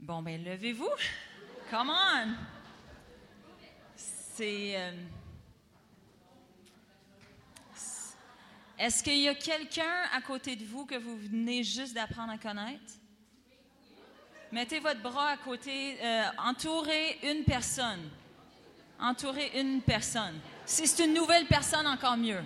Bon, 0.00 0.22
ben, 0.22 0.42
levez-vous. 0.42 0.90
Come 1.70 1.90
on. 1.90 2.34
C'est. 3.96 4.76
euh, 4.76 4.92
Est-ce 8.78 9.02
qu'il 9.02 9.16
y 9.16 9.28
a 9.28 9.34
quelqu'un 9.34 10.02
à 10.12 10.20
côté 10.20 10.54
de 10.54 10.64
vous 10.64 10.84
que 10.84 10.96
vous 10.96 11.16
venez 11.16 11.64
juste 11.64 11.94
d'apprendre 11.94 12.32
à 12.32 12.38
connaître? 12.38 12.92
Mettez 14.52 14.80
votre 14.80 15.00
bras 15.00 15.30
à 15.30 15.36
côté, 15.38 15.96
euh, 16.04 16.24
entourez 16.38 17.18
une 17.22 17.44
personne. 17.44 18.10
Entourez 19.00 19.58
une 19.58 19.80
personne. 19.80 20.38
Si 20.66 20.86
c'est 20.86 21.04
une 21.06 21.14
nouvelle 21.14 21.46
personne, 21.46 21.86
encore 21.86 22.16
mieux. 22.16 22.42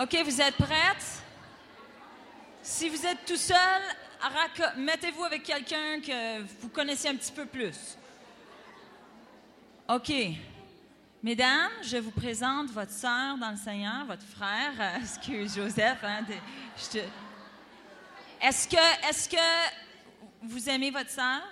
OK, 0.00 0.16
vous 0.24 0.40
êtes 0.40 0.56
prêtes? 0.56 1.22
Si 2.62 2.88
vous 2.88 3.04
êtes 3.06 3.24
tout 3.26 3.36
seul, 3.36 3.82
mettez-vous 4.76 5.24
avec 5.24 5.42
quelqu'un 5.42 6.00
que 6.00 6.40
vous 6.60 6.68
connaissez 6.68 7.08
un 7.08 7.16
petit 7.16 7.32
peu 7.32 7.46
plus. 7.46 7.96
OK. 9.88 10.12
Mesdames, 11.22 11.70
je 11.82 11.96
vous 11.96 12.12
présente 12.12 12.70
votre 12.70 12.92
sœur 12.92 13.36
dans 13.38 13.50
le 13.50 13.56
Seigneur, 13.56 14.04
votre 14.06 14.22
frère, 14.22 14.72
euh, 14.78 14.98
excuse 15.00 15.56
Joseph. 15.56 15.98
hein, 16.04 16.24
Est-ce 18.40 18.68
que, 18.68 19.08
est-ce 19.08 19.28
que 19.28 19.36
vous 20.42 20.68
aimez 20.68 20.90
votre 20.92 21.10
sœur? 21.10 21.42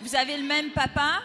Vous 0.00 0.16
avez 0.16 0.36
le 0.36 0.42
même 0.42 0.70
papa? 0.70 1.22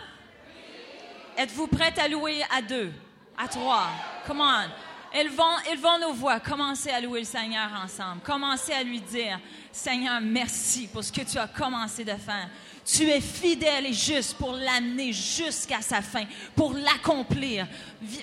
Êtes-vous 1.36 1.68
prête 1.68 1.98
à 1.98 2.08
louer 2.08 2.44
à 2.56 2.62
deux, 2.62 2.92
à 3.38 3.48
trois? 3.48 3.88
Come 4.28 4.42
on. 4.42 4.68
Élevons, 5.14 5.44
élevons 5.72 6.00
nos 6.00 6.14
voix. 6.14 6.40
Commencez 6.40 6.90
à 6.92 7.02
louer 7.02 7.22
le 7.22 7.26
Seigneur 7.26 7.70
ensemble. 7.84 8.22
Commencez 8.22 8.74
à 8.74 8.84
lui 8.84 9.02
dire, 9.02 9.40
Seigneur, 9.72 10.20
merci 10.22 10.88
pour 10.88 11.04
ce 11.04 11.12
que 11.12 11.22
tu 11.22 11.38
as 11.38 11.48
commencé 11.48 12.04
de 12.04 12.12
faire. 12.12 12.50
Tu 12.86 13.04
es 13.10 13.22
fidèle 13.22 13.88
et 13.88 13.94
juste 13.94 14.36
pour 14.36 14.52
l'amener 14.52 15.14
jusqu'à 15.14 15.82
sa 15.82 16.02
fin, 16.02 16.24
pour 16.56 16.74
l'accomplir. 16.74 17.68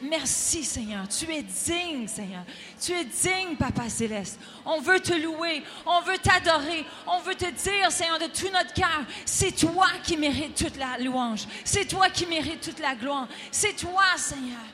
Merci, 0.02 0.64
Seigneur. 0.64 1.06
Tu 1.08 1.30
es 1.32 1.42
digne, 1.42 2.08
Seigneur. 2.08 2.44
Tu 2.80 2.92
es 2.92 3.04
digne, 3.04 3.56
Papa 3.56 3.88
Céleste. 3.88 4.40
On 4.64 4.80
veut 4.80 5.00
te 5.00 5.12
louer. 5.14 5.62
On 5.84 6.00
veut 6.02 6.18
t'adorer. 6.18 6.84
On 7.06 7.20
veut 7.20 7.34
te 7.34 7.50
dire, 7.50 7.90
Seigneur, 7.90 8.18
de 8.18 8.26
tout 8.26 8.48
notre 8.52 8.72
cœur, 8.72 9.02
c'est 9.24 9.54
toi 9.54 9.86
qui 10.02 10.16
mérites 10.16 10.56
toute 10.56 10.76
la 10.76 10.98
louange. 10.98 11.46
C'est 11.64 11.86
toi 11.86 12.10
qui 12.10 12.26
mérites 12.26 12.60
toute 12.60 12.80
la 12.80 12.94
gloire. 12.94 13.28
C'est 13.50 13.76
toi, 13.76 14.04
Seigneur. 14.16 14.64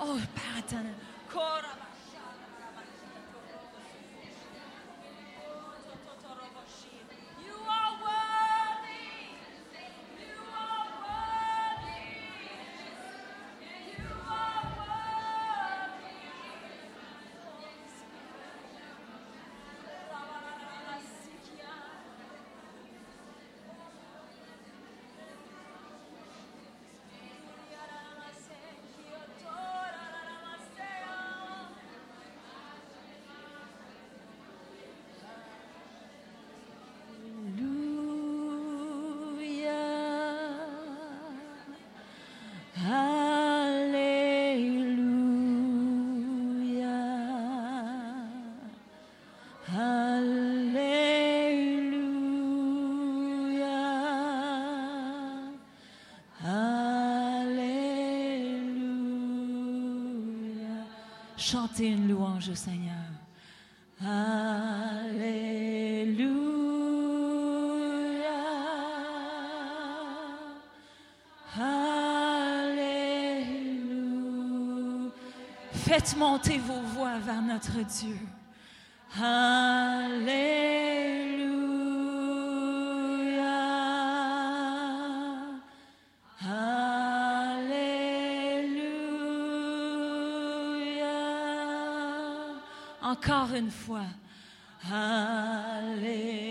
Oh, 0.00 0.16
Père. 0.34 0.80
Corra. 1.32 1.89
Chantez 61.50 61.88
une 61.88 62.06
louange 62.06 62.48
au 62.48 62.54
Seigneur. 62.54 62.94
Alléluia. 64.00 64.70
Alléluia. 71.58 72.70
Faites 75.72 76.16
monter 76.16 76.58
vos 76.58 76.82
voix 76.94 77.18
vers 77.18 77.42
notre 77.42 77.84
Dieu. 77.84 78.16
Alléluia. 79.20 80.59
Encore 93.22 93.54
une 93.54 93.70
fois. 93.70 94.06
Alléluia. 94.90 96.49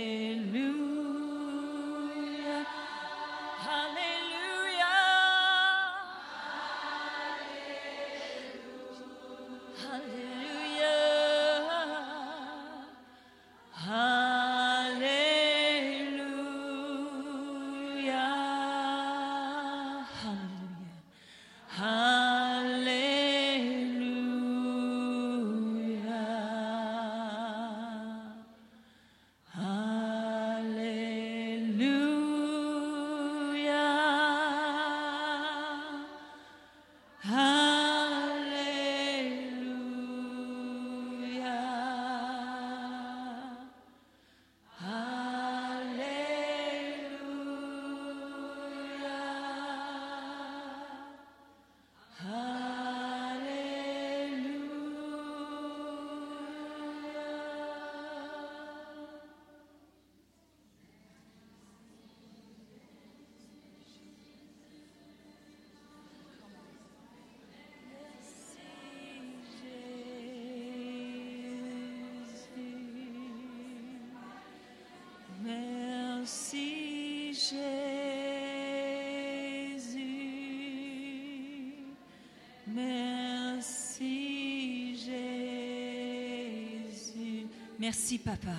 Merci 87.79 88.19
Papa. 88.19 88.57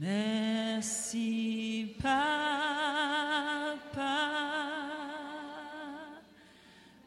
Merci 0.00 1.94
Papa. 2.00 2.24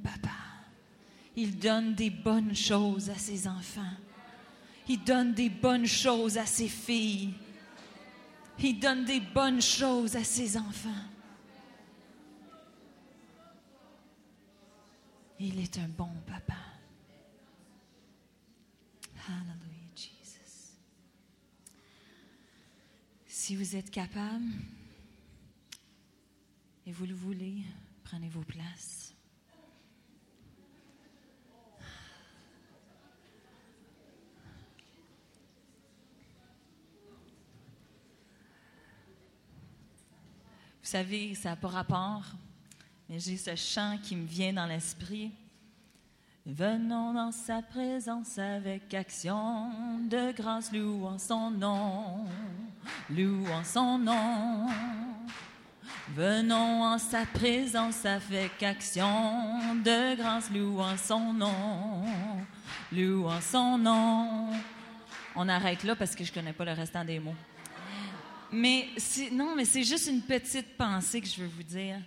Papa. 0.03 0.29
Il 1.35 1.57
donne 1.57 1.95
des 1.95 2.09
bonnes 2.09 2.55
choses 2.55 3.09
à 3.09 3.15
ses 3.15 3.47
enfants. 3.47 3.81
Il 4.87 5.03
donne 5.03 5.33
des 5.33 5.49
bonnes 5.49 5.85
choses 5.85 6.37
à 6.37 6.45
ses 6.45 6.67
filles. 6.67 7.33
Il 8.59 8.79
donne 8.79 9.05
des 9.05 9.19
bonnes 9.19 9.61
choses 9.61 10.15
à 10.15 10.23
ses 10.23 10.57
enfants. 10.57 10.89
Il 15.39 15.59
est 15.59 15.77
un 15.79 15.87
bon 15.87 16.11
papa. 16.27 16.53
Hallelujah, 19.27 19.95
Jesus. 19.95 20.77
Si 23.25 23.55
vous 23.55 23.75
êtes 23.75 23.89
capable 23.89 24.45
et 26.85 26.91
vous 26.91 27.05
le 27.05 27.15
voulez, 27.15 27.63
prenez 28.13 28.29
vos 28.29 28.41
places. 28.41 29.11
Vous 40.79 40.89
savez, 40.89 41.33
ça 41.33 41.49
n'a 41.49 41.55
pas 41.55 41.69
rapport, 41.69 42.23
mais 43.09 43.17
j'ai 43.17 43.35
ce 43.35 43.55
chant 43.55 43.97
qui 44.03 44.15
me 44.15 44.27
vient 44.27 44.53
dans 44.53 44.67
l'esprit. 44.67 45.31
Venons 46.45 47.13
dans 47.13 47.31
sa 47.31 47.63
présence 47.63 48.37
avec 48.37 48.93
action 48.93 49.71
de 50.07 50.33
grâce, 50.33 50.71
louant 50.71 51.17
son 51.17 51.49
nom, 51.49 52.27
louant 53.09 53.63
son 53.63 53.97
nom. 53.97 54.67
Venons 56.15 56.83
en 56.83 56.99
sa 56.99 57.25
présence 57.25 58.05
avec 58.05 58.61
action 58.61 59.73
de 59.83 60.15
grâce, 60.15 60.51
louant 60.51 60.95
son 60.95 61.33
nom, 61.33 62.03
louant 62.91 63.41
son 63.41 63.79
nom. 63.79 64.51
On 65.35 65.49
arrête 65.49 65.83
là 65.83 65.95
parce 65.95 66.15
que 66.15 66.23
je 66.23 66.31
connais 66.31 66.53
pas 66.53 66.65
le 66.65 66.73
restant 66.73 67.03
des 67.03 67.17
mots. 67.17 67.33
Mais 68.51 68.89
non, 69.31 69.55
mais 69.55 69.65
c'est 69.65 69.83
juste 69.83 70.07
une 70.07 70.21
petite 70.21 70.77
pensée 70.77 71.19
que 71.19 71.27
je 71.27 71.41
veux 71.41 71.47
vous 71.47 71.63
dire. 71.63 71.97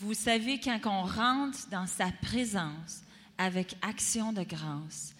Vous 0.00 0.12
savez, 0.12 0.60
quand 0.60 0.78
on 0.84 1.04
rentre 1.04 1.66
dans 1.70 1.86
sa 1.86 2.12
présence 2.20 3.00
avec 3.38 3.74
action 3.80 4.34
de 4.34 4.42
grâce, 4.42 5.14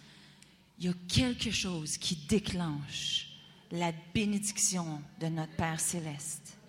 il 0.79 0.85
y 0.85 0.89
a 0.91 0.95
quelque 1.09 1.51
chose 1.51 1.97
qui 1.97 2.17
déclenche 2.29 3.29
la 3.73 3.93
bénédiction 4.13 5.01
de 5.21 5.29
notre 5.29 5.57
Père 5.57 5.81
céleste. 5.81 6.60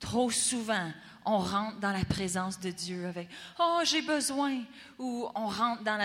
Trop 0.00 0.30
souvent, 0.30 0.90
on 1.24 1.38
rentre 1.38 1.78
dans 1.80 1.92
la 1.92 2.04
présence 2.04 2.60
de 2.60 2.70
Dieu 2.70 3.06
avec 3.06 3.28
Oh, 3.58 3.80
j'ai 3.84 4.02
besoin, 4.02 4.62
ou 4.98 5.26
on 5.34 5.46
rentre 5.46 5.82
dans 5.82 5.98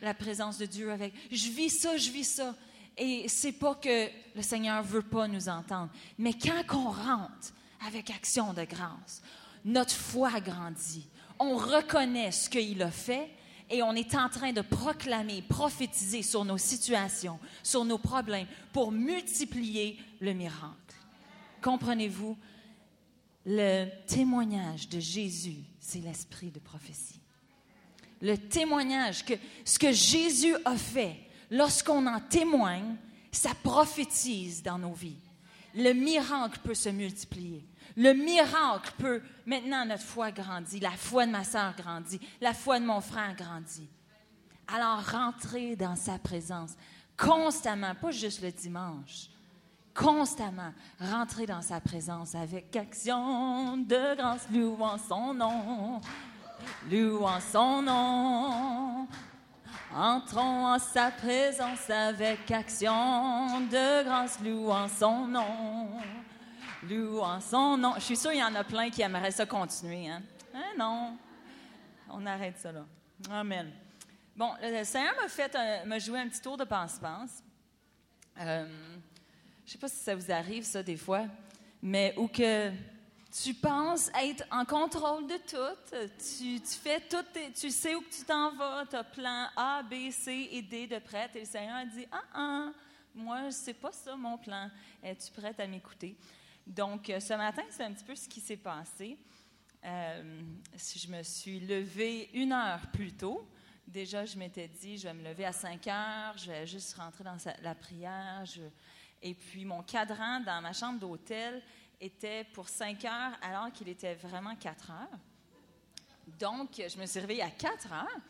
la, 0.00 0.14
présence 0.14 0.58
de 0.58 0.66
Dieu 0.66 0.92
avec 0.92 1.12
Je 1.30 1.48
vis 1.50 1.70
ça, 1.70 1.96
je 1.96 2.10
vis 2.10 2.24
ça. 2.24 2.54
Et 2.96 3.28
c'est 3.28 3.52
pas 3.52 3.74
que 3.74 4.08
le 4.36 4.42
Seigneur 4.42 4.82
veut 4.82 5.02
pas 5.02 5.26
nous 5.26 5.48
entendre, 5.48 5.90
mais 6.18 6.34
quand 6.34 6.62
on 6.76 6.90
rentre 6.90 7.52
avec 7.86 8.10
action 8.10 8.52
de 8.52 8.64
grâce, 8.64 9.22
notre 9.64 9.94
foi 9.94 10.40
grandit. 10.40 11.06
On 11.38 11.56
reconnaît 11.56 12.32
ce 12.32 12.50
qu'il 12.50 12.82
a 12.82 12.90
fait 12.90 13.30
et 13.70 13.82
on 13.82 13.92
est 13.92 14.14
en 14.14 14.28
train 14.28 14.52
de 14.52 14.60
proclamer, 14.60 15.42
prophétiser 15.42 16.22
sur 16.22 16.44
nos 16.44 16.58
situations, 16.58 17.38
sur 17.62 17.84
nos 17.84 17.98
problèmes, 17.98 18.46
pour 18.72 18.92
multiplier 18.92 19.98
le 20.20 20.32
miracle. 20.32 20.74
Comprenez-vous? 21.62 22.36
Le 23.46 23.86
témoignage 24.06 24.88
de 24.88 25.00
Jésus, 25.00 25.64
c'est 25.78 26.00
l'esprit 26.00 26.50
de 26.50 26.58
prophétie. 26.58 27.20
Le 28.20 28.36
témoignage 28.36 29.24
que 29.24 29.34
ce 29.64 29.78
que 29.78 29.92
Jésus 29.92 30.54
a 30.64 30.76
fait, 30.76 31.16
lorsqu'on 31.50 32.06
en 32.06 32.20
témoigne, 32.20 32.96
ça 33.32 33.50
prophétise 33.62 34.62
dans 34.62 34.78
nos 34.78 34.92
vies. 34.92 35.16
Le 35.74 35.92
miracle 35.92 36.58
peut 36.62 36.74
se 36.74 36.88
multiplier. 36.88 37.64
Le 37.96 38.12
miracle 38.12 38.92
peut, 38.98 39.22
maintenant 39.46 39.84
notre 39.86 40.02
foi 40.02 40.30
grandit, 40.30 40.80
la 40.80 40.90
foi 40.90 41.26
de 41.26 41.32
ma 41.32 41.44
sœur 41.44 41.74
grandit, 41.76 42.20
la 42.40 42.52
foi 42.52 42.78
de 42.78 42.84
mon 42.84 43.00
frère 43.00 43.34
grandit. 43.34 43.88
Alors 44.68 45.04
rentrez 45.04 45.76
dans 45.76 45.96
sa 45.96 46.18
présence 46.18 46.72
constamment, 47.16 47.94
pas 47.94 48.10
juste 48.10 48.42
le 48.42 48.52
dimanche, 48.52 49.28
constamment 49.94 50.72
rentrez 51.00 51.46
dans 51.46 51.62
sa 51.62 51.80
présence 51.80 52.34
avec 52.34 52.74
action 52.76 53.76
de 53.76 54.16
grâce, 54.16 54.48
louant 54.50 54.98
son 54.98 55.34
nom, 55.34 56.00
louant 56.90 57.40
son 57.40 57.82
nom. 57.82 59.06
Entrons 59.94 60.66
en 60.66 60.78
sa 60.78 61.10
présence 61.10 61.90
avec 61.90 62.50
action 62.50 63.60
de 63.62 64.04
grâce, 64.04 64.38
louant 64.40 64.88
son 64.88 65.26
nom 65.26 65.88
louant 66.88 67.40
son 67.40 67.76
nom. 67.76 67.94
Je 67.96 68.00
suis 68.00 68.16
sûre 68.16 68.30
qu'il 68.30 68.40
y 68.40 68.44
en 68.44 68.54
a 68.54 68.64
plein 68.64 68.90
qui 68.90 69.02
aimeraient 69.02 69.30
ça 69.30 69.46
continuer. 69.46 70.08
Hein? 70.08 70.22
hein? 70.54 70.72
non, 70.78 71.16
on 72.08 72.24
arrête 72.26 72.58
ça 72.58 72.72
là. 72.72 72.84
Amen. 73.30 73.70
Bon, 74.36 74.52
le 74.62 74.84
Seigneur 74.84 75.14
m'a 75.20 75.28
fait 75.28 75.56
m'a 75.84 75.98
joué 75.98 76.20
un 76.20 76.28
petit 76.28 76.40
tour 76.40 76.56
de 76.56 76.64
passe-passe. 76.64 77.42
Euh, 78.38 78.66
je 79.70 79.74
sais 79.74 79.78
pas 79.78 79.88
si 79.88 80.02
ça 80.02 80.16
vous 80.16 80.32
arrive, 80.32 80.64
ça, 80.64 80.82
des 80.82 80.96
fois, 80.96 81.26
mais 81.80 82.12
où 82.16 82.26
que 82.26 82.72
tu 83.30 83.54
penses 83.54 84.10
être 84.20 84.42
en 84.50 84.64
contrôle 84.64 85.28
de 85.28 85.36
tout, 85.48 86.08
tu, 86.18 86.58
fais 86.66 86.98
tout, 87.08 87.24
tu 87.54 87.70
sais 87.70 87.94
où 87.94 88.02
tu 88.10 88.24
t'en 88.24 88.52
vas, 88.56 88.84
tu 88.90 88.96
as 88.96 89.04
plan 89.04 89.46
A, 89.54 89.84
B, 89.84 90.10
C 90.10 90.48
et 90.50 90.62
D 90.62 90.88
de 90.88 90.98
prête, 90.98 91.36
et 91.36 91.40
le 91.40 91.44
Seigneur 91.44 91.86
dit 91.86 92.04
Ah, 92.10 92.24
ah, 92.34 92.72
moi, 93.14 93.52
c'est 93.52 93.74
pas 93.74 93.92
ça 93.92 94.16
mon 94.16 94.36
plan. 94.38 94.68
Es-tu 95.04 95.30
prête 95.30 95.60
à 95.60 95.68
m'écouter? 95.68 96.16
Donc, 96.66 97.08
euh, 97.08 97.20
ce 97.20 97.34
matin, 97.34 97.62
c'est 97.70 97.84
un 97.84 97.92
petit 97.92 98.04
peu 98.04 98.16
ce 98.16 98.28
qui 98.28 98.40
s'est 98.40 98.56
passé. 98.56 99.16
Euh, 99.84 100.42
je 100.76 101.06
me 101.06 101.22
suis 101.22 101.60
levée 101.60 102.28
une 102.34 102.50
heure 102.50 102.88
plus 102.92 103.12
tôt. 103.12 103.48
Déjà, 103.86 104.24
je 104.24 104.36
m'étais 104.36 104.66
dit, 104.66 104.98
je 104.98 105.06
vais 105.06 105.14
me 105.14 105.22
lever 105.22 105.44
à 105.44 105.52
5 105.52 105.86
heures, 105.86 106.36
je 106.38 106.50
vais 106.50 106.66
juste 106.66 106.94
rentrer 106.94 107.22
dans 107.22 107.36
la 107.62 107.74
prière. 107.76 108.44
Et 109.22 109.34
puis, 109.34 109.64
mon 109.64 109.82
cadran 109.82 110.40
dans 110.40 110.60
ma 110.62 110.72
chambre 110.72 110.98
d'hôtel 110.98 111.62
était 112.00 112.44
pour 112.44 112.68
5 112.68 113.04
heures, 113.04 113.32
alors 113.42 113.70
qu'il 113.72 113.88
était 113.88 114.14
vraiment 114.14 114.56
4 114.56 114.90
heures. 114.90 115.18
Donc, 116.38 116.70
je 116.76 116.98
me 116.98 117.06
suis 117.06 117.20
réveillée 117.20 117.42
à 117.42 117.50
4 117.50 117.92
heures. 117.92 118.20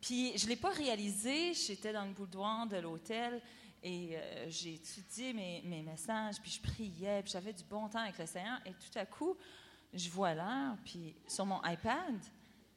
Puis, 0.00 0.36
je 0.36 0.44
ne 0.44 0.50
l'ai 0.50 0.56
pas 0.56 0.70
réalisé. 0.70 1.54
J'étais 1.54 1.92
dans 1.92 2.04
le 2.04 2.12
boudoir 2.12 2.66
de 2.66 2.76
l'hôtel. 2.76 3.40
Et 3.82 4.10
euh, 4.12 4.46
j'ai 4.50 4.74
étudié 4.74 5.32
mes, 5.32 5.62
mes, 5.62 5.80
messages, 5.80 6.38
puis 6.38 6.50
je 6.50 6.60
priais, 6.60 7.22
puis 7.22 7.32
j'avais 7.32 7.54
du 7.54 7.64
bon 7.64 7.88
temps 7.88 8.00
avec 8.00 8.18
le 8.18 8.26
Seigneur. 8.26 8.60
Et 8.66 8.72
tout 8.72 8.98
à 8.98 9.06
coup, 9.06 9.34
je 9.94 10.10
vois 10.10 10.34
l'heure, 10.34 10.76
puis 10.84 11.14
sur 11.26 11.46
mon 11.46 11.62
iPad, 11.64 12.14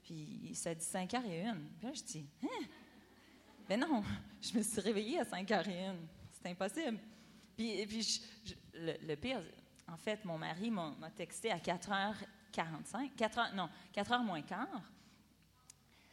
puis 0.03 0.51
ça 0.53 0.73
dit 0.73 0.85
5h01. 0.85 1.55
Puis 1.77 1.88
là, 1.88 1.93
je 1.93 2.03
dis, 2.03 2.25
hein? 2.43 3.77
Non, 3.77 4.03
je 4.41 4.57
me 4.57 4.63
suis 4.63 4.79
réveillée 4.79 5.19
à 5.19 5.23
5h01. 5.23 5.95
C'est 6.31 6.50
impossible. 6.50 7.00
Puis, 7.55 7.86
puis 7.86 8.22
le, 8.74 9.15
pire, 9.15 9.41
en 9.88 9.98
fait, 9.98 10.24
mon 10.25 10.38
mari 10.38 10.72
m'a 10.72 11.10
texté 11.15 11.51
à 11.51 11.57
4h45, 11.57 13.15
4h, 13.17 13.53
non, 13.55 13.69
4h 13.95 14.24
moins 14.24 14.41
quart. 14.41 14.81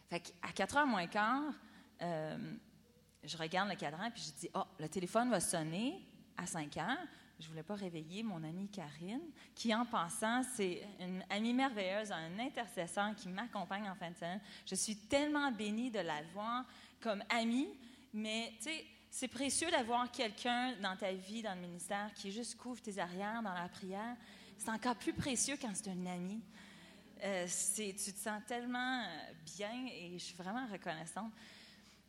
Fait 0.09 0.21
qu'à 0.21 0.65
4h 0.65 0.87
moins 0.87 1.07
quart, 1.07 1.53
euh, 2.03 2.55
je 3.23 3.37
regarde 3.37 3.69
le 3.69 3.77
cadran 3.77 4.11
puis 4.11 4.23
je 4.23 4.41
dis 4.41 4.51
Oh, 4.55 4.65
le 4.79 4.89
téléphone 4.89 5.31
va 5.31 5.41
sonner 5.41 6.05
à 6.37 6.47
5 6.47 6.77
heures. 6.79 7.07
Je 7.39 7.47
ne 7.47 7.51
voulais 7.51 7.63
pas 7.63 7.75
réveiller 7.75 8.23
mon 8.23 8.43
amie 8.45 8.69
Karine, 8.69 9.31
qui, 9.55 9.75
en 9.75 9.87
passant, 9.87 10.43
c'est 10.43 10.83
une 10.99 11.25
amie 11.31 11.55
merveilleuse, 11.55 12.13
un 12.13 12.39
intercesseur 12.39 13.15
qui 13.15 13.31
m'accompagne 13.31 13.89
en 13.89 13.95
fin 13.95 14.11
de 14.11 14.17
semaine. 14.17 14.41
Je 14.67 14.75
suis 14.75 14.97
tellement 14.97 15.51
bénie 15.51 15.91
de 15.91 16.01
la 16.01 16.23
voir 16.35 16.67
comme 17.01 17.25
amie, 17.31 17.69
mais 18.13 18.53
tu 18.59 18.65
sais, 18.65 18.85
c'est 19.11 19.29
précieux 19.29 19.71
d'avoir 19.71 20.11
quelqu'un 20.11 20.75
dans 20.81 20.97
ta 20.97 21.13
vie, 21.13 21.43
dans 21.43 21.55
le 21.55 21.61
ministère, 21.61 22.11
qui 22.15 22.31
juste 22.31 22.57
couvre 22.57 22.81
tes 22.81 22.99
arrières 22.99 23.43
dans 23.43 23.53
la 23.53 23.69
prière. 23.69 24.17
C'est 24.57 24.71
encore 24.71 24.97
plus 24.97 25.13
précieux 25.13 25.57
quand 25.61 25.71
c'est 25.75 25.91
un 25.91 26.07
ami. 26.07 26.41
Euh, 27.23 27.47
tu 27.75 27.93
te 27.95 28.19
sens 28.19 28.41
tellement 28.47 29.05
bien 29.57 29.87
et 29.93 30.13
je 30.15 30.25
suis 30.25 30.37
vraiment 30.37 30.67
reconnaissante. 30.67 31.33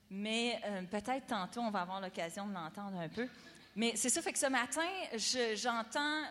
Mais 0.09 0.61
euh, 0.65 0.83
peut-être 0.83 1.27
tantôt, 1.27 1.61
on 1.61 1.71
va 1.71 1.81
avoir 1.81 2.01
l'occasion 2.01 2.47
de 2.47 2.53
l'entendre 2.53 2.99
un 2.99 3.09
peu. 3.09 3.27
Mais 3.75 3.93
c'est 3.95 4.09
ça, 4.09 4.21
fait 4.21 4.33
que 4.33 4.39
ce 4.39 4.47
matin, 4.47 4.87
j'entends 5.55 6.23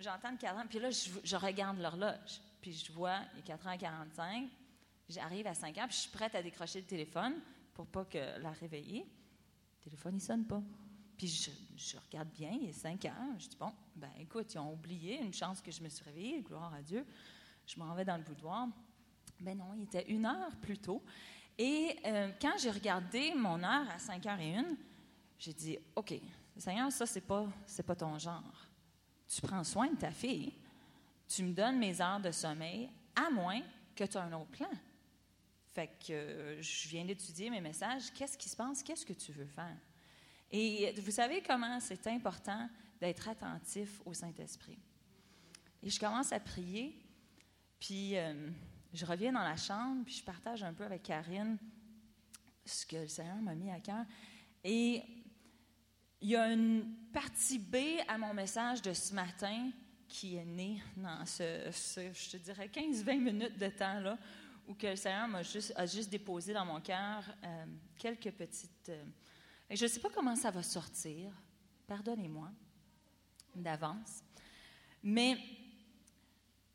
j'entends 0.00 0.30
le 0.30 0.36
cadran, 0.36 0.64
puis 0.68 0.78
là, 0.78 0.90
je, 0.90 1.36
regarde 1.36 1.78
l'horloge. 1.78 2.40
Puis 2.60 2.72
je 2.72 2.92
vois, 2.92 3.18
il 3.34 3.40
est 3.40 3.54
4h45, 3.54 4.48
j'arrive 5.08 5.46
à 5.46 5.52
5h, 5.52 5.72
puis 5.72 5.96
je 5.96 5.96
suis 5.96 6.10
prête 6.10 6.34
à 6.34 6.42
décrocher 6.42 6.80
le 6.80 6.86
téléphone 6.86 7.34
pour 7.74 7.86
pas 7.86 8.04
que 8.04 8.40
la 8.40 8.50
réveiller. 8.50 9.06
Le 9.78 9.84
téléphone, 9.84 10.16
il 10.16 10.20
sonne 10.20 10.44
pas. 10.44 10.62
Puis 11.16 11.50
je, 11.76 11.96
regarde 11.98 12.28
bien, 12.30 12.50
il 12.60 12.68
est 12.68 12.72
5 12.72 13.02
h 13.02 13.12
Je 13.38 13.48
dis, 13.48 13.56
bon, 13.56 13.72
ben 13.96 14.10
écoute, 14.20 14.54
ils 14.54 14.58
ont 14.58 14.72
oublié, 14.72 15.20
une 15.20 15.34
chance 15.34 15.60
que 15.60 15.70
je 15.70 15.82
me 15.82 15.88
suis 15.88 16.04
réveillée, 16.04 16.42
gloire 16.42 16.72
à 16.72 16.82
Dieu. 16.82 17.04
Je 17.66 17.78
m'en 17.78 17.92
vais 17.94 18.04
dans 18.04 18.16
le 18.16 18.22
boudoir. 18.22 18.68
Ben 19.40 19.56
non, 19.56 19.74
il 19.76 19.84
était 19.84 20.08
une 20.08 20.26
heure 20.26 20.54
plus 20.62 20.78
tôt. 20.78 21.02
Et 21.56 21.96
euh, 22.06 22.30
quand 22.40 22.52
j'ai 22.58 22.70
regardé 22.70 23.34
mon 23.34 23.62
heure 23.62 23.90
à 23.90 23.98
5 23.98 24.22
h 24.24 24.58
une, 24.58 24.76
j'ai 25.38 25.52
dit 25.52 25.78
OK, 25.96 26.14
Seigneur, 26.56 26.90
ça, 26.92 27.06
c'est 27.06 27.20
pas, 27.20 27.46
c'est 27.66 27.84
pas 27.84 27.96
ton 27.96 28.18
genre. 28.18 28.68
Tu 29.26 29.40
prends 29.40 29.62
soin 29.64 29.88
de 29.88 29.96
ta 29.96 30.10
fille, 30.10 30.52
tu 31.26 31.42
me 31.42 31.52
donnes 31.52 31.78
mes 31.78 32.00
heures 32.00 32.20
de 32.20 32.30
sommeil, 32.30 32.88
à 33.14 33.30
moins 33.30 33.60
que 33.94 34.04
tu 34.04 34.16
aies 34.16 34.20
un 34.20 34.32
autre 34.32 34.50
plan. 34.50 34.70
Fait 35.78 35.86
que 36.04 36.12
euh, 36.12 36.60
je 36.60 36.88
viens 36.88 37.04
d'étudier 37.04 37.50
mes 37.50 37.60
messages. 37.60 38.12
Qu'est-ce 38.12 38.36
qui 38.36 38.48
se 38.48 38.56
passe? 38.56 38.82
Qu'est-ce 38.82 39.06
que 39.06 39.12
tu 39.12 39.30
veux 39.30 39.46
faire? 39.46 39.76
Et 40.50 40.92
vous 41.00 41.12
savez 41.12 41.40
comment 41.40 41.78
c'est 41.78 42.04
important 42.08 42.68
d'être 43.00 43.28
attentif 43.28 44.00
au 44.04 44.12
Saint-Esprit. 44.12 44.80
Et 45.84 45.88
je 45.88 46.00
commence 46.00 46.32
à 46.32 46.40
prier, 46.40 46.98
puis 47.78 48.16
euh, 48.16 48.50
je 48.92 49.06
reviens 49.06 49.30
dans 49.30 49.44
la 49.44 49.54
chambre, 49.54 50.04
puis 50.04 50.14
je 50.14 50.24
partage 50.24 50.64
un 50.64 50.72
peu 50.72 50.82
avec 50.82 51.04
Karine 51.04 51.56
ce 52.64 52.84
que 52.84 52.96
le 52.96 53.06
Seigneur 53.06 53.36
m'a 53.36 53.54
mis 53.54 53.70
à 53.70 53.78
cœur. 53.78 54.04
Et 54.64 55.04
il 56.20 56.28
y 56.28 56.34
a 56.34 56.52
une 56.52 56.92
partie 57.12 57.60
B 57.60 57.76
à 58.08 58.18
mon 58.18 58.34
message 58.34 58.82
de 58.82 58.92
ce 58.92 59.14
matin 59.14 59.70
qui 60.08 60.34
est 60.34 60.44
née 60.44 60.82
dans 60.96 61.24
ce, 61.24 61.70
je 62.12 62.30
te 62.30 62.36
dirais, 62.36 62.66
15-20 62.66 63.20
minutes 63.20 63.58
de 63.58 63.68
temps-là, 63.68 64.18
où 64.68 64.74
que 64.74 64.86
le 64.86 64.96
Seigneur 64.96 65.28
a 65.76 65.86
juste 65.86 66.10
déposé 66.10 66.52
dans 66.52 66.64
mon 66.64 66.80
cœur 66.80 67.24
euh, 67.42 67.66
quelques 67.96 68.30
petites... 68.30 68.90
Euh, 68.90 69.04
je 69.70 69.84
ne 69.84 69.88
sais 69.88 70.00
pas 70.00 70.10
comment 70.10 70.36
ça 70.36 70.50
va 70.50 70.62
sortir, 70.62 71.32
pardonnez-moi 71.86 72.50
d'avance, 73.54 74.22
mais 75.02 75.36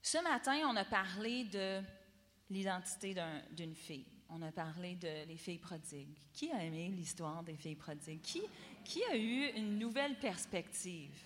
ce 0.01 0.17
matin, 0.21 0.59
on 0.67 0.75
a 0.75 0.83
parlé 0.83 1.45
de 1.45 1.81
l'identité 2.49 3.15
d'une 3.51 3.73
fille. 3.73 4.05
On 4.29 4.41
a 4.41 4.51
parlé 4.51 4.95
de 4.95 5.25
les 5.27 5.37
filles 5.37 5.59
prodigues. 5.59 6.17
Qui 6.33 6.51
a 6.51 6.63
aimé 6.63 6.89
l'histoire 6.89 7.41
des 7.43 7.55
filles 7.55 7.75
prodigues? 7.75 8.21
Qui, 8.21 8.41
qui 8.83 9.03
a 9.05 9.15
eu 9.15 9.51
une 9.55 9.79
nouvelle 9.79 10.19
perspective? 10.19 11.21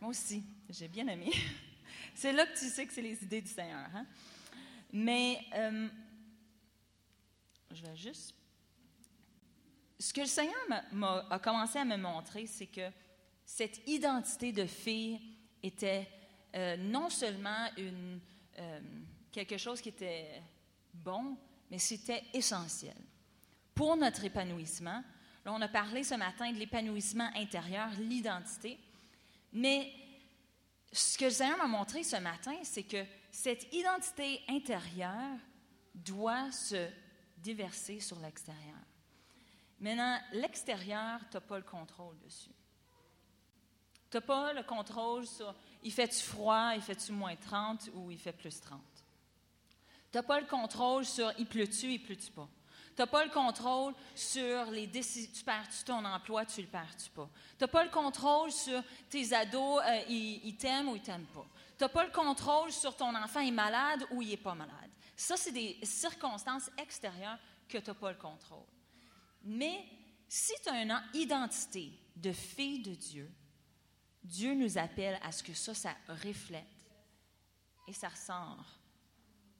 Moi 0.00 0.10
aussi, 0.10 0.42
j'ai 0.68 0.88
bien 0.88 1.06
aimé. 1.06 1.30
C'est 2.14 2.32
là 2.32 2.46
que 2.46 2.58
tu 2.58 2.66
sais 2.66 2.86
que 2.86 2.92
c'est 2.92 3.02
les 3.02 3.22
idées 3.22 3.42
du 3.42 3.48
Seigneur. 3.48 3.88
Hein? 3.94 4.06
Mais 4.92 5.40
euh, 5.54 5.88
je 7.72 7.82
vais 7.82 7.96
juste. 7.96 8.34
Ce 9.98 10.12
que 10.12 10.20
le 10.20 10.26
Seigneur 10.26 10.54
a 11.30 11.38
commencé 11.38 11.78
à 11.78 11.84
me 11.84 11.96
montrer, 11.96 12.46
c'est 12.46 12.66
que 12.66 12.90
cette 13.44 13.86
identité 13.88 14.52
de 14.52 14.66
fille 14.66 15.20
était 15.62 16.08
euh, 16.54 16.76
non 16.76 17.08
seulement 17.08 17.68
euh, 17.78 18.80
quelque 19.32 19.56
chose 19.56 19.80
qui 19.80 19.88
était 19.88 20.42
bon, 20.92 21.36
mais 21.70 21.78
c'était 21.78 22.24
essentiel 22.32 22.96
pour 23.74 23.96
notre 23.96 24.24
épanouissement. 24.24 25.02
Là, 25.44 25.52
on 25.52 25.60
a 25.60 25.68
parlé 25.68 26.02
ce 26.02 26.14
matin 26.14 26.50
de 26.52 26.58
l'épanouissement 26.58 27.30
intérieur, 27.34 27.88
l'identité, 27.98 28.78
mais 29.52 29.92
ce 30.92 31.18
que 31.18 31.26
le 31.26 31.30
Seigneur 31.30 31.58
m'a 31.58 31.66
montré 31.66 32.02
ce 32.02 32.16
matin, 32.16 32.54
c'est 32.62 32.82
que 32.82 33.04
cette 33.36 33.70
identité 33.74 34.42
intérieure 34.48 35.38
doit 35.94 36.50
se 36.50 36.88
déverser 37.36 38.00
sur 38.00 38.18
l'extérieur. 38.18 38.78
Maintenant, 39.78 40.18
l'extérieur, 40.32 41.20
tu 41.30 41.36
n'as 41.36 41.42
pas 41.42 41.58
le 41.58 41.64
contrôle 41.64 42.18
dessus. 42.20 42.54
Tu 44.10 44.16
n'as 44.16 44.22
pas 44.22 44.54
le 44.54 44.62
contrôle 44.62 45.26
sur 45.26 45.54
il 45.82 45.92
fait-tu 45.92 46.22
froid, 46.22 46.72
il 46.76 46.80
fait-tu 46.80 47.12
moins 47.12 47.36
30 47.36 47.90
ou 47.92 48.10
il 48.10 48.18
fait 48.18 48.32
plus 48.32 48.58
30. 48.58 48.80
Tu 50.10 50.16
n'as 50.16 50.22
pas 50.22 50.40
le 50.40 50.46
contrôle 50.46 51.04
sur 51.04 51.30
il 51.38 51.46
pleut-tu, 51.46 51.92
il 51.92 52.02
pleut-tu 52.02 52.32
pas? 52.32 52.48
Tu 52.96 53.02
n'as 53.02 53.06
pas 53.06 53.22
le 53.22 53.30
contrôle 53.30 53.92
sur 54.14 54.70
les 54.70 54.86
décisions. 54.86 55.30
Tu 55.34 55.44
perds-tu 55.44 55.84
ton 55.84 56.02
emploi, 56.06 56.46
tu 56.46 56.62
le 56.62 56.68
perds-tu 56.68 57.10
pas? 57.10 57.28
Tu 57.58 57.64
n'as 57.64 57.68
pas 57.68 57.84
le 57.84 57.90
contrôle 57.90 58.50
sur 58.50 58.82
tes 59.10 59.34
ados, 59.34 59.82
euh, 59.86 60.00
ils, 60.08 60.56
t'aiment 60.56 60.88
ou 60.88 60.96
ils 60.96 61.02
t'aiment 61.02 61.26
pas? 61.26 61.46
Tu 61.76 61.84
n'as 61.84 61.88
pas 61.88 62.04
le 62.04 62.12
contrôle 62.12 62.72
sur 62.72 62.96
ton 62.96 63.14
enfant 63.14 63.40
est 63.40 63.50
malade 63.50 64.06
ou 64.10 64.22
il 64.22 64.28
n'est 64.30 64.36
pas 64.36 64.54
malade. 64.54 64.90
Ça, 65.14 65.36
c'est 65.36 65.52
des 65.52 65.78
circonstances 65.82 66.70
extérieures 66.78 67.38
que 67.68 67.78
tu 67.78 67.90
n'as 67.90 67.94
pas 67.94 68.12
le 68.12 68.18
contrôle. 68.18 68.66
Mais 69.42 69.84
si 70.28 70.52
tu 70.62 70.68
as 70.68 70.82
une 70.82 71.02
identité 71.14 71.92
de 72.16 72.32
fille 72.32 72.82
de 72.82 72.94
Dieu, 72.94 73.30
Dieu 74.22 74.54
nous 74.54 74.78
appelle 74.78 75.18
à 75.22 75.30
ce 75.32 75.42
que 75.42 75.54
ça, 75.54 75.74
ça 75.74 75.94
reflète 76.08 76.64
et 77.86 77.92
ça 77.92 78.08
ressort 78.08 78.80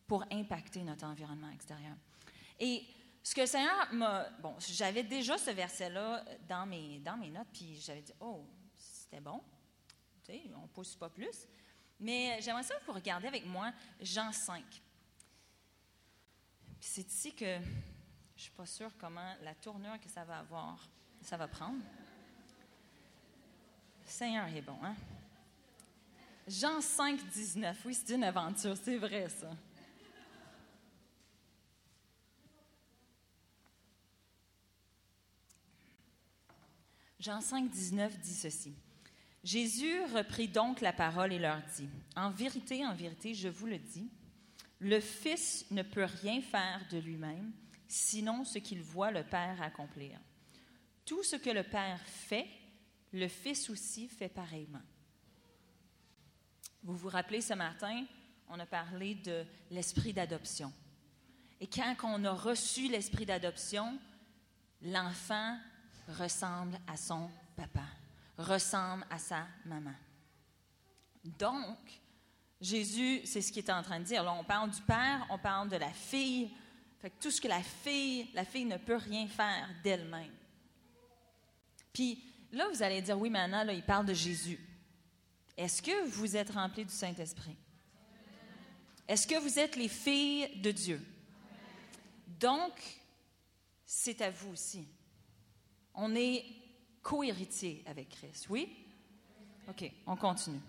pour 0.07 0.25
impacter 0.33 0.83
notre 0.83 1.05
environnement 1.05 1.51
extérieur. 1.51 1.97
Et 2.59 2.85
ce 3.23 3.35
que 3.35 3.43
le 3.43 3.47
Seigneur 3.47 3.93
m'a... 3.93 4.29
Bon, 4.41 4.55
j'avais 4.59 5.03
déjà 5.03 5.37
ce 5.37 5.51
verset-là 5.51 6.25
dans 6.49 6.67
mes, 6.67 7.01
dans 7.01 7.17
mes 7.17 7.31
notes, 7.31 7.49
puis 7.53 7.77
j'avais 7.81 8.03
dit, 8.03 8.13
oh, 8.21 8.47
c'était 8.77 9.21
bon. 9.21 9.43
Tu 10.25 10.33
sais, 10.33 10.43
on 10.57 10.63
ne 10.63 10.69
pousse 10.69 10.97
pas 10.97 11.09
plus. 11.09 11.47
Mais 11.99 12.39
j'aimerais 12.41 12.63
ça 12.63 12.75
que 12.77 12.85
vous 12.85 12.93
regardiez 12.93 13.29
avec 13.29 13.47
moi 13.47 13.73
Jean 14.01 14.33
5. 14.33 14.63
Puis 14.63 14.81
c'est 16.81 17.11
ici 17.11 17.35
que 17.35 17.57
je 17.57 17.61
ne 17.61 18.41
suis 18.43 18.51
pas 18.51 18.67
sûre 18.67 18.91
comment 18.99 19.35
la 19.43 19.55
tournure 19.55 19.99
que 20.01 20.09
ça 20.09 20.25
va 20.25 20.39
avoir, 20.41 20.89
ça 21.23 21.37
va 21.37 21.49
prendre. 21.49 21.83
Seigneur 24.05 24.47
est 24.49 24.63
bon, 24.63 24.79
hein? 24.83 24.95
Jean 26.47 26.81
5, 26.81 27.19
19. 27.31 27.85
Oui, 27.85 27.95
c'est 27.95 28.15
une 28.15 28.23
aventure, 28.23 28.77
c'est 28.77 28.99
vrai 28.99 29.29
ça. 29.29 29.51
Jean 37.19 37.41
5, 37.41 37.69
19 37.69 38.21
dit 38.21 38.35
ceci. 38.35 38.77
Jésus 39.47 40.03
reprit 40.07 40.49
donc 40.49 40.81
la 40.81 40.93
parole 40.93 41.33
et 41.33 41.39
leur 41.39 41.63
dit, 41.77 41.89
En 42.17 42.31
vérité, 42.31 42.85
en 42.85 42.97
vérité, 42.97 43.33
je 43.33 43.47
vous 43.47 43.67
le 43.67 43.79
dis, 43.79 44.11
le 44.81 44.99
Fils 44.99 45.65
ne 45.71 45.85
peut 45.85 46.09
rien 46.21 46.43
faire 46.43 46.85
de 46.91 46.99
lui-même, 46.99 47.53
sinon 47.87 48.45
ce 48.45 48.59
qu'il 48.59 48.83
voit 48.83 49.13
le 49.13 49.23
Père 49.23 49.63
accomplir. 49.63 50.19
Tout 51.05 51.23
ce 51.23 51.37
que 51.37 51.51
le 51.51 51.63
Père 51.63 52.01
fait, 52.07 52.49
le 53.13 53.29
Fils 53.29 53.71
aussi 53.71 54.09
fait 54.09 54.29
pareillement. 54.29 54.83
Vous 56.83 56.97
vous 56.97 57.09
rappelez 57.09 57.41
ce 57.41 57.55
matin, 57.55 58.05
on 58.49 58.59
a 58.59 58.67
parlé 58.67 59.15
de 59.15 59.45
l'esprit 59.71 60.13
d'adoption. 60.13 60.73
Et 61.61 61.69
quand 61.69 61.95
on 62.03 62.25
a 62.25 62.33
reçu 62.33 62.89
l'esprit 62.89 63.27
d'adoption, 63.27 63.97
l'enfant 64.83 65.57
ressemble 66.19 66.77
à 66.89 66.97
son 66.97 67.31
papa, 67.55 67.87
ressemble 68.39 69.07
à 69.11 69.19
sa 69.19 69.47
maman. 69.65 69.95
Donc, 71.25 71.79
Jésus, 72.61 73.23
c'est 73.25 73.43
ce 73.43 73.53
qu'il 73.53 73.65
est 73.65 73.71
en 73.71 73.83
train 73.83 74.01
de 74.01 74.05
dire. 74.05 74.23
Là, 74.23 74.33
on 74.33 74.45
parle 74.45 74.71
du 74.71 74.81
père, 74.83 75.27
on 75.31 75.39
parle 75.39 75.69
de 75.69 75.77
la 75.77 75.91
fille. 75.91 76.51
Fait 77.01 77.11
que 77.11 77.21
tout 77.21 77.31
ce 77.31 77.41
que 77.41 77.49
la 77.49 77.63
fille, 77.63 78.29
la 78.35 78.45
fille 78.45 78.65
ne 78.65 78.77
peut 78.77 78.97
rien 78.97 79.27
faire 79.27 79.69
d'elle-même. 79.83 80.33
Puis, 81.93 82.23
Là, 82.53 82.69
vous 82.73 82.83
allez 82.83 83.03
dire, 83.03 83.19
oui, 83.19 83.31
maintenant, 83.31 83.65
là, 83.65 83.73
il 83.73 83.83
parle 83.83 84.07
de 84.07 84.15
Jésus. 84.15 84.59
Est-ce 85.57 85.83
que 85.83 86.07
vous 86.09 86.37
êtes 86.37 86.51
remplis 86.51 86.85
du 86.85 86.93
Saint-Esprit? 86.93 87.57
Est-ce 89.09 89.27
que 89.27 89.39
vous 89.39 89.59
êtes 89.59 89.77
les 89.77 89.89
filles 89.89 90.49
de 90.61 90.71
Dieu? 90.71 91.01
Donc, 92.41 92.73
c'est 93.85 94.21
à 94.21 94.31
vous 94.31 94.53
aussi. 94.53 94.87
On 95.95 96.15
est 96.15 96.45
co-héritiers 97.07 97.85
avec 97.87 98.09
Christ, 98.09 98.49
oui? 98.51 98.69
OK, 99.69 99.93
on 100.09 100.17
continue. 100.17 100.61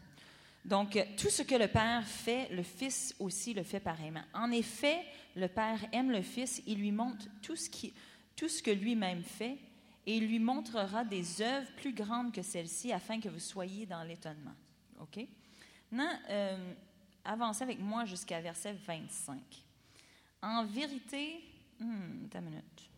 Donc, 0.64 1.00
tout 1.18 1.32
ce 1.32 1.42
que 1.42 1.56
le 1.56 1.68
Père 1.68 2.06
fait, 2.06 2.50
le 2.50 2.62
Fils 2.62 3.16
aussi 3.20 3.56
le 3.56 3.64
fait 3.64 3.80
pareillement. 3.80 4.22
En 4.36 4.52
effet, 4.52 5.04
le 5.36 5.48
Père 5.48 5.80
aime 5.92 6.12
le 6.12 6.22
Fils, 6.22 6.62
il 6.68 6.78
lui 6.78 6.92
montre 6.92 7.26
tout 7.42 7.56
ce, 7.56 7.68
qui, 7.68 7.92
tout 8.36 8.50
ce 8.50 8.62
que 8.62 8.70
lui-même 8.70 9.24
fait, 9.24 9.58
et 10.06 10.18
il 10.18 10.28
lui 10.28 10.38
montrera 10.38 11.04
des 11.04 11.42
œuvres 11.42 11.72
plus 11.78 11.94
grandes 11.94 12.32
que 12.32 12.44
celles-ci 12.44 12.92
afin 12.94 13.20
que 13.20 13.30
vous 13.30 13.40
soyez 13.40 13.88
dans 13.88 14.04
l'étonnement. 14.04 14.56
OK? 15.00 15.26
Maintenant, 15.90 16.20
euh, 16.30 16.74
avancez 17.26 17.64
avec 17.64 17.80
moi 17.80 18.06
jusqu'à 18.06 18.42
verset 18.42 18.74
25. 18.86 19.40
En 20.44 20.66
vérité, 20.66 21.44
hmm, 21.80 22.28
minute. 22.44 22.90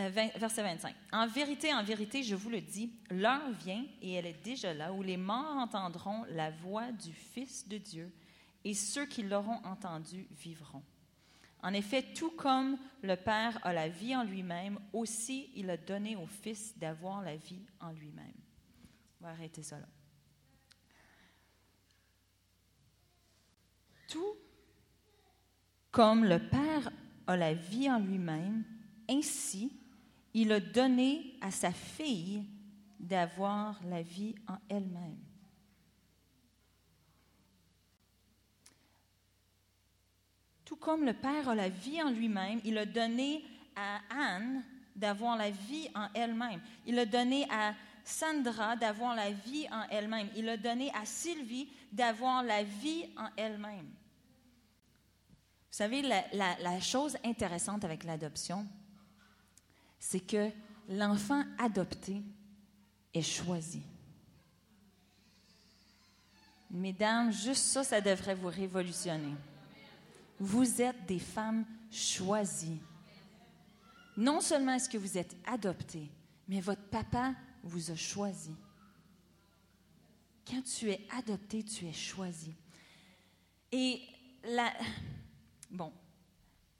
Euh, 0.00 0.08
verset 0.08 0.62
25. 0.62 0.94
En 1.12 1.26
vérité, 1.26 1.74
en 1.74 1.82
vérité, 1.82 2.22
je 2.22 2.34
vous 2.34 2.48
le 2.48 2.60
dis, 2.60 2.92
l'heure 3.10 3.50
vient, 3.50 3.84
et 4.00 4.14
elle 4.14 4.26
est 4.26 4.42
déjà 4.42 4.72
là, 4.72 4.92
où 4.92 5.02
les 5.02 5.18
morts 5.18 5.56
entendront 5.56 6.24
la 6.30 6.50
voix 6.50 6.90
du 6.90 7.12
Fils 7.12 7.68
de 7.68 7.76
Dieu, 7.76 8.10
et 8.64 8.72
ceux 8.72 9.04
qui 9.04 9.22
l'auront 9.22 9.60
entendu 9.64 10.26
vivront. 10.30 10.82
En 11.62 11.74
effet, 11.74 12.02
tout 12.14 12.30
comme 12.30 12.78
le 13.02 13.16
Père 13.16 13.58
a 13.62 13.74
la 13.74 13.88
vie 13.88 14.16
en 14.16 14.24
lui-même, 14.24 14.78
aussi 14.94 15.50
il 15.54 15.68
a 15.68 15.76
donné 15.76 16.16
au 16.16 16.26
Fils 16.26 16.78
d'avoir 16.78 17.20
la 17.20 17.36
vie 17.36 17.66
en 17.80 17.90
lui-même. 17.92 18.32
On 19.20 19.24
va 19.24 19.30
arrêter 19.30 19.62
ça 19.62 19.78
là. 19.78 19.86
Tout 24.08 24.36
comme 25.90 26.24
le 26.24 26.38
Père 26.38 26.90
a 27.26 27.36
la 27.36 27.52
vie 27.52 27.90
en 27.90 27.98
lui-même, 27.98 28.64
ainsi 29.10 29.79
il 30.34 30.52
a 30.52 30.60
donné 30.60 31.34
à 31.40 31.50
sa 31.50 31.72
fille 31.72 32.44
d'avoir 32.98 33.80
la 33.84 34.02
vie 34.02 34.34
en 34.46 34.56
elle-même. 34.68 35.18
Tout 40.64 40.76
comme 40.76 41.04
le 41.04 41.14
Père 41.14 41.48
a 41.48 41.54
la 41.54 41.68
vie 41.68 42.00
en 42.02 42.10
lui-même, 42.10 42.60
il 42.64 42.78
a 42.78 42.86
donné 42.86 43.44
à 43.74 44.00
Anne 44.10 44.62
d'avoir 44.94 45.36
la 45.36 45.50
vie 45.50 45.88
en 45.94 46.08
elle-même. 46.14 46.60
Il 46.86 46.98
a 46.98 47.06
donné 47.06 47.46
à 47.50 47.74
Sandra 48.04 48.76
d'avoir 48.76 49.14
la 49.14 49.30
vie 49.30 49.66
en 49.72 49.82
elle-même. 49.90 50.28
Il 50.36 50.48
a 50.48 50.56
donné 50.56 50.92
à 50.94 51.04
Sylvie 51.04 51.68
d'avoir 51.90 52.42
la 52.42 52.62
vie 52.62 53.06
en 53.16 53.28
elle-même. 53.36 53.86
Vous 55.70 55.76
savez, 55.76 56.02
la, 56.02 56.24
la 56.32 56.80
chose 56.80 57.16
intéressante 57.24 57.84
avec 57.84 58.04
l'adoption, 58.04 58.66
c'est 60.00 60.26
que 60.26 60.50
l'enfant 60.88 61.44
adopté 61.58 62.22
est 63.12 63.22
choisi. 63.22 63.82
Mesdames, 66.70 67.30
juste 67.32 67.64
ça, 67.64 67.84
ça 67.84 68.00
devrait 68.00 68.34
vous 68.34 68.48
révolutionner. 68.48 69.34
Vous 70.38 70.80
êtes 70.80 71.04
des 71.06 71.18
femmes 71.18 71.64
choisies. 71.90 72.80
Non 74.16 74.40
seulement 74.40 74.74
est-ce 74.74 74.88
que 74.88 74.98
vous 74.98 75.18
êtes 75.18 75.36
adoptées, 75.46 76.08
mais 76.48 76.60
votre 76.60 76.82
papa 76.82 77.34
vous 77.62 77.90
a 77.90 77.96
choisi. 77.96 78.54
Quand 80.48 80.62
tu 80.62 80.90
es 80.90 81.06
adopté, 81.16 81.62
tu 81.62 81.86
es 81.86 81.92
choisi. 81.92 82.54
Et 83.70 84.00
la, 84.44 84.72
bon, 85.70 85.92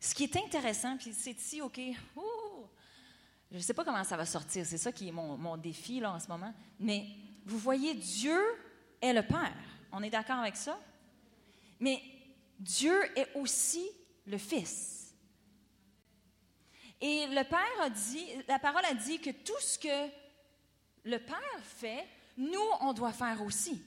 ce 0.00 0.14
qui 0.14 0.24
est 0.24 0.36
intéressant, 0.36 0.96
puis 0.96 1.12
c'est 1.12 1.38
ici, 1.38 1.60
OK, 1.60 1.80
je 3.50 3.56
ne 3.56 3.62
sais 3.62 3.74
pas 3.74 3.84
comment 3.84 4.04
ça 4.04 4.16
va 4.16 4.26
sortir, 4.26 4.64
c'est 4.64 4.78
ça 4.78 4.92
qui 4.92 5.08
est 5.08 5.12
mon, 5.12 5.36
mon, 5.36 5.56
défi 5.56 6.00
là 6.00 6.12
en 6.12 6.20
ce 6.20 6.28
moment, 6.28 6.54
mais 6.78 7.06
vous 7.44 7.58
voyez, 7.58 7.94
Dieu 7.94 8.40
est 9.00 9.12
le 9.12 9.22
Père. 9.22 9.56
On 9.92 10.02
est 10.02 10.10
d'accord 10.10 10.38
avec 10.38 10.56
ça? 10.56 10.78
Mais 11.80 12.00
Dieu 12.58 12.94
est 13.18 13.34
aussi 13.34 13.88
le 14.26 14.38
Fils. 14.38 15.14
Et 17.00 17.26
le 17.26 17.42
Père 17.44 17.80
a 17.82 17.90
dit, 17.90 18.26
la 18.46 18.58
parole 18.58 18.84
a 18.84 18.94
dit 18.94 19.18
que 19.20 19.30
tout 19.30 19.58
ce 19.60 19.78
que 19.78 20.10
le 21.04 21.18
Père 21.18 21.64
fait, 21.64 22.06
nous, 22.36 22.68
on 22.80 22.92
doit 22.92 23.12
faire 23.12 23.42
aussi. 23.42 23.82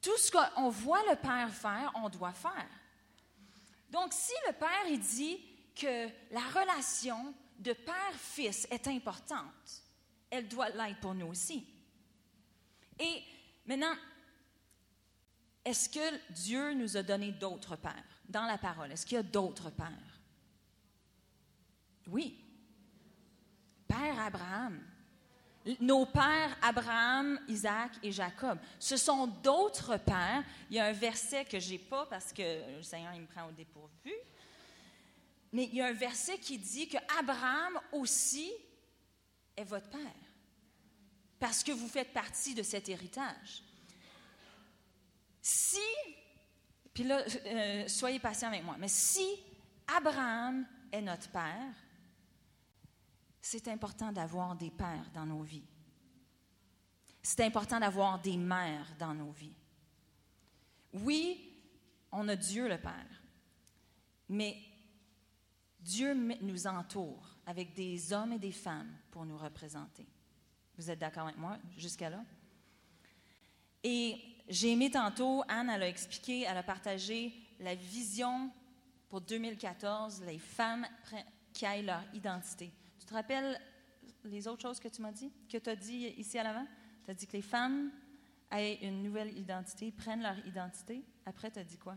Tout 0.00 0.16
ce 0.18 0.30
qu'on 0.30 0.68
voit 0.68 1.02
le 1.08 1.16
Père 1.16 1.50
faire, 1.50 1.90
on 1.96 2.08
doit 2.08 2.32
faire. 2.32 2.68
Donc, 3.90 4.12
si 4.12 4.32
le 4.46 4.52
Père 4.52 4.98
dit 4.98 5.38
que 5.74 6.08
la 6.30 6.40
relation 6.40 7.34
de 7.62 7.72
père-fils 7.72 8.66
est 8.70 8.88
importante, 8.88 9.82
elle 10.30 10.48
doit 10.48 10.70
l'être 10.70 11.00
pour 11.00 11.14
nous 11.14 11.26
aussi. 11.26 11.66
Et 12.98 13.22
maintenant, 13.66 13.94
est-ce 15.64 15.88
que 15.88 16.32
Dieu 16.32 16.74
nous 16.74 16.96
a 16.96 17.02
donné 17.02 17.32
d'autres 17.32 17.76
pères? 17.76 18.04
Dans 18.28 18.46
la 18.46 18.58
parole? 18.58 18.90
Est-ce 18.92 19.06
qu'il 19.06 19.16
y 19.16 19.20
a 19.20 19.22
d'autres 19.22 19.70
pères? 19.70 20.20
Oui. 22.08 22.38
Père 23.86 24.18
Abraham. 24.20 24.80
Nos 25.80 26.06
pères 26.06 26.56
Abraham, 26.60 27.38
Isaac 27.46 27.92
et 28.02 28.10
Jacob. 28.10 28.58
Ce 28.80 28.96
sont 28.96 29.28
d'autres 29.28 29.96
pères. 29.98 30.42
Il 30.70 30.76
y 30.76 30.80
a 30.80 30.86
un 30.86 30.92
verset 30.92 31.44
que 31.44 31.60
je 31.60 31.70
n'ai 31.70 31.78
pas 31.78 32.06
parce 32.06 32.32
que 32.32 32.76
le 32.76 32.82
Seigneur 32.82 33.12
il 33.14 33.20
me 33.20 33.26
prend 33.26 33.46
au 33.46 33.52
dépourvu. 33.52 34.12
Mais 35.52 35.64
il 35.64 35.74
y 35.74 35.80
a 35.82 35.86
un 35.86 35.92
verset 35.92 36.38
qui 36.38 36.58
dit 36.58 36.88
que 36.88 36.96
Abraham 37.18 37.78
aussi 37.92 38.50
est 39.56 39.64
votre 39.64 39.90
père. 39.90 40.00
Parce 41.38 41.62
que 41.62 41.72
vous 41.72 41.88
faites 41.88 42.12
partie 42.12 42.54
de 42.54 42.62
cet 42.62 42.88
héritage. 42.88 43.62
Si, 45.42 45.78
puis 46.94 47.04
là, 47.04 47.22
euh, 47.46 47.88
soyez 47.88 48.18
patient 48.18 48.48
avec 48.48 48.62
moi, 48.62 48.76
mais 48.78 48.88
si 48.88 49.26
Abraham 49.86 50.66
est 50.90 51.02
notre 51.02 51.28
père, 51.30 51.74
c'est 53.40 53.66
important 53.68 54.12
d'avoir 54.12 54.54
des 54.54 54.70
pères 54.70 55.10
dans 55.12 55.26
nos 55.26 55.42
vies. 55.42 55.66
C'est 57.22 57.40
important 57.40 57.80
d'avoir 57.80 58.20
des 58.20 58.36
mères 58.36 58.94
dans 58.98 59.14
nos 59.14 59.32
vies. 59.32 59.56
Oui, 60.92 61.52
on 62.10 62.28
a 62.28 62.36
Dieu 62.36 62.68
le 62.68 62.78
Père, 62.78 63.22
mais 64.28 64.56
Dieu 65.82 66.14
nous 66.14 66.66
entoure 66.66 67.36
avec 67.46 67.74
des 67.74 68.12
hommes 68.12 68.32
et 68.32 68.38
des 68.38 68.52
femmes 68.52 68.96
pour 69.10 69.26
nous 69.26 69.36
représenter. 69.36 70.06
Vous 70.78 70.90
êtes 70.90 70.98
d'accord 70.98 71.24
avec 71.24 71.38
moi 71.38 71.58
jusqu'à 71.76 72.08
là? 72.08 72.24
Et 73.82 74.20
j'ai 74.48 74.72
aimé 74.72 74.90
tantôt, 74.90 75.42
Anne, 75.48 75.70
elle 75.70 75.82
a 75.82 75.88
expliqué, 75.88 76.42
elle 76.42 76.56
a 76.56 76.62
partagé 76.62 77.34
la 77.58 77.74
vision 77.74 78.50
pour 79.08 79.20
2014, 79.20 80.22
les 80.24 80.38
femmes 80.38 80.86
qui 81.52 81.64
aient 81.64 81.82
leur 81.82 82.02
identité. 82.14 82.72
Tu 82.98 83.06
te 83.06 83.14
rappelles 83.14 83.60
les 84.24 84.46
autres 84.46 84.62
choses 84.62 84.78
que 84.78 84.88
tu 84.88 85.02
m'as 85.02 85.12
dit, 85.12 85.32
que 85.48 85.58
tu 85.58 85.68
as 85.68 85.76
dit 85.76 86.06
ici 86.16 86.38
à 86.38 86.44
l'avant? 86.44 86.66
Tu 87.04 87.10
as 87.10 87.14
dit 87.14 87.26
que 87.26 87.32
les 87.32 87.42
femmes 87.42 87.90
aient 88.52 88.78
une 88.86 89.02
nouvelle 89.02 89.36
identité, 89.36 89.90
prennent 89.90 90.22
leur 90.22 90.38
identité. 90.46 91.04
Après, 91.26 91.50
tu 91.50 91.58
as 91.58 91.64
dit 91.64 91.78
quoi? 91.78 91.96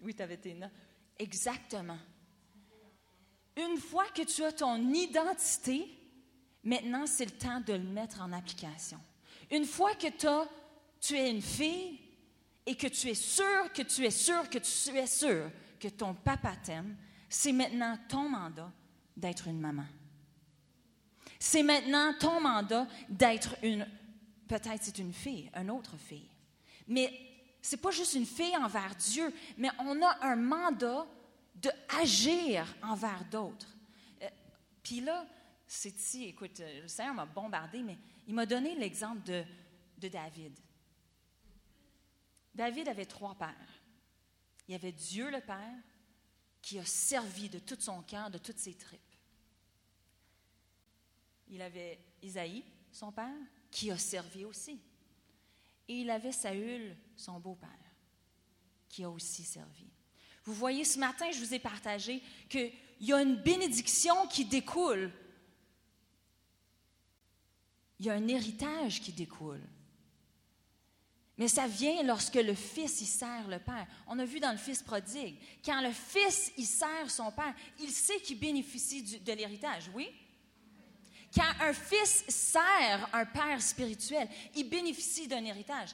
Oui, 0.00 0.14
tu 0.14 0.22
avais 0.22 0.36
tes 0.36 0.54
notes. 0.54 0.70
Exactement. 1.18 1.98
Une 3.56 3.78
fois 3.78 4.06
que 4.14 4.22
tu 4.22 4.44
as 4.44 4.52
ton 4.52 4.92
identité, 4.92 5.88
maintenant, 6.62 7.06
c'est 7.06 7.24
le 7.24 7.32
temps 7.32 7.60
de 7.60 7.72
le 7.72 7.82
mettre 7.82 8.20
en 8.20 8.32
application. 8.32 9.00
Une 9.50 9.64
fois 9.64 9.94
que 9.94 10.06
tu 11.00 11.14
es 11.16 11.30
une 11.30 11.42
fille 11.42 11.98
et 12.64 12.76
que 12.76 12.86
tu 12.86 13.08
es 13.08 13.14
sûr, 13.14 13.72
que 13.72 13.82
tu 13.82 14.04
es 14.04 14.10
sûr, 14.10 14.48
que 14.48 14.58
tu 14.58 14.96
es 14.96 15.06
sûr 15.06 15.50
que 15.80 15.88
ton 15.88 16.14
papa 16.14 16.54
t'aime, 16.56 16.96
c'est 17.28 17.52
maintenant 17.52 17.98
ton 18.08 18.28
mandat 18.28 18.70
d'être 19.16 19.48
une 19.48 19.60
maman. 19.60 19.86
C'est 21.38 21.62
maintenant 21.62 22.12
ton 22.18 22.40
mandat 22.40 22.86
d'être 23.08 23.56
une, 23.62 23.86
peut-être 24.48 24.82
c'est 24.82 24.98
une 24.98 25.12
fille, 25.12 25.50
une 25.54 25.70
autre 25.70 25.96
fille. 25.96 26.28
Mais 26.88 27.27
c'est 27.68 27.76
pas 27.76 27.90
juste 27.90 28.14
une 28.14 28.24
fille 28.24 28.56
envers 28.56 28.96
Dieu, 28.96 29.30
mais 29.58 29.68
on 29.78 30.00
a 30.02 30.26
un 30.26 30.36
mandat 30.36 31.06
de 31.54 31.70
agir 32.00 32.66
envers 32.82 33.26
d'autres. 33.26 33.76
Euh, 34.22 34.28
puis 34.82 35.02
là, 35.02 35.26
c'est 35.66 35.94
ici, 35.94 36.24
écoute, 36.24 36.60
euh, 36.60 36.80
le 36.80 36.88
Seigneur 36.88 37.12
m'a 37.12 37.26
bombardé, 37.26 37.82
mais 37.82 37.98
il 38.26 38.32
m'a 38.32 38.46
donné 38.46 38.74
l'exemple 38.74 39.22
de, 39.22 39.44
de 39.98 40.08
David. 40.08 40.58
David 42.54 42.88
avait 42.88 43.04
trois 43.04 43.34
pères. 43.34 43.82
Il 44.66 44.72
y 44.72 44.74
avait 44.74 44.92
Dieu 44.92 45.30
le 45.30 45.42
Père, 45.42 45.76
qui 46.62 46.78
a 46.78 46.86
servi 46.86 47.50
de 47.50 47.58
tout 47.58 47.76
son 47.78 48.00
cœur, 48.00 48.30
de 48.30 48.38
toutes 48.38 48.58
ses 48.58 48.74
tripes. 48.74 49.00
Il 51.48 51.60
avait 51.60 51.98
Isaïe, 52.22 52.64
son 52.92 53.12
père, 53.12 53.28
qui 53.70 53.90
a 53.90 53.98
servi 53.98 54.46
aussi. 54.46 54.80
Et 55.86 56.00
il 56.00 56.08
avait 56.08 56.32
Saül, 56.32 56.96
son 57.18 57.38
beau-père, 57.38 57.68
qui 58.88 59.04
a 59.04 59.10
aussi 59.10 59.42
servi. 59.42 59.86
Vous 60.44 60.54
voyez, 60.54 60.84
ce 60.84 60.98
matin, 60.98 61.30
je 61.30 61.38
vous 61.40 61.52
ai 61.52 61.58
partagé 61.58 62.22
qu'il 62.48 62.72
y 63.00 63.12
a 63.12 63.20
une 63.20 63.36
bénédiction 63.36 64.26
qui 64.28 64.46
découle. 64.46 65.12
Il 67.98 68.06
y 68.06 68.10
a 68.10 68.14
un 68.14 68.28
héritage 68.28 69.02
qui 69.02 69.12
découle. 69.12 69.60
Mais 71.36 71.48
ça 71.48 71.66
vient 71.66 72.02
lorsque 72.02 72.34
le 72.34 72.54
fils 72.54 73.00
y 73.00 73.06
sert 73.06 73.46
le 73.46 73.58
père. 73.58 73.86
On 74.06 74.18
a 74.18 74.24
vu 74.24 74.40
dans 74.40 74.52
le 74.52 74.58
fils 74.58 74.82
prodigue, 74.82 75.36
quand 75.64 75.80
le 75.80 75.92
fils 75.92 76.52
y 76.56 76.64
sert 76.64 77.10
son 77.10 77.30
père, 77.30 77.54
il 77.80 77.90
sait 77.90 78.20
qu'il 78.20 78.38
bénéficie 78.38 79.20
de 79.20 79.32
l'héritage, 79.32 79.90
oui? 79.94 80.08
Quand 81.34 81.52
un 81.60 81.72
fils 81.74 82.24
sert 82.28 83.08
un 83.12 83.26
père 83.26 83.60
spirituel, 83.60 84.28
il 84.56 84.68
bénéficie 84.68 85.28
d'un 85.28 85.44
héritage. 85.44 85.90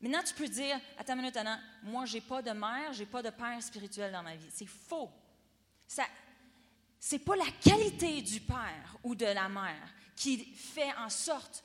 Maintenant, 0.00 0.22
tu 0.24 0.34
peux 0.34 0.48
dire, 0.48 0.78
attends 0.96 1.14
une 1.14 1.20
minute, 1.20 1.36
Anna, 1.36 1.58
moi, 1.82 2.04
je 2.04 2.14
n'ai 2.14 2.20
pas 2.20 2.40
de 2.40 2.50
mère, 2.50 2.92
je 2.92 3.00
n'ai 3.00 3.06
pas 3.06 3.22
de 3.22 3.30
père 3.30 3.60
spirituel 3.62 4.12
dans 4.12 4.22
ma 4.22 4.36
vie. 4.36 4.48
C'est 4.52 4.66
faux. 4.66 5.10
Ce 5.88 6.02
n'est 7.12 7.18
pas 7.18 7.36
la 7.36 7.50
qualité 7.60 8.22
du 8.22 8.40
père 8.40 8.96
ou 9.02 9.14
de 9.14 9.26
la 9.26 9.48
mère 9.48 9.94
qui 10.14 10.38
fait 10.38 10.92
en 10.98 11.08
sorte 11.08 11.64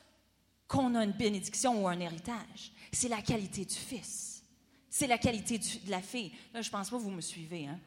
qu'on 0.67 0.95
a 0.95 1.03
une 1.03 1.11
bénédiction 1.11 1.83
ou 1.83 1.87
un 1.87 1.99
héritage. 1.99 2.71
C'est 2.91 3.09
la 3.09 3.21
qualité 3.21 3.65
du 3.65 3.75
fils. 3.75 4.43
C'est 4.89 5.07
la 5.07 5.17
qualité 5.17 5.57
de 5.57 5.91
la 5.91 6.01
fille. 6.01 6.31
Là, 6.53 6.61
je 6.61 6.69
pense 6.69 6.89
pas 6.89 6.97
que 6.97 7.01
vous 7.01 7.11
me 7.11 7.21
suivez. 7.21 7.67
Hein? 7.67 7.79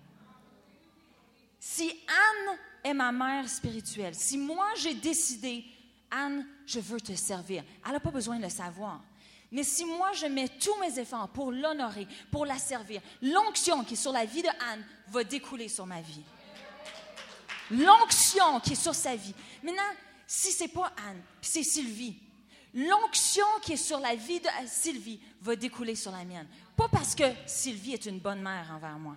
Si 1.58 1.88
Anne 1.88 2.58
est 2.84 2.94
ma 2.94 3.10
mère 3.10 3.48
spirituelle, 3.48 4.14
si 4.14 4.38
moi 4.38 4.68
j'ai 4.76 4.94
décidé, 4.94 5.64
Anne, 6.10 6.46
je 6.66 6.78
veux 6.78 7.00
te 7.00 7.12
servir, 7.14 7.64
elle 7.84 7.92
n'a 7.92 8.00
pas 8.00 8.10
besoin 8.10 8.38
de 8.38 8.42
le 8.42 8.48
savoir. 8.48 9.02
Mais 9.52 9.62
si 9.62 9.84
moi 9.84 10.12
je 10.12 10.26
mets 10.26 10.48
tous 10.48 10.76
mes 10.80 10.98
efforts 10.98 11.28
pour 11.28 11.52
l'honorer, 11.52 12.06
pour 12.30 12.46
la 12.46 12.58
servir, 12.58 13.00
l'onction 13.22 13.84
qui 13.84 13.94
est 13.94 13.96
sur 13.96 14.12
la 14.12 14.24
vie 14.24 14.42
de 14.42 14.48
Anne 14.48 14.84
va 15.08 15.24
découler 15.24 15.68
sur 15.68 15.86
ma 15.86 16.00
vie. 16.00 16.22
L'onction 17.70 18.60
qui 18.60 18.72
est 18.72 18.82
sur 18.82 18.94
sa 18.94 19.16
vie. 19.16 19.34
Maintenant, 19.62 19.82
si 20.26 20.52
c'est 20.52 20.68
pas 20.68 20.92
Anne, 21.08 21.22
c'est 21.40 21.62
Sylvie, 21.62 22.16
l'onction 22.74 23.46
qui 23.62 23.72
est 23.72 23.76
sur 23.76 24.00
la 24.00 24.14
vie 24.14 24.40
de 24.40 24.48
Sylvie 24.66 25.20
va 25.40 25.56
découler 25.56 25.94
sur 25.94 26.10
la 26.10 26.24
mienne. 26.24 26.48
Pas 26.76 26.88
parce 26.88 27.14
que 27.14 27.24
Sylvie 27.46 27.94
est 27.94 28.06
une 28.06 28.18
bonne 28.18 28.42
mère 28.42 28.70
envers 28.74 28.98
moi, 28.98 29.16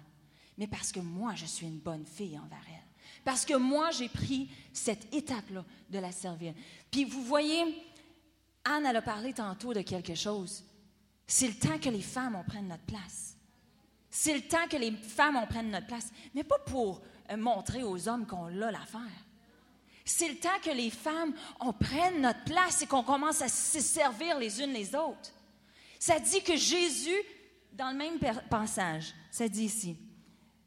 mais 0.57 0.67
parce 0.67 0.91
que 0.91 0.99
moi, 0.99 1.33
je 1.35 1.45
suis 1.45 1.65
une 1.65 1.79
bonne 1.79 2.05
fille 2.05 2.37
envers 2.37 2.63
elle. 2.67 2.89
Parce 3.25 3.45
que 3.45 3.55
moi, 3.55 3.91
j'ai 3.91 4.09
pris 4.09 4.49
cette 4.71 5.13
étape-là 5.13 5.65
de 5.89 5.99
la 5.99 6.11
servir. 6.11 6.53
Puis 6.89 7.03
vous 7.03 7.23
voyez, 7.23 7.63
Anne, 8.69 8.85
elle 8.85 8.97
a 8.97 9.01
parlé 9.01 9.33
tantôt 9.33 9.73
de 9.73 9.81
quelque 9.81 10.15
chose. 10.15 10.63
C'est 11.25 11.47
le 11.47 11.53
temps 11.53 11.79
que 11.79 11.89
les 11.89 12.01
femmes, 12.01 12.35
on 12.35 12.43
prenne 12.43 12.67
notre 12.67 12.83
place. 12.83 13.35
C'est 14.09 14.33
le 14.33 14.41
temps 14.41 14.67
que 14.69 14.77
les 14.77 14.91
femmes, 14.91 15.35
on 15.35 15.45
prenne 15.45 15.71
notre 15.71 15.87
place. 15.87 16.09
Mais 16.33 16.43
pas 16.43 16.59
pour 16.59 17.01
euh, 17.31 17.37
montrer 17.37 17.83
aux 17.83 18.07
hommes 18.07 18.25
qu'on 18.25 18.47
l'a 18.47 18.71
l'affaire. 18.71 18.99
C'est 20.05 20.29
le 20.29 20.37
temps 20.37 20.59
que 20.63 20.71
les 20.71 20.89
femmes, 20.89 21.33
on 21.59 21.71
prenne 21.71 22.21
notre 22.21 22.43
place 22.43 22.81
et 22.81 22.87
qu'on 22.87 23.03
commence 23.03 23.41
à 23.41 23.47
se 23.47 23.79
servir 23.79 24.39
les 24.39 24.61
unes 24.61 24.73
les 24.73 24.95
autres. 24.95 25.31
Ça 25.99 26.19
dit 26.19 26.41
que 26.41 26.55
Jésus, 26.55 27.21
dans 27.73 27.91
le 27.91 27.97
même 27.97 28.17
passage, 28.49 29.13
ça 29.29 29.47
dit 29.47 29.65
ici, 29.65 29.97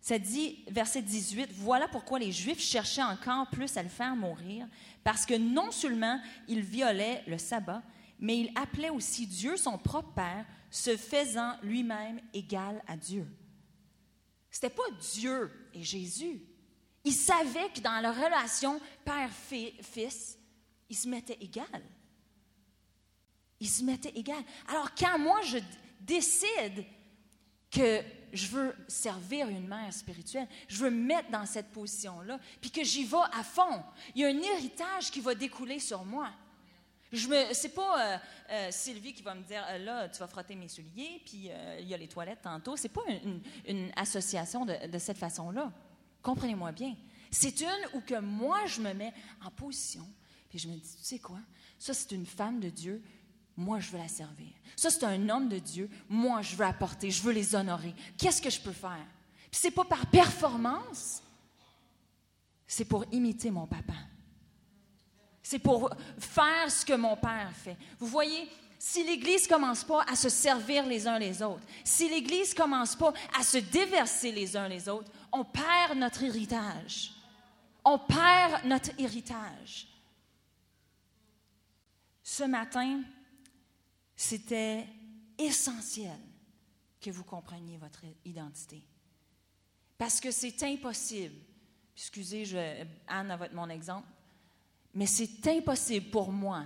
ça 0.02 0.18
dit, 0.18 0.64
verset 0.68 1.00
18, 1.00 1.52
voilà 1.52 1.86
pourquoi 1.86 2.18
les 2.18 2.32
Juifs 2.32 2.60
cherchaient 2.60 3.04
encore 3.04 3.48
plus 3.50 3.76
à 3.76 3.84
le 3.84 3.88
faire 3.88 4.16
mourir, 4.16 4.66
parce 5.04 5.24
que 5.24 5.34
non 5.34 5.70
seulement 5.70 6.20
il 6.48 6.60
violait 6.60 7.22
le 7.28 7.38
sabbat, 7.38 7.82
mais 8.18 8.40
il 8.40 8.52
appelait 8.56 8.90
aussi 8.90 9.28
Dieu 9.28 9.56
son 9.56 9.78
propre 9.78 10.12
Père, 10.12 10.44
se 10.70 10.96
faisant 10.96 11.54
lui-même 11.62 12.20
égal 12.34 12.82
à 12.88 12.96
Dieu. 12.96 13.26
C'était 14.50 14.70
pas 14.70 14.82
Dieu 15.14 15.50
et 15.72 15.84
Jésus. 15.84 16.42
Il 17.04 17.12
savait 17.12 17.70
que 17.74 17.80
dans 17.80 18.00
leur 18.00 18.16
relation 18.16 18.80
père-fils, 19.04 20.36
ils 20.88 20.96
se 20.96 21.08
mettaient 21.08 21.38
égal. 21.40 21.82
Ils 23.60 23.68
se 23.68 23.84
mettaient 23.84 24.12
égal. 24.16 24.42
Alors 24.66 24.94
quand 24.94 25.18
moi 25.18 25.40
je 25.42 25.58
décide 26.00 26.84
que 27.70 28.02
je 28.32 28.46
veux 28.46 28.74
servir 28.88 29.48
une 29.48 29.66
mère 29.66 29.92
spirituelle, 29.92 30.48
je 30.68 30.78
veux 30.78 30.90
me 30.90 31.04
mettre 31.04 31.30
dans 31.30 31.46
cette 31.46 31.70
position-là, 31.70 32.38
puis 32.60 32.70
que 32.70 32.82
j'y 32.82 33.04
vais 33.04 33.16
à 33.32 33.42
fond, 33.42 33.82
il 34.14 34.22
y 34.22 34.24
a 34.24 34.28
un 34.28 34.38
héritage 34.38 35.10
qui 35.10 35.20
va 35.20 35.34
découler 35.34 35.78
sur 35.78 36.04
moi. 36.04 36.30
Je 37.12 37.28
me, 37.28 37.52
c'est 37.52 37.74
pas 37.74 38.14
euh, 38.14 38.18
euh, 38.50 38.68
Sylvie 38.70 39.12
qui 39.12 39.22
va 39.22 39.34
me 39.34 39.42
dire 39.42 39.62
euh, 39.68 39.78
là, 39.78 40.08
tu 40.08 40.18
vas 40.18 40.26
frotter 40.26 40.54
mes 40.54 40.68
souliers, 40.68 41.20
puis 41.26 41.50
il 41.78 41.86
y 41.86 41.92
a 41.92 41.96
les 41.98 42.08
toilettes 42.08 42.40
tantôt. 42.42 42.74
C'est 42.76 42.88
pas 42.88 43.02
une, 43.66 43.90
association 43.96 44.64
de, 44.64 44.86
de 44.86 44.98
cette 44.98 45.18
façon-là. 45.18 45.70
Comprenez-moi 46.22 46.72
bien. 46.72 46.96
C'est 47.30 47.60
une 47.60 47.88
où 47.94 48.00
que 48.00 48.18
moi, 48.18 48.64
je 48.66 48.80
me 48.80 48.94
mets 48.94 49.12
en 49.44 49.50
position, 49.50 50.08
puis 50.48 50.58
je 50.58 50.68
me 50.68 50.74
dis, 50.74 50.96
tu 50.96 51.04
sais 51.04 51.18
quoi? 51.18 51.38
Ça, 51.78 51.92
c'est 51.92 52.12
une 52.12 52.26
femme 52.26 52.60
de 52.60 52.70
Dieu, 52.70 53.02
moi, 53.56 53.80
je 53.80 53.90
veux 53.90 53.98
la 53.98 54.08
servir. 54.08 54.52
Ça, 54.76 54.90
c'est 54.90 55.04
un 55.04 55.28
homme 55.28 55.48
de 55.48 55.58
Dieu, 55.58 55.90
moi, 56.08 56.42
je 56.42 56.56
veux 56.56 56.64
apporter, 56.64 57.10
je 57.10 57.22
veux 57.22 57.32
les 57.32 57.54
honorer. 57.54 57.94
Qu'est-ce 58.16 58.40
que 58.40 58.50
je 58.50 58.60
peux 58.60 58.72
faire? 58.72 59.06
Puis 59.50 59.60
c'est 59.60 59.70
pas 59.70 59.84
par 59.84 60.06
performance, 60.06 61.22
c'est 62.66 62.86
pour 62.86 63.04
imiter 63.12 63.50
mon 63.50 63.66
papa. 63.66 63.94
C'est 65.42 65.58
pour 65.58 65.90
faire 66.18 66.70
ce 66.70 66.86
que 66.86 66.94
mon 66.94 67.16
père 67.16 67.52
fait. 67.52 67.76
Vous 67.98 68.06
voyez, 68.06 68.48
si 68.78 69.04
l'Église 69.04 69.46
commence 69.46 69.84
pas 69.84 70.02
à 70.10 70.16
se 70.16 70.28
servir 70.28 70.86
les 70.86 71.06
uns 71.06 71.18
les 71.18 71.42
autres, 71.42 71.62
si 71.84 72.08
l'Église 72.08 72.54
commence 72.54 72.96
pas 72.96 73.12
à 73.38 73.42
se 73.42 73.58
déverser 73.58 74.32
les 74.32 74.56
uns 74.56 74.68
les 74.68 74.88
autres, 74.88 75.10
on 75.30 75.44
perd 75.44 75.98
notre 75.98 76.22
héritage. 76.22 77.12
On 77.84 77.98
perd 77.98 78.64
notre 78.64 78.90
héritage. 78.98 79.88
Ce 82.22 82.44
matin, 82.44 83.02
c'était 84.22 84.86
essentiel 85.36 86.18
que 87.00 87.10
vous 87.10 87.24
compreniez 87.24 87.76
votre 87.76 88.04
identité. 88.24 88.80
Parce 89.98 90.20
que 90.20 90.30
c'est 90.30 90.62
impossible, 90.62 91.34
excusez, 91.96 92.44
je, 92.44 92.84
Anne 93.08 93.32
a 93.32 93.48
mon 93.52 93.68
exemple, 93.68 94.06
mais 94.94 95.06
c'est 95.06 95.44
impossible 95.48 96.10
pour 96.10 96.30
moi 96.30 96.64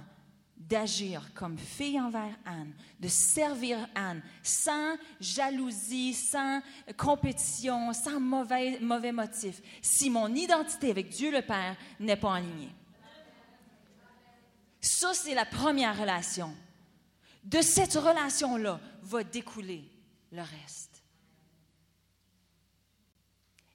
d'agir 0.54 1.32
comme 1.34 1.56
fille 1.56 1.98
envers 1.98 2.36
Anne, 2.44 2.74
de 3.00 3.08
servir 3.08 3.88
Anne 3.94 4.22
sans 4.42 4.96
jalousie, 5.18 6.12
sans 6.12 6.60
compétition, 6.96 7.92
sans 7.94 8.20
mauvais, 8.20 8.78
mauvais 8.80 9.12
motif, 9.12 9.62
si 9.80 10.10
mon 10.10 10.34
identité 10.34 10.90
avec 10.90 11.08
Dieu 11.08 11.32
le 11.32 11.40
Père 11.40 11.76
n'est 12.00 12.16
pas 12.16 12.34
alignée. 12.34 12.74
Ça, 14.78 15.14
c'est 15.14 15.34
la 15.34 15.46
première 15.46 15.98
relation. 15.98 16.54
De 17.46 17.62
cette 17.62 17.94
relation-là 17.94 18.80
va 19.02 19.22
découler 19.22 19.88
le 20.32 20.42
reste. 20.42 21.04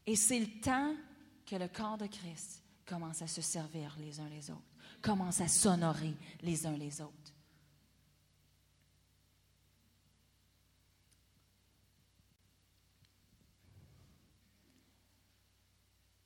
Et 0.06 0.18
c'est 0.18 0.40
le 0.40 0.60
temps 0.60 0.94
que 1.46 1.56
le 1.56 1.70
corps 1.70 1.98
de 1.98 2.06
Christ 2.08 2.62
commence 2.86 3.22
à 3.22 3.28
se 3.28 3.42
servir 3.42 3.96
les 3.98 4.20
uns 4.20 4.28
les 4.28 4.52
autres, 4.52 4.62
commence 5.02 5.40
à 5.40 5.48
s'honorer 5.48 6.14
les 6.42 6.66
uns 6.66 6.76
les 6.76 7.00
autres. 7.00 7.34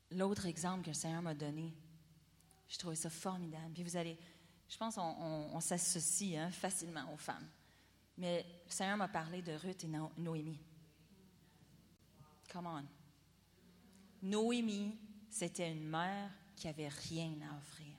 L'autre 0.10 0.48
exemple 0.48 0.84
que 0.84 0.90
le 0.90 0.94
Seigneur 0.96 1.22
m'a 1.22 1.36
donné, 1.36 1.76
je 2.70 2.80
trouvais 2.80 2.96
ça 2.96 3.12
formidable. 3.12 3.72
Puis 3.74 3.84
vous 3.84 3.98
allez, 3.98 4.18
je 4.76 4.80
pense 4.80 4.96
qu'on 4.96 5.60
s'associe 5.62 6.38
hein, 6.38 6.52
facilement 6.52 7.10
aux 7.14 7.18
femmes. 7.18 7.48
Mais 8.18 8.46
le 8.66 8.70
Seigneur 8.70 8.98
m'a 8.98 9.08
parlé 9.08 9.42
de 9.42 9.54
Ruth 9.54 9.86
et 9.86 9.90
Noémie. 10.18 10.60
Come 12.52 12.68
on. 12.68 12.84
Noémie, 14.22 15.00
c'était 15.30 15.72
une 15.72 15.88
mère 15.88 16.30
qui 16.58 16.68
avait 16.68 16.90
rien 16.90 17.36
à 17.50 17.58
offrir. 17.58 17.96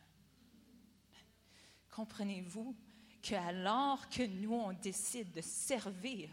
Comprenez-vous 1.90 2.76
qu'alors 3.22 4.10
que 4.10 4.26
nous, 4.26 4.52
on 4.52 4.74
décide 4.74 5.32
de 5.32 5.40
servir, 5.40 6.28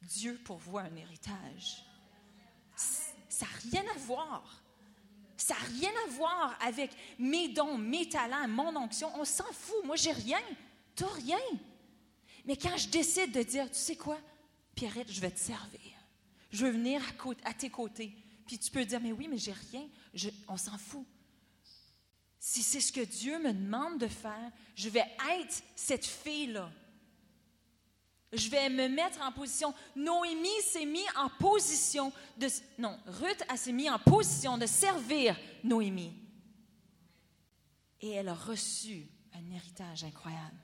Dieu 0.00 0.40
pourvoit 0.44 0.82
un 0.82 0.94
héritage. 0.94 1.84
Ça 2.76 3.46
n'a 3.46 3.52
rien 3.72 3.82
à 3.92 3.98
voir 3.98 4.61
ça 5.52 5.58
n'a 5.58 5.78
rien 5.78 5.90
à 6.06 6.10
voir 6.10 6.58
avec 6.60 6.90
mes 7.18 7.48
dons, 7.48 7.76
mes 7.76 8.08
talents, 8.08 8.48
mon 8.48 8.74
onction. 8.76 9.10
On 9.18 9.24
s'en 9.24 9.50
fout. 9.52 9.84
Moi, 9.84 9.96
j'ai 9.96 10.12
rien. 10.12 10.40
Tu 10.96 11.04
rien. 11.04 11.38
Mais 12.44 12.56
quand 12.56 12.76
je 12.76 12.88
décide 12.88 13.32
de 13.32 13.42
dire, 13.42 13.70
tu 13.70 13.78
sais 13.78 13.96
quoi, 13.96 14.18
Pierrette, 14.74 15.10
je 15.10 15.20
vais 15.20 15.30
te 15.30 15.38
servir. 15.38 15.80
Je 16.50 16.64
veux 16.64 16.72
venir 16.72 17.02
à, 17.44 17.54
tes 17.54 17.70
côtés. 17.70 18.14
Puis 18.46 18.58
tu 18.58 18.70
peux 18.70 18.84
dire, 18.84 19.00
mais 19.00 19.12
oui, 19.12 19.28
mais 19.28 19.38
j'ai 19.38 19.54
rien. 19.70 19.86
on 20.48 20.56
s'en 20.56 20.78
fout. 20.78 21.06
Si 22.38 22.62
c'est 22.62 22.80
ce 22.80 22.92
que 22.92 23.00
Dieu 23.00 23.38
me 23.38 23.52
demande 23.52 23.98
de 23.98 24.08
faire, 24.08 24.50
je 24.74 24.88
vais 24.88 25.04
être 25.38 25.62
cette 25.76 26.06
fille-là 26.06 26.70
je 28.32 28.48
vais 28.48 28.68
me 28.70 28.88
mettre 28.88 29.20
en 29.20 29.30
position. 29.30 29.74
Noémie 29.94 30.48
s'est 30.62 30.86
mis 30.86 31.04
en 31.16 31.28
position 31.28 32.12
de... 32.38 32.48
Non, 32.78 32.98
Ruth 33.06 33.44
s'est 33.56 33.72
mis 33.72 33.90
en 33.90 33.98
position 33.98 34.56
de 34.56 34.66
servir 34.66 35.36
Noémie. 35.62 36.14
Et 38.00 38.10
elle 38.10 38.28
a 38.28 38.34
reçu 38.34 39.06
un 39.34 39.54
héritage 39.54 40.04
incroyable. 40.04 40.56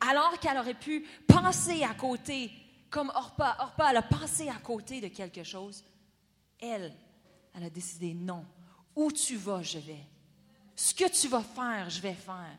Alors 0.00 0.38
qu'elle 0.40 0.56
aurait 0.58 0.74
pu 0.74 1.06
penser 1.26 1.84
à 1.84 1.94
côté, 1.94 2.50
comme 2.90 3.12
Orpa, 3.14 3.56
Orpa, 3.60 3.88
a 3.88 4.02
pensé 4.02 4.48
à 4.48 4.56
côté 4.56 5.00
de 5.00 5.08
quelque 5.08 5.44
chose. 5.44 5.84
Elle, 6.58 6.94
elle 7.54 7.64
a 7.64 7.70
décidé 7.70 8.14
non. 8.14 8.44
Où 8.94 9.12
tu 9.12 9.36
vas, 9.36 9.62
je 9.62 9.78
vais. 9.78 10.04
Ce 10.74 10.94
que 10.94 11.08
tu 11.08 11.28
vas 11.28 11.42
faire, 11.42 11.90
je 11.90 12.00
vais 12.00 12.14
faire. 12.14 12.58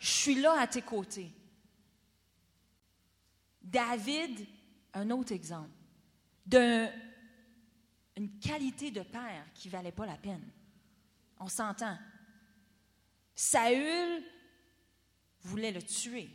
Je 0.00 0.08
suis 0.08 0.34
là 0.34 0.60
à 0.60 0.66
tes 0.66 0.82
côtés. 0.82 1.30
David, 3.64 4.46
un 4.92 5.10
autre 5.10 5.32
exemple, 5.32 5.70
d'une 6.46 6.90
qualité 8.40 8.90
de 8.90 9.02
père 9.02 9.46
qui 9.54 9.68
ne 9.68 9.72
valait 9.72 9.92
pas 9.92 10.06
la 10.06 10.18
peine. 10.18 10.46
On 11.40 11.48
s'entend. 11.48 11.98
Saül 13.34 14.22
voulait 15.40 15.72
le 15.72 15.82
tuer. 15.82 16.28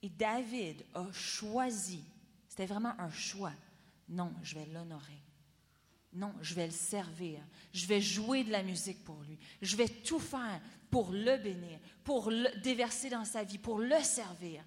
Et 0.00 0.08
David 0.08 0.84
a 0.94 1.12
choisi, 1.12 2.02
c'était 2.48 2.66
vraiment 2.66 2.98
un 2.98 3.10
choix, 3.10 3.52
non, 4.08 4.32
je 4.42 4.54
vais 4.54 4.66
l'honorer. 4.66 5.22
Non, 6.12 6.34
je 6.42 6.54
vais 6.54 6.66
le 6.66 6.72
servir. 6.72 7.40
Je 7.72 7.86
vais 7.86 8.00
jouer 8.00 8.44
de 8.44 8.50
la 8.50 8.62
musique 8.62 9.02
pour 9.02 9.22
lui. 9.22 9.38
Je 9.62 9.76
vais 9.76 9.88
tout 9.88 10.18
faire 10.18 10.60
pour 10.90 11.10
le 11.10 11.38
bénir, 11.38 11.78
pour 12.04 12.30
le 12.30 12.60
déverser 12.60 13.08
dans 13.08 13.24
sa 13.24 13.44
vie, 13.44 13.56
pour 13.56 13.78
le 13.78 13.98
servir. 14.00 14.62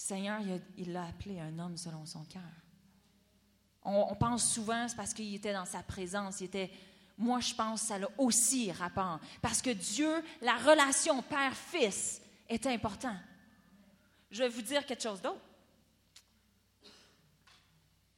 Seigneur, 0.00 0.40
il 0.78 0.92
l'a 0.92 1.04
appelé 1.04 1.38
un 1.40 1.58
homme 1.58 1.76
selon 1.76 2.06
son 2.06 2.24
cœur. 2.24 2.40
On, 3.82 4.14
pense 4.14 4.50
souvent, 4.50 4.88
c'est 4.88 4.96
parce 4.96 5.12
qu'il 5.12 5.34
était 5.34 5.52
dans 5.52 5.66
sa 5.66 5.82
présence, 5.82 6.40
il 6.40 6.48
moi, 7.18 7.40
je 7.40 7.54
pense 7.54 7.82
que 7.82 7.86
ça 7.88 7.96
a 7.96 8.08
aussi 8.16 8.72
rapport. 8.72 9.20
Parce 9.42 9.60
que 9.60 9.68
Dieu, 9.68 10.10
la 10.40 10.56
relation 10.56 11.20
père-fils 11.20 12.22
est 12.48 12.66
important. 12.66 13.14
Je 14.30 14.42
vais 14.42 14.48
vous 14.48 14.62
dire 14.62 14.86
quelque 14.86 15.02
chose 15.02 15.20
d'autre. 15.20 15.42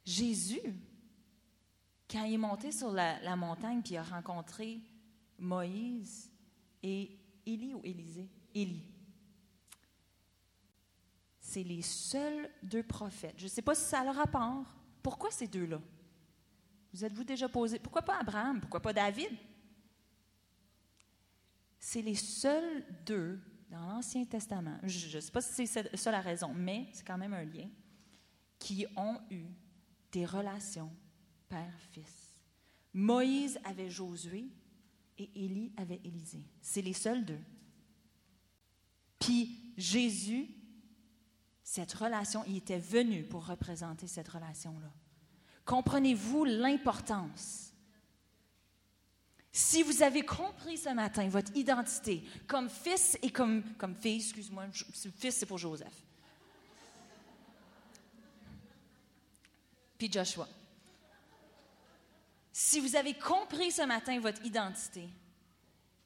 Jésus, 0.04 0.62
quand 2.08 2.22
il 2.22 2.34
est 2.34 2.38
monté 2.38 2.70
sur 2.70 2.92
la, 2.92 3.34
montagne 3.34 3.82
puis 3.82 3.96
a 3.96 4.04
rencontré 4.04 4.78
Moïse 5.36 6.30
et 6.80 7.18
Élie 7.44 7.74
ou 7.74 7.80
Élisée, 7.82 8.28
Élie, 8.54 8.91
c'est 11.52 11.62
les 11.62 11.82
seuls 11.82 12.48
deux 12.62 12.82
prophètes. 12.82 13.34
Je 13.36 13.44
ne 13.44 13.48
sais 13.50 13.60
pas 13.60 13.74
si 13.74 13.84
ça 13.84 14.00
a 14.00 14.04
le 14.04 14.10
rapport. 14.10 14.64
Pourquoi 15.02 15.30
ces 15.30 15.46
deux-là? 15.46 15.80
Vous 16.94 17.04
êtes-vous 17.04 17.24
déjà 17.24 17.46
posé, 17.48 17.78
pourquoi 17.78 18.00
pas 18.00 18.18
Abraham, 18.18 18.60
pourquoi 18.60 18.80
pas 18.80 18.92
David? 18.94 19.30
C'est 21.78 22.00
les 22.00 22.14
seuls 22.14 22.84
deux 23.04 23.38
dans 23.68 23.86
l'Ancien 23.86 24.24
Testament, 24.24 24.78
je 24.82 25.16
ne 25.16 25.20
sais 25.20 25.30
pas 25.30 25.40
si 25.40 25.66
c'est 25.66 25.96
ça 25.96 26.10
la 26.10 26.20
raison, 26.20 26.52
mais 26.54 26.86
c'est 26.92 27.06
quand 27.06 27.16
même 27.18 27.32
un 27.32 27.44
lien, 27.44 27.68
qui 28.58 28.86
ont 28.96 29.18
eu 29.30 29.44
des 30.10 30.26
relations 30.26 30.90
père-fils. 31.48 32.40
Moïse 32.94 33.58
avait 33.64 33.90
Josué 33.90 34.46
et 35.18 35.30
Élie 35.34 35.72
avait 35.76 36.00
Élisée. 36.04 36.44
C'est 36.60 36.82
les 36.82 36.92
seuls 36.92 37.24
deux. 37.24 37.40
Puis 39.18 39.74
Jésus, 39.76 40.48
cette 41.62 41.92
relation, 41.92 42.44
il 42.46 42.56
était 42.56 42.78
venu 42.78 43.24
pour 43.24 43.46
représenter 43.46 44.06
cette 44.06 44.28
relation-là. 44.28 44.90
Comprenez-vous 45.64 46.44
l'importance? 46.44 47.72
Si 49.52 49.82
vous 49.82 50.02
avez 50.02 50.24
compris 50.24 50.78
ce 50.78 50.88
matin 50.88 51.28
votre 51.28 51.54
identité 51.54 52.24
comme 52.46 52.70
fils 52.70 53.18
et 53.22 53.30
comme, 53.30 53.62
comme 53.74 53.94
fille, 53.94 54.16
excuse-moi, 54.16 54.64
fils 54.72 55.36
c'est 55.36 55.46
pour 55.46 55.58
Joseph. 55.58 55.94
Puis 59.98 60.10
Joshua. 60.10 60.48
Si 62.50 62.80
vous 62.80 62.96
avez 62.96 63.14
compris 63.14 63.70
ce 63.70 63.82
matin 63.82 64.18
votre 64.20 64.44
identité, 64.44 65.08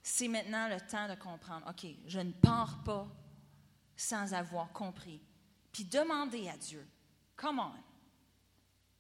c'est 0.03 0.29
maintenant 0.29 0.69
le 0.69 0.81
temps 0.81 1.09
de 1.09 1.15
comprendre, 1.15 1.67
OK, 1.69 1.87
je 2.07 2.21
ne 2.21 2.33
pars 2.33 2.83
pas 2.85 3.09
sans 3.97 4.35
avoir 4.35 4.73
compris. 4.73 5.21
Puis 5.77 5.85
demandez 5.85 6.49
à 6.49 6.57
Dieu, 6.57 6.83
comment 7.37 7.75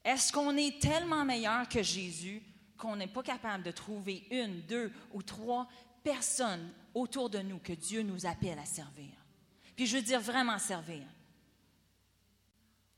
est-ce 0.04 0.30
qu'on 0.30 0.54
est 0.58 0.78
tellement 0.78 1.24
meilleur 1.24 1.66
que 1.70 1.82
Jésus 1.82 2.42
qu'on 2.76 2.96
n'est 2.96 3.06
pas 3.06 3.22
capable 3.22 3.64
de 3.64 3.70
trouver 3.70 4.26
une, 4.30 4.60
deux 4.66 4.92
ou 5.14 5.22
trois 5.22 5.66
personnes 6.04 6.70
autour 6.92 7.30
de 7.30 7.38
nous 7.38 7.60
que 7.60 7.72
Dieu 7.72 8.02
nous 8.02 8.26
appelle 8.26 8.58
à 8.58 8.66
servir? 8.66 9.08
Puis 9.74 9.86
je 9.86 9.96
veux 9.96 10.02
dire 10.02 10.20
vraiment 10.20 10.58
servir. 10.58 11.06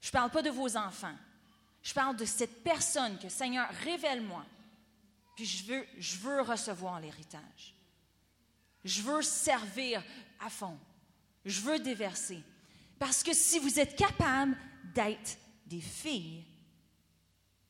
Je 0.01 0.09
ne 0.09 0.13
parle 0.13 0.31
pas 0.33 0.43
de 0.43 0.51
vos 0.51 0.77
enfants. 0.77 1.17
Je 1.81 1.95
parle 1.95 2.17
de 2.17 2.25
cette 2.25 2.65
personne 2.65 3.17
que 3.21 3.29
Seigneur, 3.29 3.69
révèle-moi. 3.85 4.45
Puis 5.37 5.47
je 5.47 5.65
veux, 5.67 5.87
je 5.99 6.17
veux 6.17 6.41
recevoir 6.41 6.99
l'héritage. 6.99 7.77
Je 8.85 9.03
veux 9.03 9.23
servir 9.23 10.03
à 10.41 10.51
fond. 10.51 10.77
Je 11.45 11.61
veux 11.61 11.79
déverser. 11.79 12.43
Parce 12.99 13.23
que 13.23 13.33
si 13.33 13.59
vous 13.59 13.79
êtes 13.79 13.97
capable 13.97 14.57
d'être 14.95 15.39
des 15.67 15.81
filles 15.81 16.45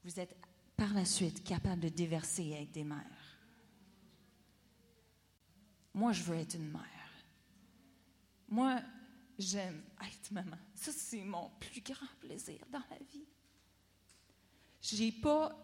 vous 0.09 0.21
êtes 0.21 0.35
par 0.75 0.95
la 0.95 1.05
suite 1.05 1.45
capable 1.45 1.83
de 1.83 1.89
déverser 1.91 2.55
avec 2.55 2.71
des 2.71 2.85
mères. 2.85 3.37
Moi, 5.93 6.13
je 6.13 6.23
veux 6.23 6.37
être 6.37 6.55
une 6.55 6.71
mère. 6.71 6.83
Moi, 8.49 8.81
j'aime 9.39 9.83
être 10.01 10.31
maman. 10.31 10.57
Ça, 10.75 10.93
c'est 10.93 11.25
mon 11.25 11.51
plus 11.61 11.83
grand 11.83 12.07
plaisir 12.21 12.59
dans 12.71 12.83
la 12.91 12.97
vie. 12.99 13.27
J'ai 14.81 15.13
pas. 15.13 15.55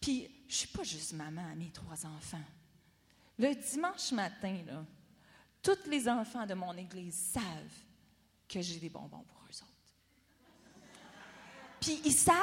Puis, 0.00 0.30
je 0.46 0.54
suis 0.54 0.68
pas 0.68 0.84
juste 0.84 1.14
maman 1.14 1.50
à 1.50 1.56
mes 1.56 1.70
trois 1.70 2.06
enfants. 2.06 2.44
Le 3.36 3.54
dimanche 3.54 4.12
matin, 4.12 4.62
là, 4.66 4.86
tous 5.62 5.88
les 5.90 6.08
enfants 6.08 6.46
de 6.46 6.54
mon 6.54 6.76
église 6.76 7.16
savent 7.16 7.82
que 8.48 8.60
j'ai 8.60 8.78
des 8.78 8.90
bonbons 8.90 9.24
pour 9.24 9.40
eux 9.42 9.62
autres. 9.62 9.94
Puis, 11.80 12.00
ils 12.04 12.12
savent 12.12 12.36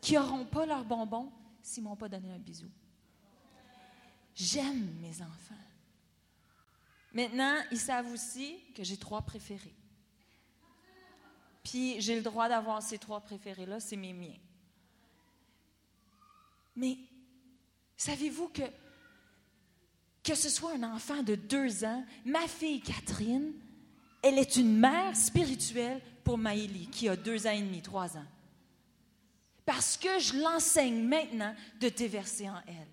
qui 0.00 0.14
n'auront 0.14 0.44
pas 0.44 0.66
leurs 0.66 0.84
bonbons 0.84 1.30
s'ils 1.62 1.82
ne 1.82 1.88
m'ont 1.88 1.96
pas 1.96 2.08
donné 2.08 2.32
un 2.32 2.38
bisou. 2.38 2.70
J'aime 4.34 4.98
mes 5.00 5.20
enfants. 5.20 5.54
Maintenant, 7.12 7.58
ils 7.70 7.78
savent 7.78 8.10
aussi 8.10 8.58
que 8.74 8.84
j'ai 8.84 8.96
trois 8.96 9.22
préférés. 9.22 9.74
Puis 11.62 12.00
j'ai 12.00 12.16
le 12.16 12.22
droit 12.22 12.48
d'avoir 12.48 12.82
ces 12.82 12.98
trois 12.98 13.20
préférés-là, 13.20 13.80
c'est 13.80 13.96
mes 13.96 14.12
miens. 14.12 14.38
Mais 16.76 16.96
savez-vous 17.96 18.48
que 18.48 18.62
que 20.22 20.34
ce 20.34 20.50
soit 20.50 20.74
un 20.74 20.82
enfant 20.82 21.22
de 21.22 21.34
deux 21.34 21.84
ans, 21.84 22.04
ma 22.26 22.46
fille 22.46 22.82
Catherine, 22.82 23.52
elle 24.22 24.38
est 24.38 24.56
une 24.56 24.78
mère 24.78 25.16
spirituelle 25.16 26.00
pour 26.24 26.38
Maëlie, 26.38 26.88
qui 26.88 27.08
a 27.08 27.16
deux 27.16 27.46
ans 27.46 27.52
et 27.52 27.62
demi, 27.62 27.82
trois 27.82 28.16
ans 28.16 28.26
parce 29.70 29.96
que 29.96 30.18
je 30.18 30.34
l'enseigne 30.34 31.00
maintenant 31.00 31.54
de 31.80 31.88
déverser 31.88 32.50
en 32.50 32.60
elle. 32.66 32.88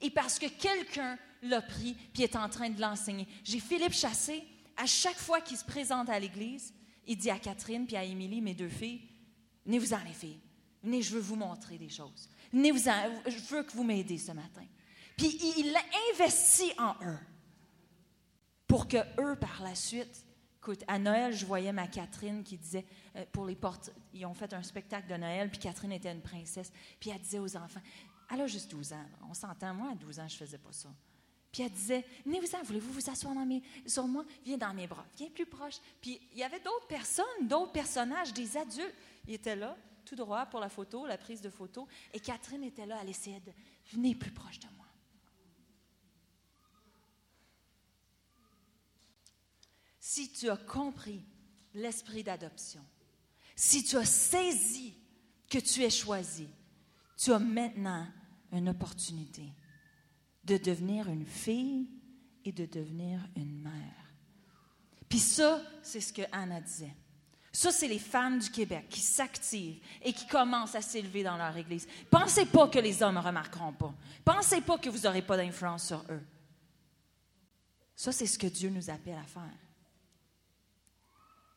Et 0.00 0.10
parce 0.10 0.38
que 0.38 0.46
quelqu'un 0.46 1.18
l'a 1.42 1.60
pris 1.60 1.96
puis 2.14 2.22
est 2.22 2.36
en 2.36 2.48
train 2.48 2.70
de 2.70 2.80
l'enseigner. 2.80 3.26
J'ai 3.42 3.58
Philippe 3.58 3.92
Chassé, 3.92 4.44
à 4.76 4.86
chaque 4.86 5.18
fois 5.18 5.40
qu'il 5.40 5.56
se 5.56 5.64
présente 5.64 6.08
à 6.08 6.20
l'église, 6.20 6.72
il 7.04 7.16
dit 7.16 7.30
à 7.30 7.38
Catherine 7.40 7.84
puis 7.84 7.96
à 7.96 8.04
Émilie, 8.04 8.40
mes 8.40 8.54
deux 8.54 8.68
filles, 8.68 9.00
venez-vous-en 9.66 9.98
les 10.06 10.12
filles, 10.12 10.38
venez, 10.84 11.02
je 11.02 11.14
veux 11.14 11.20
vous 11.20 11.34
montrer 11.34 11.78
des 11.78 11.88
choses. 11.88 12.28
Venez-vous-en, 12.52 13.10
je 13.26 13.38
veux 13.52 13.64
que 13.64 13.72
vous 13.72 13.82
m'aidiez 13.82 14.18
ce 14.18 14.30
matin. 14.30 14.64
Puis 15.16 15.36
il 15.58 15.76
investit 16.12 16.72
en 16.78 16.94
eux 17.04 17.18
pour 18.72 18.88
que 18.88 18.96
eux, 19.20 19.36
par 19.36 19.62
la 19.62 19.74
suite, 19.74 20.24
Écoute, 20.56 20.84
à 20.86 20.96
Noël, 20.96 21.34
je 21.34 21.44
voyais 21.44 21.72
ma 21.72 21.88
Catherine 21.88 22.44
qui 22.44 22.56
disait, 22.56 22.86
euh, 23.16 23.24
pour 23.32 23.44
les 23.44 23.56
portes, 23.56 23.90
ils 24.14 24.24
ont 24.24 24.32
fait 24.32 24.54
un 24.54 24.62
spectacle 24.62 25.08
de 25.08 25.16
Noël, 25.16 25.50
puis 25.50 25.58
Catherine 25.58 25.90
était 25.90 26.12
une 26.12 26.22
princesse, 26.22 26.72
puis 27.00 27.10
elle 27.10 27.20
disait 27.20 27.40
aux 27.40 27.56
enfants, 27.56 27.80
elle 28.32 28.40
a 28.40 28.46
juste 28.46 28.70
12 28.70 28.92
ans, 28.92 29.04
on 29.28 29.34
s'entend, 29.34 29.74
moi 29.74 29.90
à 29.90 29.94
12 29.96 30.20
ans, 30.20 30.28
je 30.28 30.36
faisais 30.36 30.58
pas 30.58 30.70
ça. 30.70 30.88
Puis 31.50 31.64
elle 31.64 31.72
disait, 31.72 32.04
venez-vous-en, 32.24 32.62
voulez-vous 32.62 32.92
vous 32.92 33.10
asseoir 33.10 33.34
dans 33.34 33.44
mes, 33.44 33.60
sur 33.86 34.06
moi? 34.06 34.24
Viens 34.44 34.56
dans 34.56 34.72
mes 34.72 34.86
bras, 34.86 35.04
viens 35.16 35.30
plus 35.30 35.46
proche. 35.46 35.78
Puis 36.00 36.20
il 36.32 36.38
y 36.38 36.44
avait 36.44 36.60
d'autres 36.60 36.86
personnes, 36.86 37.48
d'autres 37.48 37.72
personnages, 37.72 38.32
des 38.32 38.56
adultes. 38.56 38.94
Ils 39.26 39.34
étaient 39.34 39.56
là, 39.56 39.76
tout 40.04 40.14
droit 40.14 40.46
pour 40.46 40.60
la 40.60 40.68
photo, 40.68 41.06
la 41.06 41.18
prise 41.18 41.40
de 41.40 41.50
photo. 41.50 41.88
Et 42.14 42.20
Catherine 42.20 42.62
était 42.62 42.86
là, 42.86 43.00
elle 43.02 43.10
essayait 43.10 43.40
de, 43.40 43.52
venez 43.92 44.14
plus 44.14 44.30
proche 44.30 44.60
de 44.60 44.68
moi. 44.76 44.86
Si 50.04 50.32
tu 50.32 50.50
as 50.50 50.56
compris 50.56 51.24
l'esprit 51.74 52.24
d'adoption, 52.24 52.84
si 53.54 53.84
tu 53.84 53.96
as 53.96 54.04
saisi 54.04 54.94
que 55.48 55.58
tu 55.58 55.84
es 55.84 55.90
choisi, 55.90 56.48
tu 57.16 57.32
as 57.32 57.38
maintenant 57.38 58.08
une 58.50 58.68
opportunité 58.68 59.48
de 60.42 60.56
devenir 60.56 61.08
une 61.08 61.24
fille 61.24 61.88
et 62.44 62.50
de 62.50 62.66
devenir 62.66 63.20
une 63.36 63.62
mère. 63.62 64.12
Puis 65.08 65.20
ça, 65.20 65.62
c'est 65.84 66.00
ce 66.00 66.12
que 66.12 66.22
Anna 66.32 66.60
disait. 66.60 66.96
Ça, 67.52 67.70
c'est 67.70 67.86
les 67.86 68.00
femmes 68.00 68.40
du 68.40 68.50
Québec 68.50 68.86
qui 68.88 69.00
s'activent 69.00 69.80
et 70.02 70.12
qui 70.12 70.26
commencent 70.26 70.74
à 70.74 70.82
s'élever 70.82 71.22
dans 71.22 71.36
leur 71.36 71.56
Église. 71.56 71.86
Pensez 72.10 72.46
pas 72.46 72.66
que 72.66 72.80
les 72.80 73.04
hommes 73.04 73.14
ne 73.14 73.20
remarqueront 73.20 73.74
pas. 73.74 73.94
Pensez 74.24 74.62
pas 74.62 74.78
que 74.78 74.90
vous 74.90 75.02
n'aurez 75.02 75.22
pas 75.22 75.36
d'influence 75.36 75.86
sur 75.86 76.04
eux. 76.10 76.22
Ça, 77.94 78.10
c'est 78.10 78.26
ce 78.26 78.38
que 78.38 78.48
Dieu 78.48 78.68
nous 78.68 78.90
appelle 78.90 79.18
à 79.18 79.22
faire. 79.22 79.61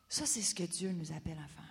Ça, 0.08 0.26
c'est 0.26 0.42
ce 0.42 0.54
que 0.54 0.62
Dieu 0.62 0.92
nous 0.92 1.12
appelle 1.12 1.38
à 1.38 1.48
faire. 1.48 1.64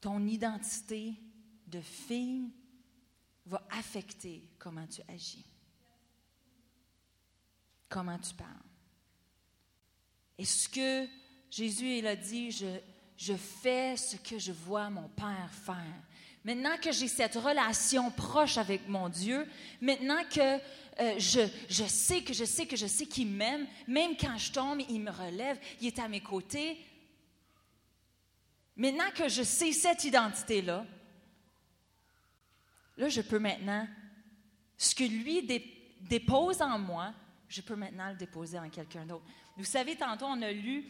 Ton 0.00 0.26
identité 0.26 1.14
de 1.66 1.80
fille 1.80 2.52
va 3.46 3.66
affecter 3.70 4.46
comment 4.58 4.86
tu 4.86 5.00
agis, 5.08 5.46
comment 7.88 8.18
tu 8.18 8.34
parles. 8.34 8.50
Et 10.36 10.44
ce 10.44 10.68
que 10.68 11.08
Jésus 11.50 11.98
il 11.98 12.06
a 12.06 12.16
dit, 12.16 12.50
je, 12.50 12.66
je 13.16 13.34
fais 13.34 13.96
ce 13.96 14.16
que 14.16 14.38
je 14.38 14.52
vois 14.52 14.90
mon 14.90 15.08
Père 15.08 15.50
faire. 15.52 16.02
Maintenant 16.44 16.76
que 16.76 16.92
j'ai 16.92 17.08
cette 17.08 17.36
relation 17.36 18.10
proche 18.10 18.58
avec 18.58 18.86
mon 18.86 19.08
Dieu, 19.08 19.48
maintenant 19.80 20.22
que 20.30 20.58
euh, 21.00 21.18
je, 21.18 21.84
sais 21.86 22.22
que 22.22 22.32
je 22.32 22.44
sais 22.44 22.66
que 22.66 22.76
je 22.76 22.86
sais 22.86 23.06
qu'il 23.06 23.28
m'aime, 23.28 23.66
même 23.88 24.16
quand 24.16 24.38
je 24.38 24.52
tombe, 24.52 24.80
il 24.88 25.00
me 25.00 25.10
relève, 25.10 25.58
il 25.80 25.88
est 25.88 25.98
à 25.98 26.08
mes 26.08 26.20
côtés. 26.20 26.78
Maintenant 28.76 29.10
que 29.14 29.28
je 29.28 29.42
sais 29.42 29.72
cette 29.72 30.04
identité-là, 30.04 30.86
là, 32.96 33.08
je 33.08 33.20
peux 33.22 33.40
maintenant, 33.40 33.88
ce 34.78 34.94
que 34.94 35.04
lui 35.04 35.42
dépose 36.00 36.62
en 36.62 36.78
moi, 36.78 37.12
je 37.48 37.60
peux 37.60 37.76
maintenant 37.76 38.10
le 38.10 38.16
déposer 38.16 38.58
en 38.58 38.68
quelqu'un 38.70 39.04
d'autre. 39.04 39.24
Vous 39.56 39.64
savez, 39.64 39.96
tantôt, 39.96 40.26
on 40.26 40.42
a 40.42 40.52
lu 40.52 40.84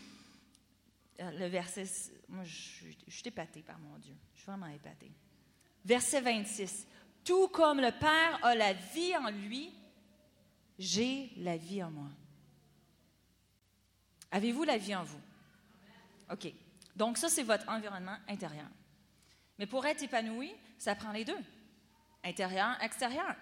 euh, 1.21 1.31
le 1.31 1.47
verset, 1.47 1.85
moi, 2.29 2.45
je, 2.45 2.87
je 3.07 3.13
suis 3.13 3.29
épatée 3.29 3.63
par 3.63 3.79
mon 3.79 3.97
Dieu. 3.99 4.15
Je 4.35 4.41
suis 4.41 4.47
vraiment 4.47 4.67
épatée. 4.67 5.13
Verset 5.85 6.21
26. 6.21 6.87
Tout 7.25 7.49
comme 7.49 7.81
le 7.81 7.91
Père 7.91 8.39
a 8.43 8.55
la 8.55 8.73
vie 8.73 9.17
en 9.17 9.31
lui, 9.31 9.73
j'ai 10.79 11.31
la 11.37 11.57
vie 11.57 11.83
en 11.83 11.91
moi. 11.91 12.09
Avez-vous 14.31 14.65
la 14.65 14.77
vie 14.77 14.95
en 14.95 15.05
vous? 15.05 15.21
OK. 16.31 16.53
Donc, 16.97 17.19
ça, 17.19 17.29
c'est 17.29 17.43
votre 17.43 17.69
environnement 17.69 18.17
intérieur. 18.29 18.67
Mais 19.59 19.67
pour 19.67 19.87
être 19.87 20.03
épanoui, 20.03 20.53
ça 20.79 20.95
prend 20.95 21.13
les 21.13 21.25
deux. 21.25 21.39
Intérieur, 22.25 22.77
extérieur. 22.83 23.35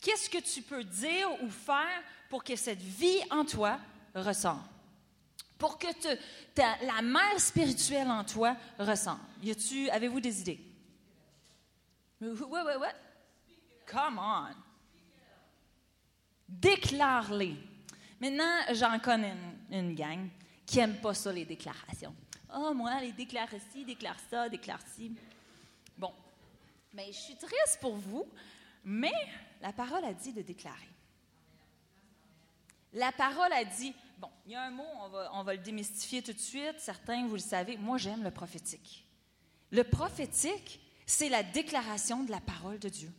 Qu'est-ce 0.00 0.28
que 0.28 0.38
tu 0.38 0.62
peux 0.62 0.84
dire 0.84 1.28
ou 1.42 1.48
faire 1.48 2.02
pour 2.28 2.42
que 2.42 2.56
cette 2.56 2.82
vie 2.82 3.20
en 3.30 3.44
toi 3.44 3.78
ressorte? 4.14 4.64
Pour 5.58 5.78
que 5.78 5.86
la 6.84 7.02
mère 7.02 7.38
spirituelle 7.38 8.08
en 8.08 8.24
toi 8.24 8.56
ressorte. 8.78 9.20
avez-vous 9.92 10.20
des 10.20 10.40
idées? 10.40 10.60
What, 12.20 12.64
what, 12.64 12.78
what? 12.78 12.94
Come 13.86 14.18
on. 14.18 14.54
Déclare-les. 16.60 17.56
Maintenant, 18.20 18.60
j'en 18.72 18.98
connais 18.98 19.34
une, 19.70 19.94
gang 19.94 20.28
qui 20.64 20.78
n'aime 20.78 20.96
pas 20.96 21.14
ça, 21.14 21.32
les 21.32 21.44
déclarations. 21.44 22.14
Oh, 22.56 22.72
moi, 22.72 23.00
les 23.00 23.12
déclare 23.12 23.48
ci, 23.72 23.84
déclare 23.84 24.16
ça, 24.30 24.48
déclare 24.48 24.80
ci. 24.94 25.12
Bon. 25.98 26.12
Mais 26.92 27.06
je 27.08 27.18
suis 27.18 27.36
triste 27.36 27.78
pour 27.80 27.96
vous, 27.96 28.24
mais 28.84 29.12
la 29.60 29.72
parole 29.72 30.04
a 30.04 30.14
dit 30.14 30.32
de 30.32 30.42
déclarer. 30.42 30.88
La 32.92 33.10
parole 33.10 33.52
a 33.52 33.64
dit, 33.64 33.92
bon, 34.18 34.30
il 34.46 34.52
y 34.52 34.54
a 34.54 34.62
un 34.62 34.70
mot, 34.70 34.86
on 35.02 35.08
va, 35.08 35.30
on 35.34 35.42
va 35.42 35.54
le 35.54 35.60
démystifier 35.60 36.22
tout 36.22 36.32
de 36.32 36.38
suite. 36.38 36.78
Certains, 36.78 37.26
vous 37.26 37.34
le 37.34 37.40
savez, 37.40 37.76
moi, 37.76 37.98
j'aime 37.98 38.22
le 38.22 38.30
prophétique. 38.30 39.04
Le 39.72 39.82
prophétique, 39.82 40.80
c'est 41.04 41.28
la 41.28 41.42
déclaration 41.42 42.22
de 42.22 42.30
la 42.30 42.40
parole 42.40 42.78
de 42.78 42.88
Dieu. 42.88 43.12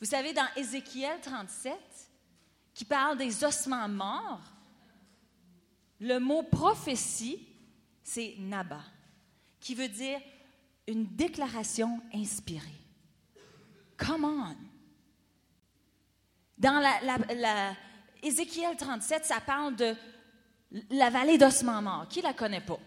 Vous 0.00 0.06
savez, 0.06 0.32
dans 0.32 0.46
Ézéchiel 0.56 1.20
37, 1.20 1.74
qui 2.72 2.84
parle 2.84 3.18
des 3.18 3.42
ossements 3.44 3.88
morts, 3.88 4.52
le 6.00 6.18
mot 6.18 6.44
prophétie, 6.44 7.44
c'est 8.04 8.36
Naba, 8.38 8.82
qui 9.58 9.74
veut 9.74 9.88
dire 9.88 10.20
une 10.86 11.06
déclaration 11.16 12.00
inspirée. 12.14 12.80
Come 13.96 14.24
on! 14.24 14.56
Dans 16.56 16.80
la, 16.80 17.74
Ézéchiel 18.22 18.76
37, 18.76 19.24
ça 19.24 19.40
parle 19.40 19.74
de 19.74 19.94
la 20.90 21.10
vallée 21.10 21.38
d'ossements 21.38 21.82
morts. 21.82 22.06
Qui 22.08 22.22
la 22.22 22.32
connaît 22.32 22.60
pas? 22.60 22.78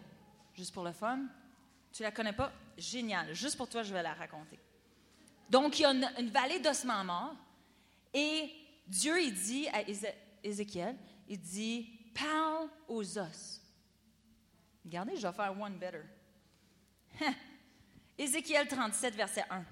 Juste 0.54 0.74
pour 0.74 0.84
le 0.84 0.92
fun? 0.94 1.20
Tu 1.92 2.04
la 2.04 2.12
connais 2.12 2.34
pas? 2.34 2.52
Génial. 2.78 3.34
Juste 3.34 3.58
pour 3.58 3.68
toi, 3.68 3.84
je 3.84 3.94
vais 3.94 4.04
la 4.04 4.14
raconter. 4.14 4.60
Donc, 5.52 5.80
il 5.80 5.82
y 5.82 5.86
a 5.86 5.92
une, 5.92 6.30
vallée 6.30 6.60
d'ossements 6.62 7.04
morts 7.04 7.36
et 8.14 8.50
Dieu, 8.88 9.22
il 9.22 9.34
dit 9.34 9.68
à 9.68 9.82
Ézéchiel, 10.42 10.96
il 11.28 11.42
dit, 11.42 11.92
parle 12.14 12.70
aux 12.88 13.18
os. 13.18 13.62
Regardez, 14.86 15.18
je 15.18 15.28
vais 15.28 15.34
faire 15.34 15.60
one 15.60 15.78
better. 15.78 16.04
Ézéchiel 18.18 18.66
37, 18.66 19.14
verset 19.14 19.44
1. 19.50 19.66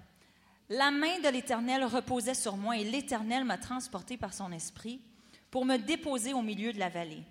La 0.67 0.91
main 0.91 1.17
de 1.21 1.29
l'Éternel 1.29 1.85
reposait 1.85 2.33
sur 2.33 2.57
moi 2.57 2.75
et 2.75 2.83
l'Éternel 2.83 3.45
m'a 3.45 3.57
transporté 3.57 4.17
par 4.17 4.33
son 4.33 4.51
esprit 4.51 5.01
pour 5.49 5.63
me 5.63 5.77
déposer 5.77 6.33
au 6.33 6.41
milieu 6.41 6.73
de 6.73 6.79
la 6.79 6.89
vallée. 6.89 7.23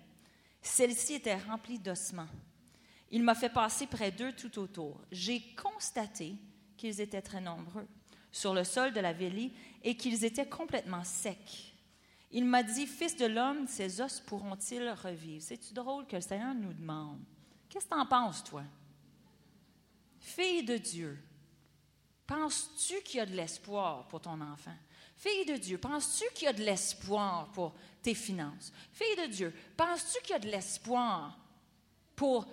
Celle-ci 0.63 1.13
était 1.13 1.37
remplie 1.37 1.77
d'ossements. 1.77 2.27
Il 3.11 3.21
m'a 3.21 3.35
fait 3.35 3.49
passer 3.49 3.85
près 3.85 4.09
d'eux 4.09 4.33
tout 4.33 4.57
autour. 4.57 4.99
J'ai 5.11 5.39
constaté 5.53 6.33
qu'ils 6.77 6.99
étaient 6.99 7.21
très 7.21 7.41
nombreux 7.41 7.87
sur 8.31 8.53
le 8.53 8.63
sol 8.63 8.93
de 8.93 8.99
la 8.99 9.13
vallée 9.13 9.51
et 9.83 9.95
qu'ils 9.95 10.25
étaient 10.25 10.47
complètement 10.47 11.03
secs. 11.03 11.73
Il 12.31 12.45
m'a 12.45 12.61
dit, 12.63 12.85
Fils 12.85 13.15
de 13.15 13.25
l'homme, 13.25 13.67
ces 13.67 14.01
os 14.01 14.19
pourront-ils 14.19 14.89
revivre? 14.89 15.43
C'est-tu 15.43 15.73
drôle 15.73 16.05
que 16.05 16.15
le 16.15 16.21
Seigneur 16.21 16.53
nous 16.53 16.73
demande? 16.73 17.19
Qu'est-ce 17.69 17.85
que 17.85 17.93
tu 17.93 17.99
en 17.99 18.05
penses, 18.05 18.43
toi? 18.43 18.63
Fille 20.19 20.63
de 20.63 20.77
Dieu, 20.77 21.17
penses-tu 22.27 23.01
qu'il 23.01 23.17
y 23.17 23.21
a 23.21 23.25
de 23.25 23.35
l'espoir 23.35 24.07
pour 24.07 24.21
ton 24.21 24.39
enfant? 24.41 24.75
Fille 25.15 25.45
de 25.45 25.57
Dieu, 25.57 25.77
penses-tu 25.77 26.25
qu'il 26.33 26.45
y 26.45 26.49
a 26.49 26.53
de 26.53 26.63
l'espoir 26.63 27.51
pour 27.51 27.73
tes 28.01 28.13
finances? 28.13 28.71
Fille 28.93 29.15
de 29.17 29.27
Dieu, 29.27 29.53
penses-tu 29.75 30.21
qu'il 30.21 30.31
y 30.31 30.35
a 30.35 30.39
de 30.39 30.47
l'espoir 30.47 31.37
pour 32.15 32.47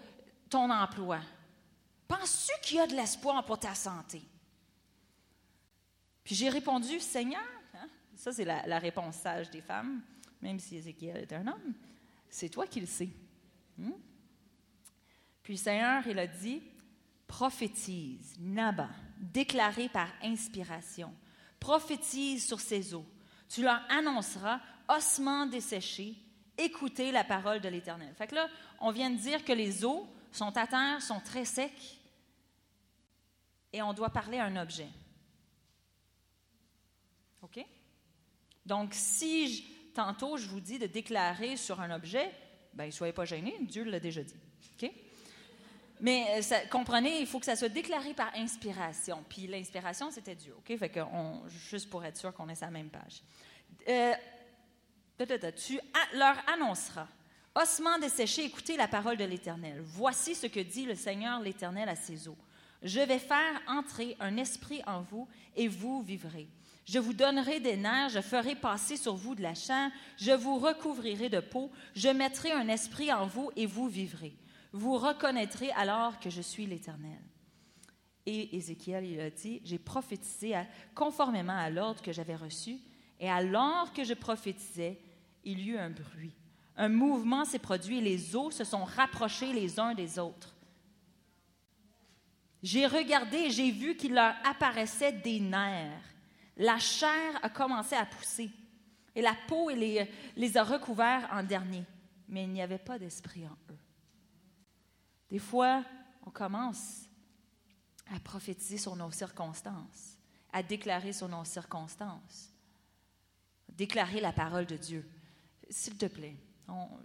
ton 0.49 0.71
emploi? 0.71 1.21
Penses-tu 2.09 2.53
qu'il 2.63 2.77
y 2.79 2.81
a 2.81 2.87
de 2.87 2.95
l'espoir 2.95 3.45
pour 3.45 3.59
ta 3.59 3.75
santé? 3.75 4.23
Puis 6.27 6.35
j'ai 6.35 6.49
répondu, 6.49 6.99
Seigneur, 6.99 7.41
hein, 7.73 7.87
ça 8.17 8.33
c'est 8.33 8.45
la, 8.45 8.79
réponse 8.81 9.15
sage 9.15 9.49
des 9.49 9.61
femmes, 9.61 10.03
même 10.43 10.59
si 10.59 10.75
Ézéchiel 10.75 11.19
est 11.19 11.33
un 11.33 11.47
homme, 11.47 11.73
c'est 12.29 12.49
toi 12.49 12.67
qui 12.67 12.81
le 12.81 12.87
sais. 12.87 13.11
Hmm? 13.79 13.93
Puis 15.45 15.57
Seigneur, 15.57 16.05
il 16.05 16.19
a 16.19 16.27
dit, 16.27 16.65
prophétise, 17.29 18.35
Naba, 18.41 18.89
déclaré 19.19 19.89
par 19.89 20.09
inspiration, 20.21 21.15
prophétise 21.61 22.45
sur 22.45 22.59
ces 22.59 22.93
eaux. 22.93 23.07
Tu 23.49 23.63
leur 23.63 23.81
annonceras, 23.89 24.59
ossements 24.89 25.47
desséchés, 25.47 26.17
écoutez 26.59 27.13
la 27.13 27.23
parole 27.23 27.61
de 27.61 27.69
l'Éternel. 27.69 28.13
Fait 28.17 28.27
que 28.27 28.35
là, 28.35 28.49
on 28.81 28.91
vient 28.91 29.11
de 29.11 29.17
dire 29.17 29.45
que 29.45 29.53
les 29.53 29.85
eaux 29.85 30.09
sont 30.33 30.57
à 30.57 30.67
terre, 30.67 31.01
sont 31.01 31.21
très 31.21 31.45
secs, 31.45 32.01
et 33.73 33.81
on 33.81 33.93
doit 33.93 34.11
parler 34.11 34.39
à 34.39 34.47
un 34.47 34.57
objet. 34.57 34.89
OK? 37.47 37.65
Donc, 38.67 38.91
si 38.93 39.65
tantôt 39.95 40.37
je 40.37 40.47
vous 40.47 40.61
dis 40.61 40.79
de 40.79 40.87
déclarer 40.87 41.57
sur 41.57 41.81
un 41.81 41.91
objet, 41.95 42.31
ben, 42.75 42.91
soyez 42.93 43.13
pas 43.13 43.25
gênés, 43.25 43.57
Dieu 43.63 43.85
l'a 43.85 44.01
déjà 44.01 44.23
dit. 44.23 44.35
Mais 46.01 46.27
euh, 46.39 46.57
comprenez, 46.71 47.21
il 47.21 47.27
faut 47.27 47.39
que 47.39 47.47
ça 47.47 47.57
soit 47.57 47.69
déclaré 47.69 48.13
par 48.13 48.35
inspiration. 48.35 49.25
Puis 49.29 49.47
l'inspiration, 49.47 50.11
c'était 50.11 50.35
Dieu. 50.35 50.55
OK? 50.59 50.77
Fait 50.77 50.89
que 50.89 51.01
juste 51.71 51.89
pour 51.89 52.05
être 52.05 52.17
sûr 52.17 52.35
qu'on 52.35 52.49
est 52.49 52.55
sur 52.55 52.67
la 52.67 52.73
même 52.73 52.91
page. 52.91 53.23
Euh, 53.89 54.13
tu 55.57 55.81
leur 56.13 56.37
annonceras. 56.49 57.09
Ossements 57.55 57.99
desséchés, 57.99 58.45
écoutez 58.45 58.77
la 58.77 58.89
parole 58.89 59.17
de 59.17 59.25
l'Éternel. 59.25 59.81
Voici 59.81 60.35
ce 60.35 60.47
que 60.47 60.61
dit 60.61 60.85
le 60.85 60.95
Seigneur 60.95 61.41
l'Éternel 61.41 61.89
à 61.89 61.97
ses 61.97 62.29
eaux. 62.29 62.37
Je 62.83 63.01
vais 63.01 63.19
faire 63.19 63.63
entrer 63.67 64.15
un 64.21 64.37
esprit 64.37 64.83
en 64.87 65.01
vous 65.01 65.27
et 65.57 65.67
vous 65.67 66.03
vivrez. 66.03 66.49
Je 66.87 67.01
vous 67.01 67.13
donnerai 67.13 67.59
des 67.59 67.77
nerfs, 67.77 68.11
je 68.11 68.21
ferai 68.21 68.55
passer 68.55 68.97
sur 68.97 69.17
vous 69.17 69.35
de 69.35 69.43
la 69.43 69.55
chair, 69.55 69.91
je 70.17 70.31
vous 70.31 70.59
recouvrirai 70.59 71.29
de 71.29 71.41
peau, 71.41 71.73
je 71.97 72.09
mettrai 72.09 72.53
un 72.53 72.69
esprit 72.69 73.13
en 73.13 73.27
vous 73.27 73.51
et 73.57 73.67
vous 73.67 73.89
vivrez. 73.89 74.37
Vous 74.73 74.97
reconnaîtrez 74.97 75.73
alors 75.73 76.21
que 76.21 76.31
je 76.31 76.41
suis 76.41 76.65
l'Éternel. 76.65 77.19
Et 78.25 78.57
Ézéchiel, 78.57 79.05
il 79.05 79.21
a 79.21 79.31
dit, 79.31 79.61
j'ai 79.65 79.81
prophétisé 79.81 80.55
conformément 80.95 81.57
à 81.57 81.71
l'ordre 81.71 82.03
que 82.03 82.13
j'avais 82.13 82.37
reçu, 82.37 82.79
et 83.19 83.29
alors 83.29 83.93
que 83.93 84.05
je 84.05 84.15
prophétisais, 84.15 85.01
il 85.45 85.61
y 85.61 85.71
eut 85.71 85.79
un 85.79 85.91
bruit. 85.91 86.35
Un 86.77 86.89
mouvement 86.89 87.45
s'est 87.45 87.59
produit 87.59 87.99
et 87.99 88.03
les 88.03 88.37
eaux 88.37 88.53
se 88.53 88.63
sont 88.63 88.85
rapprochées 88.85 89.53
les 89.53 89.81
uns 89.81 89.95
des 89.95 90.21
autres. 90.21 90.55
J'ai 92.63 92.87
regardé 92.87 93.39
et 93.39 93.51
j'ai 93.51 93.71
vu 93.73 93.97
qu'il 93.97 94.15
leur 94.15 94.35
apparaissait 94.45 95.13
des 95.13 95.41
nerfs 95.41 96.16
la 96.57 96.79
chair 96.79 97.39
a 97.43 97.51
commencé 97.51 97.95
à 97.95 98.07
pousser 98.07 98.51
et 99.15 99.23
la 99.23 99.35
peau 99.47 99.71
les, 99.71 100.57
a 100.57 100.65
recouverts 100.65 101.29
en 101.33 101.43
dernier, 101.43 101.85
mais 102.29 102.45
il 102.45 102.51
n'y 102.51 102.63
avait 102.63 102.79
pas 102.79 102.99
d'esprit 102.99 103.47
en 103.47 103.57
eux. 103.71 103.79
Des 105.31 105.39
fois, 105.39 105.85
on 106.25 106.31
commence 106.31 107.05
à 108.07 108.21
prophétiser 108.21 108.79
sur 108.79 108.95
nos 108.97 109.11
circonstances, 109.11 110.17
à 110.53 110.63
déclarer 110.63 111.13
sur 111.13 111.29
nos 111.29 111.45
circonstances, 111.45 112.51
déclarer 113.69 114.21
la 114.21 114.33
parole 114.33 114.67
de 114.67 114.77
Dieu. 114.77 115.09
S'il 115.69 115.97
te 115.97 116.07
plaît, 116.07 116.37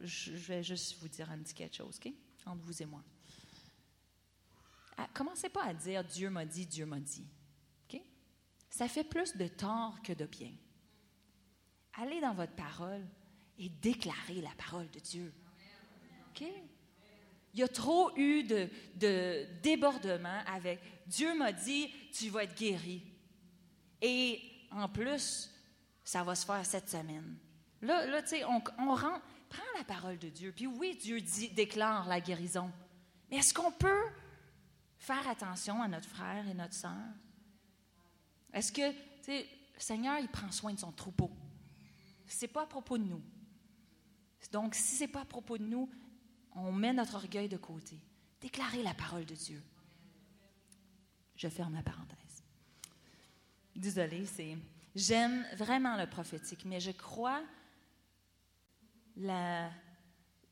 je 0.02 0.32
vais 0.32 0.64
juste 0.64 1.00
vous 1.02 1.08
dire 1.08 1.30
un 1.32 1.40
petit 1.40 1.54
quelque 1.54 1.76
chose, 1.76 2.00
OK? 2.04 2.12
Entre 2.46 2.64
vous 2.64 2.82
et 2.82 2.86
moi. 2.86 3.04
commencez 5.14 5.50
pas 5.50 5.64
à 5.66 5.74
dire 5.74 6.04
Dieu 6.04 6.30
m'a 6.30 6.46
dit, 6.46 6.66
Dieu 6.66 6.86
m'a 6.86 7.00
dit. 7.00 7.26
Ça 8.82 8.88
fait 8.88 9.04
plus 9.04 9.38
de 9.38 9.48
tort 9.48 10.02
que 10.02 10.12
de 10.12 10.26
bien. 10.26 10.50
Allez 11.94 12.20
dans 12.20 12.34
votre 12.34 12.54
parole 12.54 13.06
et 13.60 13.70
déclarez 13.70 14.42
la 14.42 14.50
parole 14.58 14.90
de 14.90 14.98
Dieu. 14.98 15.32
OK? 16.32 16.42
Il 17.54 17.60
y 17.60 17.62
a 17.62 17.68
trop 17.68 18.10
eu 18.18 18.42
de, 18.42 18.68
de 18.96 19.46
débordement 19.62 20.42
avec 20.48 20.80
Dieu 21.06 21.38
m'a 21.38 21.52
dit, 21.52 21.94
tu 22.12 22.30
vas 22.30 22.46
être 22.46 22.58
guéri. 22.58 23.04
Et 24.02 24.42
en 24.72 24.90
plus, 24.90 25.52
ça 26.04 26.24
va 26.24 26.34
se 26.34 26.48
faire 26.48 26.66
cette 26.66 26.90
semaine. 26.90 27.38
Là, 27.84 28.08
là 28.08 28.24
tu 28.24 28.30
sais, 28.30 28.46
on, 28.46 28.64
on 28.80 28.96
prends 28.96 29.78
la 29.78 29.84
parole 29.86 30.18
de 30.18 30.30
Dieu. 30.30 30.54
Puis 30.56 30.66
oui, 30.66 30.98
Dieu 31.00 31.22
dit, 31.22 31.50
déclare 31.50 32.08
la 32.08 32.20
guérison. 32.20 32.72
Mais 33.30 33.38
est-ce 33.38 33.54
qu'on 33.54 33.72
peut 33.72 34.08
faire 34.98 35.28
attention 35.28 35.84
à 35.84 35.88
notre 35.88 36.10
frère 36.10 36.48
et 36.48 36.56
notre 36.56 36.74
sœur? 36.74 36.98
Est-ce 38.54 38.72
que, 38.72 38.92
tu 38.92 38.98
sais, 39.24 39.48
le 39.76 39.80
Seigneur, 39.80 40.20
il 40.20 40.28
prend 40.28 40.52
soin 40.52 40.74
de 40.74 40.80
son 40.80 40.92
troupeau? 40.92 41.32
C'est 42.28 42.48
pas 42.48 42.64
à 42.64 42.68
propos 42.68 42.98
de 42.98 43.04
nous. 43.04 43.22
Donc, 44.52 44.76
si 44.76 44.96
c'est 44.96 45.08
pas 45.08 45.22
à 45.22 45.26
propos 45.26 45.58
de 45.58 45.64
nous, 45.64 45.90
on 46.54 46.72
met 46.72 46.94
notre 46.94 47.16
orgueil 47.16 47.48
de 47.48 47.58
côté. 47.58 47.98
Déclarez 48.42 48.84
la 48.84 48.94
parole 48.94 49.26
de 49.26 49.36
Dieu. 49.36 49.62
Je 51.36 51.48
ferme 51.48 51.76
la 51.76 51.84
parenthèse. 51.84 52.44
Désolée, 53.76 54.26
c'est. 54.26 54.58
J'aime 54.96 55.46
vraiment 55.56 55.96
le 55.96 56.08
prophétique, 56.08 56.66
mais 56.66 56.80
je 56.80 56.92
crois 56.92 57.42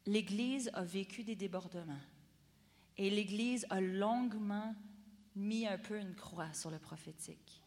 l'Église 0.05 0.69
a 0.73 0.83
vécu 0.83 1.23
des 1.23 1.35
débordements. 1.35 1.99
Et 2.97 3.09
l'Église 3.09 3.65
a 3.69 3.79
longuement 3.79 4.75
mis 5.35 5.65
un 5.67 5.77
peu 5.77 5.99
une 5.99 6.15
croix 6.15 6.51
sur 6.53 6.69
le 6.69 6.79
prophétique. 6.79 7.58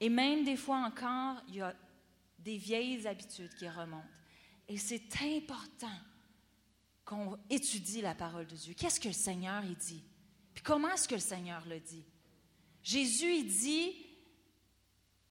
Et 0.00 0.08
même 0.08 0.44
des 0.44 0.56
fois 0.56 0.78
encore, 0.78 1.42
il 1.48 1.56
y 1.56 1.60
a 1.60 1.74
des 2.38 2.56
vieilles 2.56 3.06
habitudes 3.06 3.54
qui 3.54 3.68
remontent. 3.68 4.06
Et 4.68 4.76
c'est 4.76 5.02
important 5.22 5.98
qu'on 7.04 7.38
étudie 7.48 8.02
la 8.02 8.14
parole 8.14 8.46
de 8.46 8.54
Dieu. 8.54 8.74
Qu'est-ce 8.74 9.00
que 9.00 9.08
le 9.08 9.14
Seigneur 9.14 9.62
dit? 9.62 10.04
Puis 10.54 10.62
comment 10.62 10.90
est-ce 10.90 11.08
que 11.08 11.14
le 11.14 11.20
Seigneur 11.20 11.64
le 11.66 11.80
dit? 11.80 12.04
Jésus, 12.82 13.34
il 13.34 13.48
dit, 13.48 14.06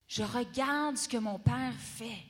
je 0.08 0.24
regarde 0.24 0.98
ce 0.98 1.08
que 1.08 1.18
mon 1.18 1.38
Père 1.38 1.76
fait. 1.76 2.24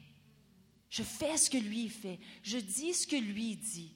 Je 0.89 1.03
fais 1.03 1.37
ce 1.37 1.49
que 1.49 1.57
lui 1.57 1.89
fait. 1.89 2.19
Je 2.43 2.57
dis 2.57 2.93
ce 2.93 3.07
que 3.07 3.15
lui 3.15 3.55
dit. 3.55 3.95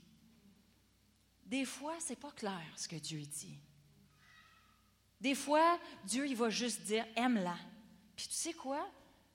Des 1.45 1.65
fois, 1.65 1.95
c'est 1.99 2.19
pas 2.19 2.31
clair 2.31 2.63
ce 2.75 2.87
que 2.87 2.95
Dieu 2.95 3.21
dit. 3.21 3.57
Des 5.19 5.35
fois, 5.35 5.79
Dieu, 6.05 6.27
il 6.27 6.35
va 6.35 6.49
juste 6.49 6.83
dire, 6.83 7.05
aime-la. 7.15 7.57
Puis 8.21 8.29
tu 8.29 8.35
sais 8.35 8.53
quoi? 8.53 8.87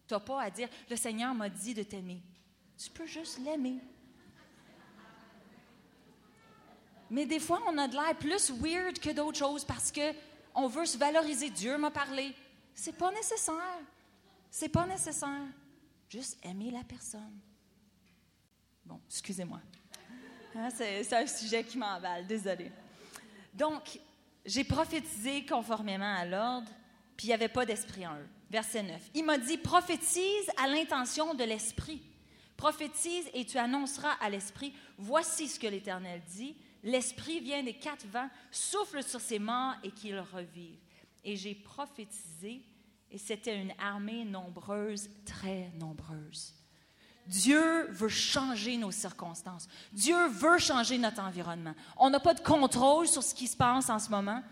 Tu 0.07 0.15
n'as 0.15 0.21
pas 0.21 0.43
à 0.43 0.49
dire, 0.49 0.69
le 0.89 0.95
Seigneur 0.95 1.35
m'a 1.35 1.49
dit 1.49 1.75
de 1.75 1.83
t'aimer. 1.83 2.23
Tu 2.79 2.89
peux 2.89 3.05
juste 3.05 3.41
l'aimer. 3.41 3.81
Mais 7.11 7.27
des 7.27 7.41
fois, 7.41 7.61
on 7.67 7.77
a 7.79 7.89
de 7.89 7.95
l'air 7.95 8.17
plus 8.17 8.53
weird 8.53 9.01
que 9.01 9.11
d'autres 9.11 9.39
choses 9.39 9.65
parce 9.65 9.91
que 9.91 10.13
on 10.55 10.69
veut 10.69 10.87
se 10.87 10.97
valoriser. 10.97 11.51
Dieu 11.51 11.77
m'a 11.77 11.91
parlé. 11.91 12.33
C'est 12.77 12.97
pas 12.97 13.11
nécessaire. 13.11 13.81
C'est 14.53 14.69
pas 14.69 14.87
nécessaire. 14.87 15.49
Juste 16.09 16.39
aimer 16.45 16.71
la 16.71 16.85
personne. 16.85 17.41
Bon, 18.85 19.01
excusez-moi. 19.09 19.59
Hein, 20.55 20.69
c'est 20.71 21.13
un 21.13 21.27
sujet 21.27 21.65
qui 21.65 21.77
m'emballe, 21.77 22.25
désolé. 22.25 22.71
Donc, 23.53 23.99
j'ai 24.45 24.63
prophétisé 24.63 25.45
conformément 25.45 26.15
à 26.15 26.25
l'ordre, 26.25 26.71
puis 27.17 27.27
il 27.27 27.31
n'y 27.31 27.35
avait 27.35 27.49
pas 27.49 27.67
d'esprit 27.67 28.07
en 28.07 28.15
eux. 28.15 28.29
Verset 28.51 28.83
9. 28.83 29.11
Il 29.15 29.25
m'a 29.25 29.39
dit, 29.39 29.59
prophétise 29.59 30.51
à 30.63 30.69
l'intention 30.69 31.35
de 31.35 31.45
l'esprit. 31.45 32.03
Prophétise 32.57 33.27
et 33.35 33.45
tu 33.45 33.59
annonceras 33.59 34.13
à 34.21 34.31
l'esprit, 34.31 34.73
voici 34.97 35.49
ce 35.49 35.61
que 35.61 35.67
l'Éternel 35.67 36.23
dit. 36.35 36.57
L'esprit 36.83 37.41
vient 37.41 37.63
des 37.63 37.75
quatre 37.75 38.07
vents, 38.07 38.31
souffle 38.51 39.03
sur 39.03 39.21
ses 39.21 39.39
morts 39.39 39.75
et 39.83 39.91
qu'il 39.91 40.19
revive. 40.19 40.79
Et 41.25 41.37
j'ai 41.37 41.55
prophétisé, 41.55 42.63
et 43.11 43.19
c'était 43.19 43.61
une 43.61 43.73
armée 43.79 44.25
nombreuse, 44.25 45.11
très 45.25 45.71
nombreuse. 45.79 46.55
Dieu 47.27 47.89
veut 47.91 48.09
changer 48.09 48.77
nos 48.77 48.93
circonstances. 48.93 49.69
Dieu 49.93 50.29
veut 50.29 50.59
changer 50.59 50.97
notre 50.97 51.21
environnement. 51.21 51.75
On 51.97 52.09
n'a 52.09 52.21
pas 52.21 52.35
de 52.35 52.41
contrôle 52.41 53.09
sur 53.09 53.23
ce 53.23 53.35
qui 53.35 53.49
se 53.49 53.57
passe 53.57 53.91
en 53.91 53.99
ce 53.99 54.11
moment. 54.11 54.43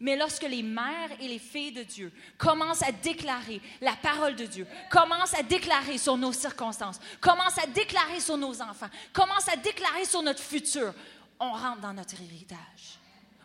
Mais 0.00 0.16
lorsque 0.16 0.42
les 0.42 0.62
mères 0.62 1.10
et 1.20 1.28
les 1.28 1.38
filles 1.38 1.72
de 1.72 1.82
Dieu 1.82 2.12
commencent 2.36 2.82
à 2.82 2.92
déclarer 2.92 3.60
la 3.80 3.94
parole 3.96 4.36
de 4.36 4.44
Dieu, 4.44 4.66
commencent 4.90 5.34
à 5.34 5.42
déclarer 5.42 5.98
sur 5.98 6.16
nos 6.16 6.32
circonstances, 6.32 7.00
commencent 7.20 7.58
à 7.58 7.66
déclarer 7.66 8.20
sur 8.20 8.36
nos 8.36 8.60
enfants, 8.60 8.90
commencent 9.12 9.48
à 9.48 9.56
déclarer 9.56 10.04
sur 10.04 10.22
notre 10.22 10.42
futur, 10.42 10.92
on 11.40 11.52
rentre 11.52 11.80
dans 11.80 11.94
notre 11.94 12.20
héritage. 12.20 12.98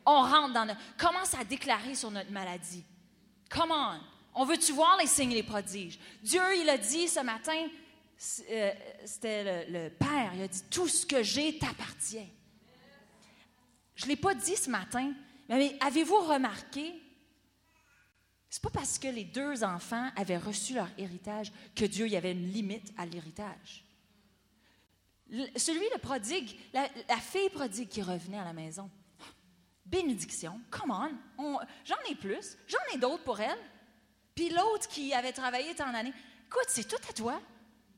On 0.05 0.21
rentre 0.21 0.53
dans 0.53 0.65
notre... 0.65 0.79
Commence 0.97 1.33
à 1.35 1.43
déclarer 1.43 1.95
sur 1.95 2.11
notre 2.11 2.31
maladie. 2.31 2.83
Come 3.49 3.71
on. 3.71 3.99
On 4.33 4.45
veut-tu 4.45 4.71
voir 4.71 4.97
les 4.99 5.07
signes 5.07 5.31
et 5.31 5.35
les 5.35 5.43
prodiges? 5.43 5.99
Dieu, 6.23 6.41
il 6.57 6.69
a 6.69 6.77
dit 6.77 7.07
ce 7.07 7.19
matin, 7.19 7.67
euh, 8.49 8.71
c'était 9.05 9.67
le, 9.67 9.89
Père, 9.89 10.31
il 10.35 10.41
a 10.41 10.47
dit, 10.47 10.63
tout 10.69 10.87
ce 10.87 11.05
que 11.05 11.21
j'ai 11.21 11.57
t'appartient. 11.57 12.29
Je 13.95 14.05
ne 14.05 14.09
l'ai 14.09 14.15
pas 14.15 14.33
dit 14.33 14.55
ce 14.55 14.69
matin, 14.69 15.11
mais 15.57 15.77
avez-vous 15.81 16.19
remarqué, 16.19 16.93
c'est 18.49 18.61
pas 18.61 18.69
parce 18.69 18.99
que 18.99 19.07
les 19.07 19.23
deux 19.23 19.63
enfants 19.63 20.09
avaient 20.15 20.37
reçu 20.37 20.73
leur 20.73 20.89
héritage 20.97 21.51
que 21.75 21.85
Dieu 21.85 22.07
y 22.07 22.17
avait 22.17 22.33
une 22.33 22.51
limite 22.51 22.91
à 22.97 23.05
l'héritage. 23.05 23.85
Celui, 25.55 25.85
le 25.93 25.99
prodigue, 25.99 26.59
la, 26.73 26.89
fille 27.17 27.49
prodigue 27.49 27.87
qui 27.87 28.01
revenait 28.01 28.39
à 28.39 28.43
la 28.43 28.51
maison. 28.51 28.89
Bénédiction, 29.85 30.59
come 30.69 31.11
on, 31.37 31.59
j'en 31.85 31.95
ai 32.09 32.15
plus, 32.15 32.57
j'en 32.67 32.93
ai 32.93 32.97
d'autres 32.97 33.23
pour 33.23 33.39
elle. 33.39 33.59
Puis 34.35 34.49
l'autre 34.49 34.87
qui 34.89 35.13
avait 35.13 35.31
travaillé 35.31 35.73
tant 35.73 35.91
d'années, 35.91 36.13
écoute, 36.47 36.67
c'est 36.67 36.87
tout 36.87 37.09
à 37.09 37.13
toi. 37.13 37.41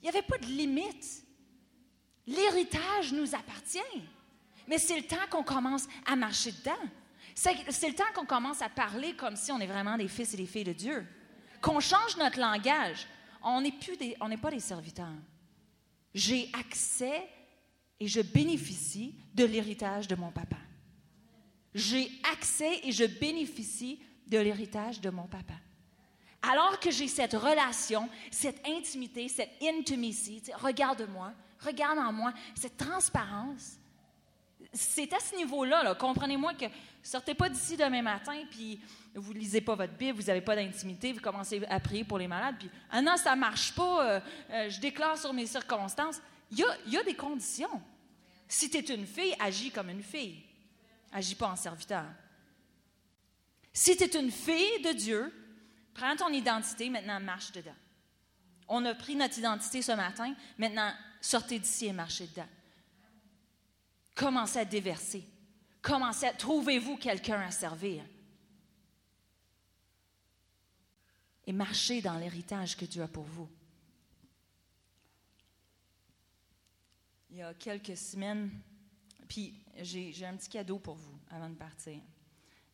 Il 0.02 0.04
n'y 0.04 0.10
avait 0.10 0.22
pas 0.22 0.38
de 0.38 0.46
limite. 0.46 1.24
L'héritage 2.28 3.12
nous 3.12 3.34
appartient. 3.34 3.80
Mais 4.68 4.78
c'est 4.78 4.98
le 4.98 5.08
temps 5.08 5.28
qu'on 5.32 5.44
commence 5.44 5.88
à 6.06 6.16
marcher 6.16 6.52
dedans. 6.52 6.90
C'est 7.36 7.88
le 7.88 7.96
temps 7.96 8.04
qu'on 8.16 8.26
commence 8.26 8.62
à 8.62 8.70
parler 8.70 9.16
comme 9.16 9.36
si 9.36 9.52
on 9.52 9.60
est 9.60 9.68
vraiment 9.68 9.98
des 9.98 10.08
fils 10.08 10.34
et 10.34 10.38
des 10.38 10.46
filles 10.46 10.64
de 10.64 10.74
Dieu. 10.74 11.06
Qu'on 11.62 11.80
change 11.80 12.18
notre 12.18 12.40
langage. 12.40 13.08
On 13.42 13.62
n'est 13.62 14.38
pas 14.38 14.52
des 14.52 14.60
serviteurs 14.60 15.08
j'ai 16.14 16.50
accès 16.54 17.28
et 18.00 18.08
je 18.08 18.22
bénéficie 18.22 19.16
de 19.34 19.46
l'héritage 19.46 20.08
de 20.08 20.16
mon 20.16 20.32
papa. 20.32 20.58
J'ai 21.74 22.12
accès 22.32 22.82
et 22.84 22.92
je 22.92 23.06
bénéficie 23.06 24.00
de 24.28 24.38
l'héritage 24.38 25.02
de 25.02 25.10
mon 25.10 25.28
papa. 25.28 25.56
Alors 26.42 26.80
que 26.80 26.92
j'ai 26.92 27.08
cette 27.08 27.34
relation, 27.34 28.10
cette 28.30 28.62
intimité, 28.68 29.28
cette 29.28 29.52
intimacy, 29.62 30.44
regarde-moi, 30.56 31.34
regarde 31.60 31.98
en 31.98 32.12
moi, 32.12 32.34
cette 32.54 32.78
transparence, 32.78 33.78
c'est 34.74 35.14
à 35.14 35.20
ce 35.20 35.36
niveau-là, 35.36 35.96
comprenez-moi 35.96 36.54
que 36.56 36.66
sortez 37.02 37.36
pas 37.36 37.50
d'ici 37.50 37.78
demain 37.78 38.02
matin, 38.02 38.44
puis 38.50 38.80
vous 39.14 39.34
lisez 39.34 39.62
pas 39.62 39.76
votre 39.76 39.94
Bible, 39.94 40.20
vous 40.20 40.28
n'avez 40.28 40.42
pas 40.42 40.56
d'intimité, 40.56 41.14
vous 41.14 41.20
commencez 41.20 41.64
à 41.70 41.80
prier 41.80 42.04
pour 42.04 42.18
les 42.18 42.28
malades, 42.28 42.56
puis 42.58 42.70
ah 42.90 43.02
non, 43.02 43.16
ça 43.18 43.36
marche 43.36 43.74
pas, 43.74 44.06
euh, 44.06 44.20
euh, 44.52 44.70
je 44.70 44.80
déclare 44.80 45.18
sur 45.18 45.34
mes 45.34 45.46
circonstances. 45.46 46.20
Il 46.52 46.66
y 46.88 46.98
a, 46.98 47.04
des 47.04 47.16
conditions. 47.16 47.82
Si 48.48 48.70
tu 48.70 48.78
es 48.78 48.96
une 48.96 49.08
fille, 49.08 49.36
agis 49.40 49.72
comme 49.72 49.90
une 49.90 50.04
fille. 50.04 50.44
Agis 51.12 51.36
pas 51.36 51.48
en 51.48 51.56
serviteur. 51.56 52.06
Si 53.72 53.98
tu 53.98 54.04
es 54.04 54.20
une 54.20 54.32
fille 54.32 54.82
de 54.84 54.92
Dieu, 54.92 55.34
prends 55.94 56.16
ton 56.16 56.30
identité, 56.30 56.90
maintenant 56.90 57.20
marche 57.20 57.52
dedans. 57.52 57.76
On 58.68 58.86
a 58.86 58.94
pris 58.94 59.16
notre 59.16 59.38
identité 59.38 59.82
ce 59.82 59.92
matin, 59.94 60.34
maintenant 60.58 60.92
sortez 61.22 61.60
d'ici 61.60 61.88
et 61.88 61.94
marchez 61.94 62.28
dedans. 62.28 62.48
Commencez 64.16 64.60
à 64.60 64.66
déverser. 64.66 65.28
Commencez 65.82 66.28
à. 66.28 66.34
Trouvez-vous 66.34 66.98
quelqu'un 66.98 67.42
à 67.42 67.52
servir. 67.52 68.04
Et 71.46 71.52
marchez 71.52 72.02
dans 72.02 72.18
l'héritage 72.18 72.78
que 72.78 72.86
Dieu 72.86 73.04
a 73.04 73.08
pour 73.08 73.24
vous. 73.24 73.50
Il 77.32 77.38
y 77.38 77.42
a 77.42 77.54
quelques 77.56 77.98
semaines, 77.98 78.52
puis 79.28 79.54
j'ai 79.82 80.26
un 80.26 80.38
petit 80.38 80.50
cadeau 80.50 80.78
pour 80.78 80.96
vous 80.96 81.20
avant 81.32 81.50
de 81.50 81.56
partir. 81.56 82.00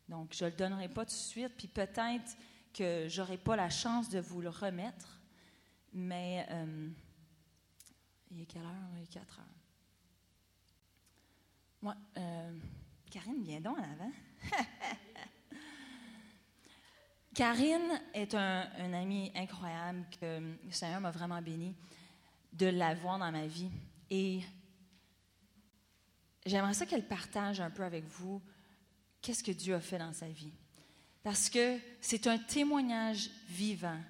Donc, 0.08 0.34
je 0.34 0.44
ne 0.44 0.50
le 0.50 0.56
donnerai 0.56 0.88
pas 0.88 1.04
tout 1.04 1.10
de 1.10 1.16
suite, 1.16 1.54
puis 1.56 1.66
peut-être 1.66 2.36
que 2.74 3.08
je 3.08 3.20
n'aurai 3.20 3.38
pas 3.38 3.56
la 3.56 3.70
chance 3.70 4.08
de 4.10 4.20
vous 4.20 4.40
le 4.40 4.50
remettre, 4.50 5.18
mais 5.92 6.46
euh, 6.50 6.88
il 8.30 8.42
est 8.42 8.46
quelle 8.46 8.62
heure? 8.62 8.88
Il 8.96 9.02
est 9.02 9.06
4 9.06 9.38
heures. 9.38 9.59
Moi, 11.82 11.96
euh, 12.18 12.58
Karine, 13.10 13.42
viens 13.42 13.60
donc 13.60 13.78
en 13.78 13.82
avant. 13.82 14.12
Karine 17.34 18.00
est 18.12 18.34
un, 18.34 18.68
un 18.78 18.92
ami 18.92 19.32
incroyable 19.34 20.04
que 20.20 20.40
le 20.64 20.72
Seigneur 20.72 21.00
m'a 21.00 21.10
vraiment 21.10 21.40
béni 21.40 21.74
de 22.52 22.66
l'avoir 22.66 23.18
dans 23.18 23.32
ma 23.32 23.46
vie. 23.46 23.70
Et 24.10 24.40
j'aimerais 26.44 26.74
ça 26.74 26.86
qu'elle 26.86 27.06
partage 27.06 27.60
un 27.60 27.70
peu 27.70 27.84
avec 27.84 28.04
vous 28.04 28.42
qu'est-ce 29.22 29.44
que 29.44 29.52
Dieu 29.52 29.74
a 29.74 29.80
fait 29.80 29.98
dans 29.98 30.12
sa 30.12 30.28
vie. 30.28 30.52
Parce 31.22 31.50
que 31.50 31.78
c'est 32.00 32.26
un 32.26 32.38
témoignage 32.38 33.30
vivant 33.48 34.00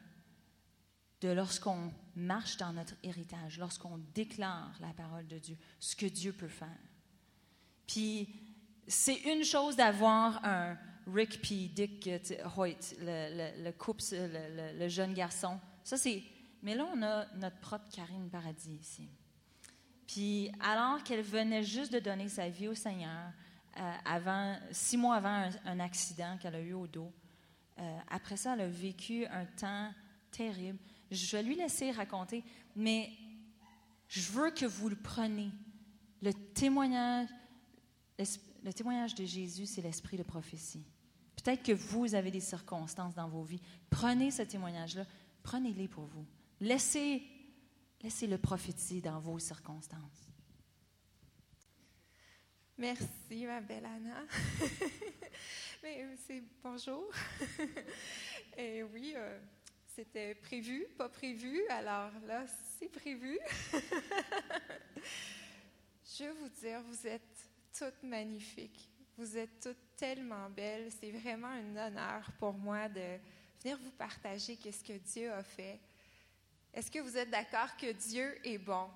de 1.21 1.29
lorsqu'on 1.29 1.93
marche 2.15 2.57
dans 2.57 2.73
notre 2.73 2.95
héritage, 3.03 3.59
lorsqu'on 3.59 3.99
déclare 4.15 4.73
la 4.81 4.93
parole 4.93 5.27
de 5.27 5.39
Dieu, 5.39 5.57
ce 5.79 5.97
que 5.97 6.07
Dieu 6.07 6.33
peut 6.33 6.49
faire. 6.49 6.69
Puis, 7.91 8.29
c'est 8.87 9.17
une 9.33 9.43
chose 9.43 9.75
d'avoir 9.75 10.45
un 10.45 10.79
Rick 11.13 11.43
P. 11.43 11.69
Dick 11.75 12.09
Hoyt, 12.57 12.95
le, 13.01 13.65
le, 13.65 13.73
couple, 13.73 14.05
le, 14.13 14.79
le, 14.79 14.89
jeune 14.89 15.13
garçon. 15.13 15.59
Ça, 15.83 15.97
c'est. 15.97 16.23
Mais 16.63 16.77
là, 16.77 16.87
on 16.95 17.03
a 17.03 17.27
notre 17.35 17.59
propre 17.59 17.89
Karine 17.91 18.31
Paradis 18.31 18.77
ici. 18.81 19.09
Puis, 20.07 20.53
alors 20.61 21.03
qu'elle 21.03 21.23
venait 21.23 21.65
juste 21.65 21.93
de 21.93 21.99
donner 21.99 22.29
sa 22.29 22.49
vie 22.49 22.69
au 22.69 22.75
Seigneur, 22.75 23.33
euh, 23.77 23.93
avant, 24.05 24.57
six 24.71 24.97
mois 24.97 25.17
avant 25.17 25.51
un, 25.65 25.81
accident 25.81 26.37
qu'elle 26.41 26.55
a 26.55 26.61
eu 26.61 26.75
au 26.75 26.87
dos. 26.87 27.13
Euh, 27.81 27.99
après 28.09 28.37
ça, 28.37 28.55
elle 28.55 28.61
a 28.61 28.69
vécu 28.69 29.27
un 29.27 29.47
temps 29.47 29.93
terrible. 30.31 30.79
Je 31.11 31.37
vais 31.37 31.43
lui 31.43 31.57
laisser 31.57 31.91
raconter, 31.91 32.45
mais 32.77 33.11
je 34.07 34.31
veux 34.31 34.53
que 34.53 34.67
vous 34.67 34.89
le 34.89 34.97
preniez. 34.97 35.51
Le 36.23 36.33
témoignage, 36.33 37.29
le 38.63 38.73
témoignage 38.73 39.15
de 39.15 39.25
Jésus, 39.25 39.67
c'est 39.67 39.83
l'esprit 39.83 40.17
de 40.17 40.23
prophétie. 40.23 40.85
Peut-être 41.37 41.63
que 41.63 41.73
vous 41.73 42.15
avez 42.15 42.31
des 42.31 42.41
circonstances 42.41 43.15
dans 43.15 43.29
vos 43.29 43.43
vies. 43.43 43.63
Prenez 43.89 44.31
ce 44.31 44.43
témoignage-là, 44.43 45.07
prenez-les 45.43 45.89
pour 45.89 46.05
vous. 46.05 46.27
Laissez, 46.61 47.23
laissez 48.03 48.27
le 48.27 48.37
prophétiser 48.37 49.01
dans 49.01 49.19
vos 49.21 49.39
circonstances. 49.39 50.31
Merci, 52.77 53.47
ma 53.47 53.61
belle 53.61 53.85
Anna. 53.85 54.25
Mais 55.83 56.03
euh, 56.03 56.15
c'est 56.27 56.43
bonjour. 56.63 57.11
Et 58.57 58.83
oui, 58.83 59.13
euh, 59.17 59.39
c'était 59.87 60.35
prévu, 60.35 60.87
pas 60.97 61.09
prévu. 61.09 61.61
Alors 61.69 62.11
là, 62.27 62.45
c'est 62.79 62.89
prévu. 62.89 63.39
Je 66.05 66.25
veux 66.25 66.33
vous 66.33 66.49
dire, 66.49 66.83
vous 66.83 67.07
êtes 67.07 67.50
toutes 67.77 68.03
magnifiques. 68.03 68.89
Vous 69.17 69.37
êtes 69.37 69.61
toutes 69.61 69.97
tellement 69.97 70.49
belles. 70.51 70.91
C'est 71.01 71.11
vraiment 71.11 71.49
un 71.49 71.77
honneur 71.77 72.31
pour 72.39 72.55
moi 72.55 72.89
de 72.89 73.19
venir 73.63 73.79
vous 73.79 73.91
partager 73.91 74.57
qu'est-ce 74.57 74.85
que 74.85 74.99
Dieu 74.99 75.33
a 75.33 75.43
fait. 75.43 75.79
Est-ce 76.73 76.91
que 76.91 77.01
vous 77.01 77.17
êtes 77.17 77.31
d'accord 77.31 77.77
que 77.77 77.93
Dieu 77.93 78.39
est 78.47 78.59
bon? 78.59 78.89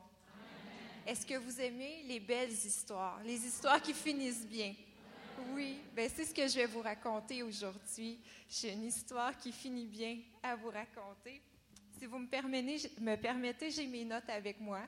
Est-ce 1.06 1.26
que 1.26 1.34
vous 1.34 1.60
aimez 1.60 2.02
les 2.04 2.20
belles 2.20 2.52
histoires, 2.52 3.22
les 3.22 3.44
histoires 3.44 3.82
qui 3.82 3.92
finissent 3.92 4.46
bien? 4.46 4.74
Oui, 5.52 5.80
ben 5.94 6.08
c'est 6.14 6.24
ce 6.24 6.32
que 6.32 6.46
je 6.48 6.54
vais 6.54 6.66
vous 6.66 6.80
raconter 6.80 7.42
aujourd'hui. 7.42 8.18
J'ai 8.48 8.72
une 8.72 8.84
histoire 8.84 9.36
qui 9.36 9.52
finit 9.52 9.86
bien 9.86 10.18
à 10.42 10.56
vous 10.56 10.70
raconter. 10.70 11.42
Si 11.98 12.06
vous 12.06 12.18
me 12.18 12.26
permettez, 12.26 12.90
me 13.00 13.16
permettez 13.16 13.70
j'ai 13.70 13.86
mes 13.86 14.04
notes 14.04 14.28
avec 14.28 14.60
moi. 14.60 14.80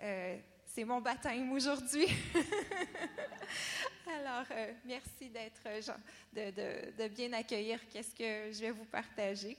Euh, 0.00 0.38
c'est 0.78 0.84
mon 0.84 1.00
baptême 1.00 1.50
aujourd'hui. 1.50 2.06
Alors, 4.06 4.44
euh, 4.52 4.72
merci 4.84 5.28
d'être 5.28 5.64
de, 6.32 6.52
de, 6.52 6.96
de, 6.96 7.08
bien 7.08 7.32
accueillir 7.32 7.80
qu'est-ce 7.88 8.14
que 8.14 8.52
je 8.52 8.60
vais 8.60 8.70
vous 8.70 8.84
partager. 8.84 9.56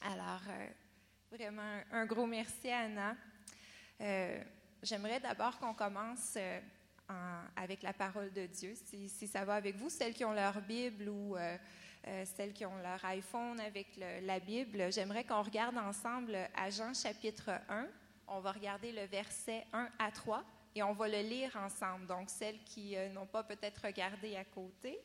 Alors, 0.00 0.42
euh, 0.48 0.68
vraiment 1.36 1.80
un 1.90 2.06
gros 2.06 2.24
merci 2.24 2.70
à 2.70 2.82
Anna. 2.82 3.16
J'aimerais 4.80 5.18
d'abord 5.18 5.58
qu'on 5.58 5.74
commence 5.74 6.34
euh, 6.36 6.60
avec 7.56 7.82
la 7.82 7.92
parole 7.92 8.32
de 8.32 8.46
Dieu, 8.46 8.74
si, 8.76 9.26
ça 9.26 9.44
va 9.44 9.56
avec 9.56 9.74
vous, 9.74 9.90
celles 9.90 10.14
qui 10.14 10.24
ont 10.24 10.32
leur 10.32 10.60
Bible 10.60 11.08
ou 11.08 11.36
euh, 11.36 11.56
euh, 12.06 12.24
celles 12.36 12.52
qui 12.52 12.64
ont 12.64 12.76
leur 12.76 13.04
iPhone 13.06 13.58
avec 13.58 13.98
la 14.22 14.38
Bible. 14.38 14.92
J'aimerais 14.92 15.24
qu'on 15.24 15.42
regarde 15.42 15.78
ensemble 15.78 16.36
à 16.54 16.70
Jean 16.70 16.94
chapitre 16.94 17.50
1. 17.68 17.88
On 18.34 18.40
va 18.40 18.52
regarder 18.52 18.92
le 18.92 19.04
verset 19.04 19.66
1 19.74 19.90
à 19.98 20.10
3 20.10 20.42
et 20.74 20.82
on 20.82 20.94
va 20.94 21.06
le 21.06 21.20
lire 21.20 21.54
ensemble. 21.54 22.06
Donc, 22.06 22.30
celles 22.30 22.64
qui 22.64 22.96
n'ont 23.12 23.26
pas 23.26 23.42
peut-être 23.42 23.84
regardé 23.84 24.36
à 24.36 24.44
côté. 24.46 24.98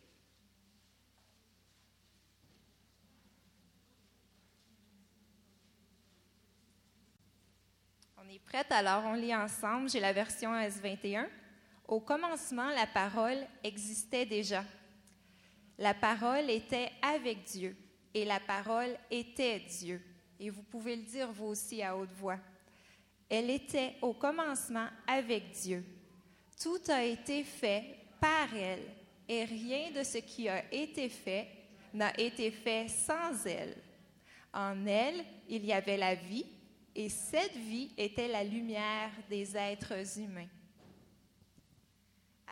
On 8.15 8.29
est 8.29 8.39
prête, 8.39 8.71
alors 8.71 9.03
on 9.03 9.13
lit 9.13 9.35
ensemble. 9.35 9.89
J'ai 9.89 9.99
la 9.99 10.13
version 10.13 10.53
S21. 10.53 11.27
Au 11.85 11.99
commencement, 11.99 12.69
la 12.69 12.87
parole 12.87 13.45
existait 13.61 14.25
déjà. 14.25 14.63
La 15.77 15.93
parole 15.93 16.49
était 16.49 16.91
avec 17.01 17.43
Dieu 17.43 17.75
et 18.13 18.23
la 18.23 18.39
parole 18.39 18.97
était 19.11 19.59
Dieu. 19.59 20.01
Et 20.39 20.49
vous 20.49 20.63
pouvez 20.63 20.95
le 20.95 21.03
dire 21.03 21.29
vous 21.33 21.47
aussi 21.47 21.83
à 21.83 21.97
haute 21.97 22.13
voix. 22.13 22.39
Elle 23.29 23.49
était 23.49 23.95
au 24.01 24.13
commencement 24.13 24.87
avec 25.05 25.51
Dieu. 25.51 25.83
Tout 26.61 26.81
a 26.89 27.03
été 27.03 27.43
fait 27.43 27.83
par 28.19 28.55
elle 28.55 28.83
et 29.27 29.45
rien 29.45 29.91
de 29.91 30.03
ce 30.03 30.19
qui 30.19 30.47
a 30.47 30.63
été 30.73 31.09
fait 31.09 31.47
n'a 31.93 32.17
été 32.19 32.51
fait 32.51 32.87
sans 32.87 33.45
elle. 33.45 33.75
En 34.53 34.85
elle, 34.85 35.23
il 35.49 35.65
y 35.65 35.73
avait 35.73 35.97
la 35.97 36.15
vie 36.15 36.45
et 36.95 37.09
cette 37.09 37.55
vie 37.55 37.91
était 37.97 38.27
la 38.27 38.43
lumière 38.43 39.11
des 39.29 39.55
êtres 39.55 40.19
humains. 40.19 40.47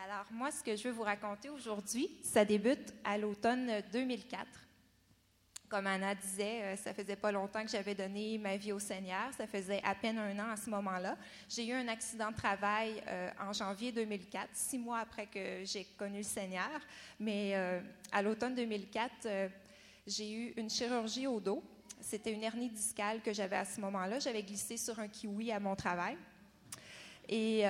Alors 0.04 0.26
moi, 0.32 0.52
ce 0.52 0.62
que 0.62 0.76
je 0.76 0.84
veux 0.84 0.94
vous 0.94 1.04
raconter 1.04 1.50
aujourd'hui, 1.50 2.10
ça 2.22 2.46
débute 2.46 2.94
à 3.04 3.18
l'automne 3.18 3.82
2004. 3.92 4.46
Comme 5.68 5.88
Anna 5.88 6.14
disait, 6.14 6.62
euh, 6.62 6.76
ça 6.76 6.94
faisait 6.94 7.16
pas 7.16 7.32
longtemps 7.32 7.64
que 7.64 7.72
j'avais 7.72 7.96
donné 7.96 8.38
ma 8.38 8.56
vie 8.56 8.72
au 8.72 8.80
Seigneur, 8.80 9.34
ça 9.36 9.48
faisait 9.48 9.82
à 9.84 9.96
peine 9.96 10.20
un 10.20 10.38
an 10.38 10.52
à 10.52 10.58
ce 10.58 10.70
moment-là. 10.70 11.18
J'ai 11.50 11.66
eu 11.66 11.74
un 11.74 11.88
accident 11.88 12.30
de 12.30 12.36
travail 12.36 13.02
euh, 13.08 13.30
en 13.40 13.52
janvier 13.52 13.92
2004, 13.92 14.50
six 14.54 14.78
mois 14.78 15.00
après 15.00 15.26
que 15.26 15.64
j'ai 15.64 15.86
connu 15.98 16.18
le 16.18 16.24
Seigneur, 16.24 16.70
mais 17.20 17.54
euh, 17.56 17.80
à 18.12 18.22
l'automne 18.22 18.54
2004, 18.54 19.28
j'ai 20.06 20.32
eu 20.32 20.54
une 20.58 20.70
chirurgie 20.70 21.28
au 21.28 21.40
dos 21.40 21.64
c'était 22.02 22.32
une 22.32 22.44
hernie 22.44 22.70
discale 22.70 23.22
que 23.22 23.34
j'avais 23.34 23.56
à 23.56 23.66
ce 23.66 23.82
moment-là. 23.82 24.20
J'avais 24.20 24.44
glissé 24.44 24.78
sur 24.78 25.00
un 25.00 25.08
kiwi 25.08 25.52
à 25.52 25.60
mon 25.60 25.76
travail. 25.76 26.16
Et 27.28 27.64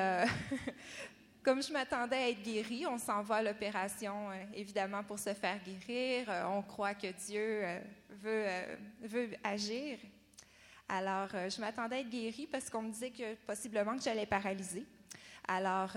comme 1.46 1.62
je 1.62 1.72
m'attendais 1.72 2.16
à 2.16 2.30
être 2.30 2.41
guérie, 2.41 2.88
on 2.88 2.98
s'en 2.98 3.22
va 3.22 3.36
à 3.36 3.43
l'opération, 3.43 4.32
euh, 4.32 4.43
évidemment, 4.56 5.04
pour 5.04 5.20
se 5.20 5.32
faire 5.36 5.60
guérir. 5.64 6.28
Euh, 6.28 6.43
on 6.48 6.64
croit 6.64 6.96
que 6.96 7.06
Dieu 7.28 7.62
veut, 8.10 8.48
veut 9.04 9.30
agir. 9.43 10.00
Alors, 10.89 11.30
je 11.30 11.62
m'attendais 11.62 11.98
à 11.98 12.00
être 12.00 12.10
guérie 12.10 12.48
parce 12.52 12.68
qu'on 12.68 12.82
me 12.82 12.91
disait 12.91 13.12
que 13.12 13.36
possiblement 13.46 13.96
que 13.96 14.02
j'allais 14.02 14.26
paralyser. 14.26 14.86
Alors, 15.48 15.91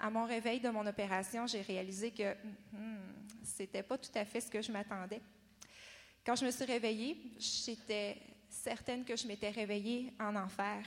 à 0.00 0.10
mon 0.10 0.24
réveil 0.24 0.60
de 0.60 0.70
mon 0.70 0.86
opération, 0.86 1.46
j'ai 1.46 1.60
réalisé 1.60 2.10
que 2.10 2.32
hmm, 2.72 2.96
c'était 3.42 3.82
pas 3.82 3.98
tout 3.98 4.10
à 4.14 4.24
fait 4.24 4.40
ce 4.40 4.50
que 4.50 4.62
je 4.62 4.72
m'attendais. 4.72 5.20
Quand 6.24 6.36
je 6.36 6.46
me 6.46 6.50
suis 6.50 6.64
réveillée, 6.64 7.18
j'étais 7.38 8.16
certaine 8.48 9.04
que 9.04 9.16
je 9.16 9.26
m'étais 9.26 9.50
réveillée 9.50 10.14
en 10.18 10.34
enfer. 10.36 10.82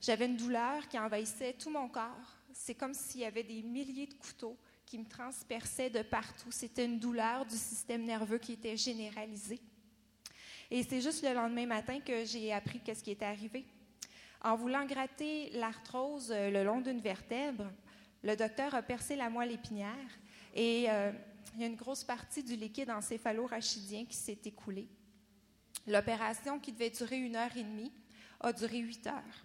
J'avais 0.00 0.24
une 0.24 0.36
douleur 0.36 0.88
qui 0.88 0.98
envahissait 0.98 1.52
tout 1.52 1.70
mon 1.70 1.88
corps. 1.88 2.39
C'est 2.52 2.74
comme 2.74 2.94
s'il 2.94 3.20
y 3.20 3.24
avait 3.24 3.42
des 3.42 3.62
milliers 3.62 4.06
de 4.06 4.14
couteaux 4.14 4.56
qui 4.86 4.98
me 4.98 5.06
transperçaient 5.06 5.90
de 5.90 6.02
partout. 6.02 6.50
C'était 6.50 6.84
une 6.84 6.98
douleur 6.98 7.46
du 7.46 7.56
système 7.56 8.04
nerveux 8.04 8.38
qui 8.38 8.52
était 8.52 8.76
généralisée. 8.76 9.60
Et 10.70 10.82
c'est 10.82 11.00
juste 11.00 11.22
le 11.22 11.32
lendemain 11.32 11.66
matin 11.66 12.00
que 12.00 12.24
j'ai 12.24 12.52
appris 12.52 12.80
qu'est-ce 12.80 13.02
qui 13.02 13.10
était 13.10 13.24
arrivé. 13.24 13.64
En 14.42 14.56
voulant 14.56 14.86
gratter 14.86 15.50
l'arthrose 15.50 16.30
euh, 16.30 16.50
le 16.50 16.64
long 16.64 16.80
d'une 16.80 17.00
vertèbre, 17.00 17.70
le 18.22 18.36
docteur 18.36 18.74
a 18.74 18.82
percé 18.82 19.16
la 19.16 19.28
moelle 19.28 19.52
épinière 19.52 19.94
et 20.54 20.86
euh, 20.88 21.12
il 21.54 21.60
y 21.60 21.64
a 21.64 21.66
une 21.66 21.76
grosse 21.76 22.04
partie 22.04 22.42
du 22.42 22.56
liquide 22.56 22.90
encéphalo-rachidien 22.90 24.04
qui 24.06 24.16
s'est 24.16 24.38
écoulée. 24.44 24.88
L'opération, 25.86 26.58
qui 26.58 26.72
devait 26.72 26.90
durer 26.90 27.18
une 27.18 27.36
heure 27.36 27.54
et 27.56 27.62
demie, 27.62 27.92
a 28.40 28.52
duré 28.52 28.78
huit 28.78 29.06
heures. 29.06 29.44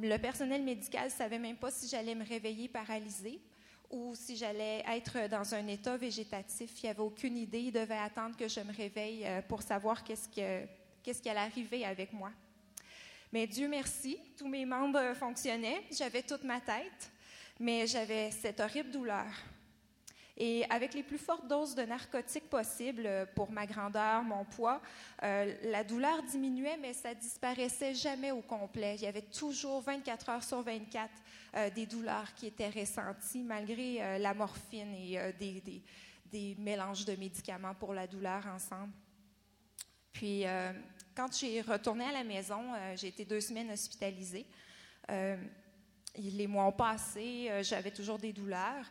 Le 0.00 0.18
personnel 0.18 0.62
médical 0.62 1.06
ne 1.06 1.10
savait 1.10 1.38
même 1.38 1.56
pas 1.56 1.70
si 1.70 1.88
j'allais 1.88 2.14
me 2.14 2.24
réveiller 2.24 2.68
paralysée 2.68 3.40
ou 3.90 4.14
si 4.14 4.36
j'allais 4.36 4.84
être 4.86 5.28
dans 5.28 5.54
un 5.54 5.66
état 5.68 5.96
végétatif. 5.96 6.70
Il 6.82 6.86
n'y 6.86 6.90
avait 6.90 7.00
aucune 7.00 7.36
idée. 7.38 7.60
Il 7.60 7.72
devait 7.72 7.96
attendre 7.96 8.36
que 8.36 8.46
je 8.46 8.60
me 8.60 8.74
réveille 8.74 9.24
euh, 9.24 9.40
pour 9.42 9.62
savoir 9.62 10.04
qu'est-ce, 10.04 10.28
qu'est-ce 11.02 11.22
qui 11.22 11.30
allait 11.30 11.40
arriver 11.40 11.84
avec 11.84 12.12
moi. 12.12 12.30
Mais 13.32 13.46
Dieu 13.46 13.68
merci, 13.68 14.18
tous 14.36 14.48
mes 14.48 14.66
membres 14.66 15.14
fonctionnaient. 15.14 15.82
J'avais 15.90 16.22
toute 16.22 16.44
ma 16.44 16.60
tête, 16.60 17.10
mais 17.58 17.86
j'avais 17.86 18.30
cette 18.30 18.60
horrible 18.60 18.90
douleur 18.90 19.26
Et 20.38 20.64
avec 20.68 20.92
les 20.92 21.02
plus 21.02 21.18
fortes 21.18 21.48
doses 21.48 21.74
de 21.74 21.82
narcotiques 21.82 22.50
possibles 22.50 23.06
euh, 23.06 23.24
pour 23.34 23.50
ma 23.50 23.66
grandeur, 23.66 24.22
mon 24.22 24.44
poids, 24.44 24.82
euh, 25.22 25.54
la 25.64 25.82
douleur 25.82 26.22
diminuait, 26.24 26.76
mais 26.76 26.92
ça 26.92 27.14
disparaissait 27.14 27.94
jamais 27.94 28.32
au 28.32 28.42
complet. 28.42 28.96
Il 28.96 29.02
y 29.02 29.06
avait 29.06 29.22
toujours 29.22 29.80
24 29.80 30.28
heures 30.28 30.44
sur 30.44 30.60
24 30.60 31.10
euh, 31.54 31.70
des 31.70 31.86
douleurs 31.86 32.34
qui 32.34 32.48
étaient 32.48 32.68
ressenties 32.68 33.42
malgré 33.42 34.18
la 34.18 34.34
morphine 34.34 34.92
et 34.94 35.18
des, 35.38 36.54
mélanges 36.58 37.06
de 37.06 37.16
médicaments 37.16 37.74
pour 37.74 37.94
la 37.94 38.06
douleur 38.06 38.46
ensemble. 38.46 38.92
Puis, 40.12 40.44
quand 41.14 41.34
j'ai 41.38 41.62
retourné 41.62 42.04
à 42.04 42.12
la 42.12 42.24
maison, 42.24 42.62
j'ai 42.94 43.08
été 43.08 43.24
deux 43.24 43.40
semaines 43.40 43.70
hospitalisée. 43.70 44.46
les 45.08 46.46
mois 46.46 46.66
ont 46.66 46.72
passé, 46.72 47.50
j'avais 47.62 47.90
toujours 47.90 48.18
des 48.18 48.32
douleurs 48.32 48.84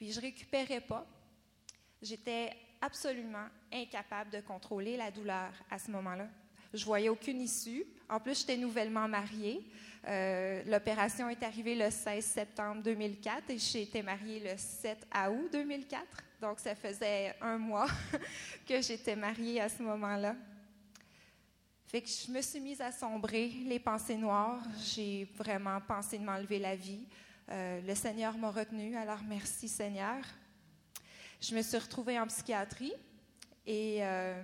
puis 0.00 0.12
je 0.12 0.20
récupérais 0.20 0.80
pas. 0.80 1.06
J'étais 2.00 2.56
absolument 2.80 3.44
incapable 3.70 4.30
de 4.30 4.40
contrôler 4.40 4.96
la 4.96 5.10
douleur 5.10 5.52
à 5.70 5.78
ce 5.78 5.90
moment-là. 5.90 6.26
Je 6.72 6.86
voyais 6.86 7.10
aucune 7.10 7.42
issue. 7.42 7.84
En 8.08 8.18
plus, 8.18 8.40
j'étais 8.40 8.56
nouvellement 8.56 9.06
mariée. 9.06 9.62
Euh, 10.08 10.62
l'opération 10.64 11.28
est 11.28 11.42
arrivée 11.42 11.74
le 11.74 11.90
16 11.90 12.24
septembre 12.24 12.82
2004 12.82 13.50
et 13.50 13.58
j'ai 13.58 13.82
été 13.82 14.00
mariée 14.00 14.40
le 14.40 14.56
7 14.56 15.06
août 15.30 15.50
2004. 15.52 16.02
Donc, 16.40 16.60
ça 16.60 16.74
faisait 16.74 17.36
un 17.38 17.58
mois 17.58 17.88
que 18.66 18.80
j'étais 18.80 19.16
mariée 19.16 19.60
à 19.60 19.68
ce 19.68 19.82
moment-là. 19.82 20.34
Fait 21.88 22.00
que 22.00 22.08
je 22.08 22.32
me 22.32 22.40
suis 22.40 22.60
mise 22.60 22.80
à 22.80 22.90
sombrer 22.90 23.48
les 23.66 23.78
pensées 23.78 24.16
noires. 24.16 24.62
J'ai 24.82 25.28
vraiment 25.36 25.78
pensé 25.82 26.16
de 26.16 26.24
m'enlever 26.24 26.58
la 26.58 26.74
vie. 26.74 27.06
Euh, 27.50 27.80
le 27.80 27.94
Seigneur 27.96 28.38
m'a 28.38 28.50
retenu, 28.50 28.96
alors 28.96 29.18
merci 29.26 29.66
Seigneur. 29.66 30.22
Je 31.40 31.52
me 31.56 31.62
suis 31.62 31.78
retrouvée 31.78 32.18
en 32.20 32.26
psychiatrie 32.28 32.92
et 33.66 34.04
euh, 34.04 34.40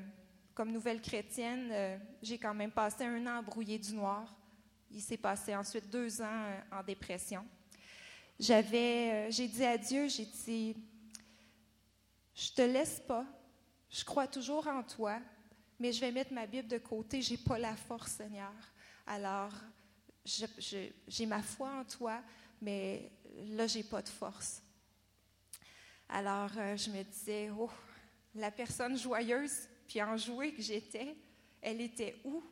comme 0.55 0.73
nouvelle 0.73 1.01
chrétienne, 1.01 1.69
euh, 1.71 1.97
j'ai 2.21 2.37
quand 2.37 2.55
même 2.55 2.73
passé 2.73 3.05
un 3.05 3.25
an 3.29 3.45
brouillé 3.45 3.79
du 3.79 3.95
noir. 3.95 4.35
Il 4.91 5.01
s'est 5.01 5.17
passé 5.17 5.55
ensuite 5.55 5.89
deux 5.89 6.21
ans 6.21 6.51
en 6.73 6.83
dépression. 6.83 7.47
J'avais, 8.41 9.31
j'ai 9.31 9.47
dit 9.47 9.65
à 9.65 9.79
Dieu, 9.79 10.09
j'ai 10.09 10.27
dit, 10.27 10.77
je 12.35 12.51
te 12.51 12.63
laisse 12.63 13.01
pas, 13.07 13.25
je 13.89 14.05
crois 14.05 14.27
toujours 14.27 14.67
en 14.67 14.83
toi, 14.83 15.21
mais 15.79 15.93
je 15.93 16.01
vais 16.01 16.11
mettre 16.11 16.33
ma 16.33 16.47
Bible 16.47 16.67
de 16.67 16.79
côté, 16.79 17.23
j'ai 17.23 17.39
pas 17.39 17.59
la 17.59 17.77
force, 17.77 18.13
Seigneur. 18.13 18.53
Alors, 19.07 19.53
j'ai 20.25 21.27
ma 21.27 21.41
foi 21.41 21.71
en 21.71 21.85
toi, 21.85 22.21
mais 22.61 23.11
là, 23.49 23.67
j'ai 23.67 23.83
pas 23.83 24.03
de 24.03 24.09
force. 24.09 24.63
Alors, 26.09 26.51
euh, 26.57 26.77
je 26.77 26.91
me 26.91 27.03
disais, 27.03 27.51
oh, 27.59 27.71
la 28.35 28.51
personne 28.51 28.97
joyeuse 28.97 29.69
puis 29.89 30.03
enjouée 30.03 30.53
que 30.53 30.63
j'étais, 30.63 31.17
elle 31.61 31.81
était 31.81 32.17
où? 32.25 32.43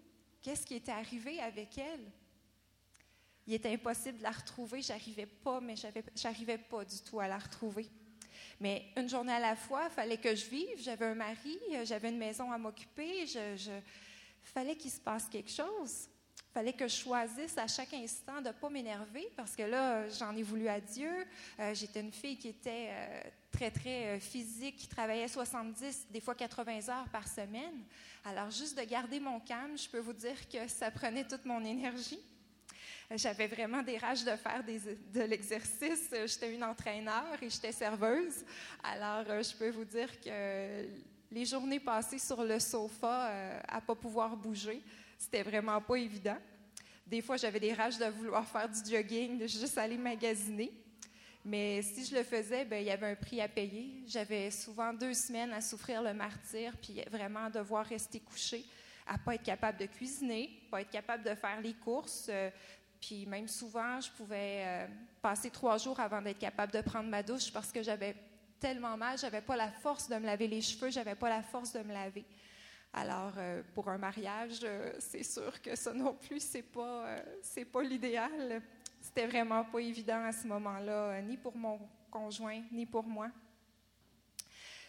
Qu'est-ce 0.42 0.66
qui 0.66 0.74
était 0.74 0.92
arrivé 0.92 1.40
avec 1.40 1.78
elle? 1.78 2.11
Il 3.46 3.55
était 3.55 3.72
impossible 3.72 4.18
de 4.18 4.22
la 4.22 4.30
retrouver. 4.30 4.82
J'arrivais 4.82 5.26
pas, 5.26 5.61
mais 5.61 5.74
j'arrivais 6.14 6.59
pas 6.59 6.84
du 6.84 6.98
tout 7.00 7.20
à 7.20 7.28
la 7.28 7.38
retrouver. 7.38 7.88
Mais 8.61 8.86
une 8.96 9.09
journée 9.09 9.32
à 9.32 9.40
la 9.40 9.57
fois, 9.57 9.86
il 9.90 9.94
fallait 9.94 10.16
que 10.16 10.34
je 10.34 10.46
vive. 10.46 10.78
J'avais 10.78 11.07
un 11.07 11.14
mari, 11.14 11.59
j'avais 11.84 12.09
une 12.09 12.18
maison 12.18 12.50
à 12.50 12.59
m'occuper. 12.59 13.22
Il 13.22 13.28
je, 13.28 13.80
fallait 14.42 14.76
qu'il 14.76 14.90
se 14.90 15.00
passe 15.00 15.26
quelque 15.28 15.50
chose 15.50 16.09
fallait 16.55 16.72
que 16.72 16.86
je 16.86 16.94
choisisse 16.94 17.59
à 17.59 17.66
chaque 17.66 17.92
instant 17.94 18.40
de 18.40 18.46
ne 18.46 18.52
pas 18.52 18.70
m'énerver 18.70 19.28
parce 19.36 19.57
que 19.57 19.64
là, 19.64 20.09
j'en 20.09 20.36
ai 20.36 20.44
voulu 20.44 20.68
à 20.68 20.80
Dieu. 20.80 21.11
Euh, 21.59 21.74
j'étais 21.74 22.00
une 22.00 22.12
fille 22.12 22.38
qui 22.38 22.46
était 22.46 22.90
euh, 22.90 23.22
très, 23.50 23.72
très 23.72 24.07
euh, 24.07 24.20
physique, 24.20 24.76
qui 24.76 24.86
travaillait 24.86 25.26
70, 25.26 26.07
des 26.12 26.20
fois 26.20 26.36
80 26.36 26.88
heures 26.90 27.09
par 27.11 27.26
semaine. 27.26 27.82
Alors, 28.24 28.52
juste 28.52 28.78
de 28.78 28.84
garder 28.84 29.18
mon 29.18 29.40
calme, 29.40 29.76
je 29.76 29.88
peux 29.88 29.98
vous 29.98 30.12
dire 30.12 30.48
que 30.48 30.68
ça 30.68 30.92
prenait 30.92 31.24
toute 31.24 31.44
mon 31.44 31.62
énergie. 31.64 32.20
J'avais 33.11 33.48
vraiment 33.48 33.82
des 33.82 33.98
rages 33.98 34.24
de 34.24 34.36
faire 34.36 34.62
de 34.64 35.20
l'exercice. 35.22 36.09
J'étais 36.11 36.55
une 36.55 36.64
entraîneur 36.64 37.34
et 37.42 37.50
j'étais 37.50 37.72
serveuse. 37.72 38.44
Alors, 38.82 39.24
je 39.42 39.55
peux 39.57 39.70
vous 39.70 39.84
dire 39.84 40.09
que 40.20 40.86
les 41.30 41.44
journées 41.44 41.80
passées 41.80 42.18
sur 42.18 42.42
le 42.42 42.59
sofa 42.59 43.61
à 43.68 43.76
ne 43.76 43.80
pas 43.80 43.94
pouvoir 43.94 44.34
bouger, 44.36 44.82
c'était 45.18 45.42
vraiment 45.42 45.80
pas 45.80 45.96
évident. 45.96 46.36
Des 47.06 47.20
fois, 47.20 47.36
j'avais 47.36 47.60
des 47.60 47.72
rages 47.72 47.98
de 47.98 48.06
vouloir 48.06 48.46
faire 48.46 48.68
du 48.68 48.90
jogging, 48.90 49.38
de 49.38 49.46
juste 49.46 49.76
aller 49.76 49.98
magasiner. 49.98 50.72
Mais 51.44 51.82
si 51.82 52.06
je 52.06 52.14
le 52.14 52.22
faisais, 52.22 52.64
ben, 52.64 52.80
il 52.82 52.86
y 52.86 52.90
avait 52.90 53.10
un 53.10 53.14
prix 53.14 53.40
à 53.42 53.48
payer. 53.48 54.02
J'avais 54.06 54.50
souvent 54.50 54.94
deux 54.94 55.12
semaines 55.12 55.52
à 55.52 55.60
souffrir 55.60 56.02
le 56.02 56.14
martyr, 56.14 56.72
puis 56.80 57.02
vraiment 57.10 57.50
devoir 57.50 57.84
rester 57.84 58.20
couché, 58.20 58.64
à 59.06 59.18
pas 59.18 59.34
être 59.34 59.42
capable 59.42 59.78
de 59.78 59.84
cuisiner, 59.84 60.50
pas 60.70 60.80
être 60.80 60.90
capable 60.90 61.22
de 61.22 61.34
faire 61.34 61.60
les 61.60 61.74
courses. 61.74 62.28
Euh, 62.30 62.50
puis 62.98 63.26
même 63.26 63.48
souvent, 63.48 64.00
je 64.00 64.10
pouvais 64.12 64.62
euh, 64.64 64.86
passer 65.20 65.50
trois 65.50 65.76
jours 65.76 66.00
avant 66.00 66.22
d'être 66.22 66.38
capable 66.38 66.72
de 66.72 66.80
prendre 66.80 67.10
ma 67.10 67.22
douche 67.22 67.52
parce 67.52 67.70
que 67.70 67.82
j'avais 67.82 68.16
tellement 68.58 68.96
mal, 68.96 69.18
j'avais 69.18 69.42
pas 69.42 69.56
la 69.56 69.70
force 69.70 70.08
de 70.08 70.14
me 70.16 70.24
laver 70.24 70.48
les 70.48 70.62
cheveux, 70.62 70.90
j'avais 70.90 71.14
pas 71.14 71.28
la 71.28 71.42
force 71.42 71.74
de 71.74 71.80
me 71.80 71.92
laver. 71.92 72.24
Alors, 72.97 73.32
euh, 73.38 73.61
pour 73.74 73.88
un 73.88 73.99
mariage, 73.99 74.61
euh, 74.62 74.92
c'est 75.01 75.24
sûr 75.24 75.61
que 75.61 75.74
ça 75.74 75.92
non 75.92 76.14
plus, 76.14 76.38
c'est 76.38 76.62
pas, 76.62 77.09
euh, 77.09 77.18
c'est 77.42 77.64
pas 77.64 77.82
l'idéal. 77.82 78.62
C'était 79.01 79.26
vraiment 79.26 79.64
pas 79.64 79.80
évident 79.80 80.22
à 80.22 80.30
ce 80.30 80.47
moment-là, 80.47 81.20
ni 81.20 81.36
pour 81.36 81.57
mon 81.57 81.80
conjoint, 82.09 82.62
ni 82.70 82.86
pour 82.86 83.03
moi. 83.03 83.30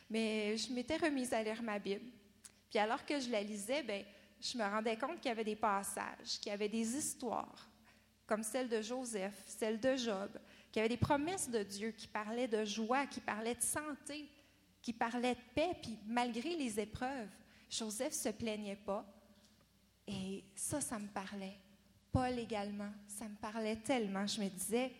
Mais 0.07 0.55
je 0.55 0.71
m'étais 0.71 0.97
remise 0.97 1.33
à 1.33 1.41
lire 1.41 1.63
ma 1.63 1.79
Bible. 1.79 2.05
Puis 2.69 2.77
alors 2.77 3.03
que 3.03 3.19
je 3.19 3.31
la 3.31 3.41
lisais, 3.41 3.81
ben, 3.81 4.05
je 4.39 4.55
me 4.55 4.63
rendais 4.63 4.97
compte 4.97 5.19
qu'il 5.19 5.29
y 5.29 5.31
avait 5.31 5.43
des 5.43 5.55
passages, 5.55 6.39
qu'il 6.39 6.51
y 6.51 6.53
avait 6.53 6.69
des 6.69 6.95
histoires, 6.95 7.67
comme 8.27 8.43
celle 8.43 8.69
de 8.69 8.83
Joseph, 8.83 9.33
celle 9.47 9.79
de 9.79 9.95
Job, 9.95 10.29
qu'il 10.71 10.79
y 10.79 10.85
avait 10.85 10.95
des 10.95 10.97
promesses 10.97 11.49
de 11.49 11.63
Dieu 11.63 11.89
qui 11.89 12.07
parlaient 12.07 12.47
de 12.47 12.63
joie, 12.65 13.07
qui 13.07 13.19
parlaient 13.19 13.55
de 13.55 13.63
santé, 13.63 14.29
qui 14.79 14.93
parlaient 14.93 15.33
de 15.33 15.53
paix, 15.55 15.71
puis 15.81 15.97
malgré 16.05 16.55
les 16.55 16.79
épreuves, 16.79 17.29
Joseph 17.77 18.13
se 18.13 18.29
plaignait 18.29 18.75
pas. 18.75 19.05
Et 20.07 20.43
ça, 20.55 20.81
ça 20.81 20.99
me 20.99 21.07
parlait. 21.07 21.57
Paul 22.11 22.37
également, 22.39 22.91
ça 23.07 23.27
me 23.27 23.35
parlait 23.35 23.77
tellement. 23.77 24.25
Je 24.25 24.41
me 24.41 24.49
disais, 24.49 24.91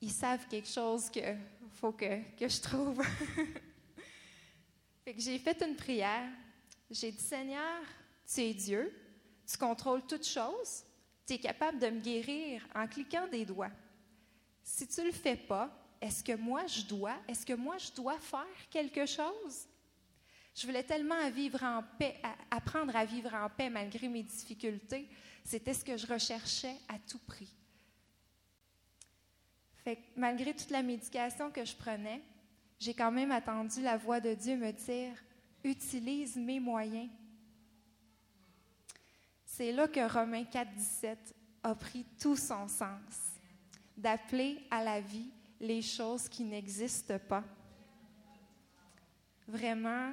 ils 0.00 0.10
savent 0.10 0.46
quelque 0.48 0.68
chose 0.68 1.10
qu'il 1.10 1.36
faut 1.70 1.92
que, 1.92 2.22
que 2.36 2.48
je 2.48 2.60
trouve. 2.60 3.02
que 5.04 5.12
j'ai 5.18 5.38
fait 5.38 5.60
une 5.62 5.76
prière. 5.76 6.28
J'ai 6.90 7.12
dit, 7.12 7.22
Seigneur, 7.22 7.82
tu 8.26 8.40
es 8.40 8.54
Dieu, 8.54 8.92
tu 9.46 9.58
contrôles 9.58 10.06
toutes 10.06 10.26
choses, 10.26 10.84
tu 11.26 11.34
es 11.34 11.38
capable 11.38 11.78
de 11.78 11.88
me 11.88 12.00
guérir 12.00 12.66
en 12.74 12.86
cliquant 12.86 13.26
des 13.26 13.44
doigts. 13.44 13.70
Si 14.62 14.86
tu 14.86 15.00
ne 15.00 15.06
le 15.06 15.12
fais 15.12 15.36
pas, 15.36 15.70
est-ce 16.00 16.22
que 16.22 16.34
moi 16.34 16.66
je 16.66 16.82
dois, 16.82 17.16
est-ce 17.28 17.44
que 17.44 17.52
moi 17.52 17.78
je 17.78 17.90
dois 17.92 18.18
faire 18.18 18.46
quelque 18.70 19.06
chose? 19.06 19.66
Je 20.54 20.66
voulais 20.66 20.82
tellement 20.82 21.30
vivre 21.30 21.62
en 21.62 21.82
paix, 21.98 22.20
apprendre 22.50 22.94
à 22.94 23.04
vivre 23.04 23.34
en 23.34 23.48
paix 23.48 23.70
malgré 23.70 24.08
mes 24.08 24.22
difficultés. 24.22 25.08
C'était 25.44 25.74
ce 25.74 25.84
que 25.84 25.96
je 25.96 26.06
recherchais 26.06 26.76
à 26.88 26.98
tout 26.98 27.18
prix. 27.26 27.52
Malgré 30.16 30.54
toute 30.54 30.70
la 30.70 30.82
médication 30.82 31.50
que 31.50 31.64
je 31.64 31.74
prenais, 31.74 32.22
j'ai 32.78 32.94
quand 32.94 33.10
même 33.10 33.32
attendu 33.32 33.80
la 33.80 33.96
voix 33.96 34.20
de 34.20 34.34
Dieu 34.34 34.56
me 34.56 34.72
dire 34.72 35.14
utilise 35.64 36.36
mes 36.36 36.60
moyens. 36.60 37.08
C'est 39.44 39.72
là 39.72 39.88
que 39.88 40.00
Romains 40.12 40.44
4, 40.44 40.74
17 40.74 41.34
a 41.62 41.74
pris 41.74 42.04
tout 42.20 42.36
son 42.36 42.66
sens, 42.68 43.38
d'appeler 43.96 44.66
à 44.70 44.82
la 44.82 45.00
vie 45.00 45.30
les 45.60 45.82
choses 45.82 46.28
qui 46.28 46.42
n'existent 46.42 47.18
pas. 47.18 47.44
Vraiment, 49.46 50.12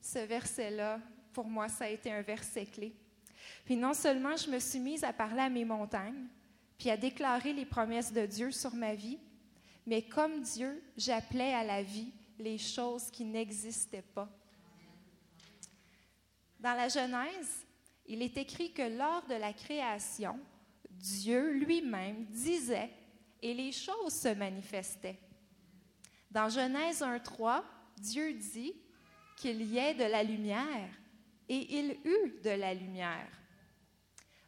ce 0.00 0.18
verset-là, 0.18 1.00
pour 1.32 1.46
moi, 1.46 1.68
ça 1.68 1.84
a 1.84 1.88
été 1.88 2.10
un 2.12 2.22
verset 2.22 2.66
clé. 2.66 2.94
Puis 3.64 3.76
non 3.76 3.94
seulement 3.94 4.36
je 4.36 4.50
me 4.50 4.58
suis 4.58 4.80
mise 4.80 5.04
à 5.04 5.12
parler 5.12 5.42
à 5.42 5.48
mes 5.48 5.64
montagnes, 5.64 6.26
puis 6.78 6.90
à 6.90 6.96
déclarer 6.96 7.52
les 7.52 7.66
promesses 7.66 8.12
de 8.12 8.26
Dieu 8.26 8.50
sur 8.50 8.74
ma 8.74 8.94
vie, 8.94 9.18
mais 9.86 10.02
comme 10.02 10.40
Dieu, 10.40 10.82
j'appelais 10.96 11.52
à 11.54 11.64
la 11.64 11.82
vie 11.82 12.12
les 12.38 12.58
choses 12.58 13.10
qui 13.10 13.24
n'existaient 13.24 14.02
pas. 14.14 14.28
Dans 16.58 16.74
la 16.74 16.88
Genèse, 16.88 17.66
il 18.06 18.22
est 18.22 18.36
écrit 18.36 18.72
que 18.72 18.96
lors 18.96 19.24
de 19.26 19.34
la 19.34 19.52
création, 19.52 20.38
Dieu 20.88 21.52
lui-même 21.52 22.24
disait 22.26 22.90
et 23.42 23.54
les 23.54 23.72
choses 23.72 24.14
se 24.14 24.28
manifestaient. 24.34 25.18
Dans 26.30 26.48
Genèse 26.48 27.00
1.3, 27.00 27.62
Dieu 27.98 28.34
dit 28.34 28.74
qu'il 29.40 29.62
y 29.62 29.78
ait 29.78 29.94
de 29.94 30.04
la 30.04 30.22
lumière, 30.22 30.90
et 31.48 31.78
il 31.78 31.98
eut 32.04 32.40
de 32.44 32.50
la 32.50 32.74
lumière. 32.74 33.28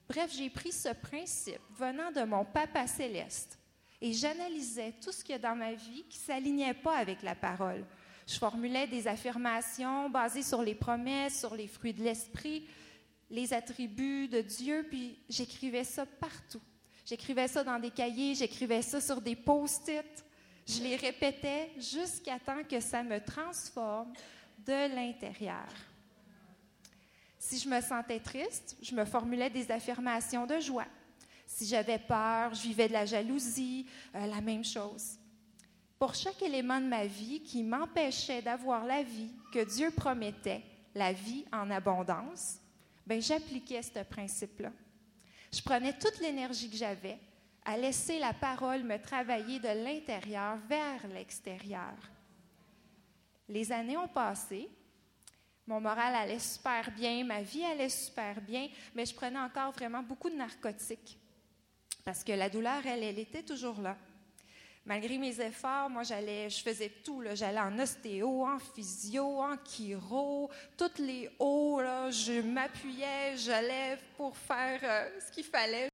Bref, 0.08 0.30
j'ai 0.36 0.50
pris 0.50 0.72
ce 0.72 0.90
principe 0.90 1.60
venant 1.70 2.12
de 2.12 2.22
mon 2.22 2.44
Papa 2.44 2.86
céleste 2.86 3.58
et 4.00 4.12
j'analysais 4.12 4.94
tout 5.02 5.12
ce 5.12 5.24
qu'il 5.24 5.32
y 5.32 5.36
a 5.36 5.38
dans 5.38 5.56
ma 5.56 5.72
vie 5.72 6.04
qui 6.08 6.18
ne 6.18 6.24
s'alignait 6.24 6.74
pas 6.74 6.96
avec 6.96 7.22
la 7.22 7.34
parole. 7.34 7.84
Je 8.26 8.34
formulais 8.34 8.86
des 8.86 9.08
affirmations 9.08 10.10
basées 10.10 10.42
sur 10.42 10.60
les 10.62 10.74
promesses, 10.74 11.40
sur 11.40 11.54
les 11.54 11.66
fruits 11.66 11.94
de 11.94 12.02
l'esprit, 12.02 12.66
les 13.30 13.54
attributs 13.54 14.28
de 14.28 14.40
Dieu, 14.40 14.86
puis 14.90 15.18
j'écrivais 15.28 15.84
ça 15.84 16.04
partout. 16.04 16.60
J'écrivais 17.06 17.48
ça 17.48 17.64
dans 17.64 17.78
des 17.78 17.90
cahiers, 17.90 18.34
j'écrivais 18.34 18.82
ça 18.82 19.00
sur 19.00 19.20
des 19.20 19.36
post-it. 19.36 20.24
Je 20.68 20.82
les 20.82 20.96
répétais 20.96 21.70
jusqu'à 21.78 22.38
temps 22.38 22.62
que 22.68 22.80
ça 22.80 23.02
me 23.02 23.18
transforme 23.18 24.12
de 24.66 24.94
l'intérieur. 24.94 25.66
Si 27.38 27.58
je 27.58 27.68
me 27.68 27.80
sentais 27.80 28.20
triste, 28.20 28.76
je 28.80 28.94
me 28.94 29.04
formulais 29.04 29.50
des 29.50 29.70
affirmations 29.70 30.46
de 30.46 30.60
joie. 30.60 30.86
Si 31.46 31.66
j'avais 31.66 31.98
peur, 31.98 32.54
je 32.54 32.62
vivais 32.62 32.88
de 32.88 32.92
la 32.92 33.04
jalousie, 33.04 33.86
euh, 34.14 34.26
la 34.26 34.40
même 34.40 34.64
chose. 34.64 35.18
Pour 35.98 36.14
chaque 36.14 36.40
élément 36.42 36.80
de 36.80 36.86
ma 36.86 37.04
vie 37.04 37.42
qui 37.42 37.62
m'empêchait 37.62 38.42
d'avoir 38.42 38.84
la 38.84 39.02
vie 39.02 39.30
que 39.52 39.64
Dieu 39.64 39.90
promettait, 39.90 40.62
la 40.94 41.12
vie 41.12 41.44
en 41.52 41.70
abondance, 41.70 42.58
ben 43.06 43.20
j'appliquais 43.20 43.82
ce 43.82 44.02
principe-là. 44.04 44.72
Je 45.52 45.60
prenais 45.60 45.92
toute 45.98 46.20
l'énergie 46.20 46.70
que 46.70 46.76
j'avais 46.76 47.18
à 47.64 47.76
laisser 47.76 48.18
la 48.18 48.32
parole 48.32 48.82
me 48.82 49.00
travailler 49.00 49.58
de 49.58 49.84
l'intérieur 49.84 50.56
vers 50.68 51.06
l'extérieur. 51.08 51.94
Les 53.52 53.70
années 53.70 53.98
ont 53.98 54.08
passé, 54.08 54.66
mon 55.66 55.78
moral 55.78 56.14
allait 56.14 56.38
super 56.38 56.90
bien, 56.90 57.22
ma 57.22 57.42
vie 57.42 57.62
allait 57.64 57.90
super 57.90 58.40
bien, 58.40 58.66
mais 58.94 59.04
je 59.04 59.14
prenais 59.14 59.38
encore 59.38 59.72
vraiment 59.72 60.02
beaucoup 60.02 60.30
de 60.30 60.36
narcotiques 60.36 61.18
parce 62.02 62.24
que 62.24 62.32
la 62.32 62.48
douleur, 62.48 62.84
elle, 62.86 63.02
elle 63.02 63.18
était 63.18 63.42
toujours 63.42 63.78
là. 63.82 63.96
Malgré 64.84 65.18
mes 65.18 65.38
efforts, 65.40 65.88
moi, 65.90 66.02
j'allais, 66.02 66.50
je 66.50 66.60
faisais 66.60 66.88
tout. 67.04 67.22
J'allais 67.34 67.60
en 67.60 67.78
ostéo, 67.78 68.44
en 68.44 68.58
physio, 68.58 69.40
en 69.40 69.56
chiro, 69.64 70.50
toutes 70.76 70.98
les 70.98 71.30
hauts. 71.38 71.80
Là, 71.80 72.10
je 72.10 72.40
m'appuyais, 72.40 73.36
j'allais 73.36 73.98
pour 74.16 74.34
faire 74.36 74.80
euh, 74.82 75.20
ce 75.20 75.30
qu'il 75.30 75.44
fallait. 75.44 75.90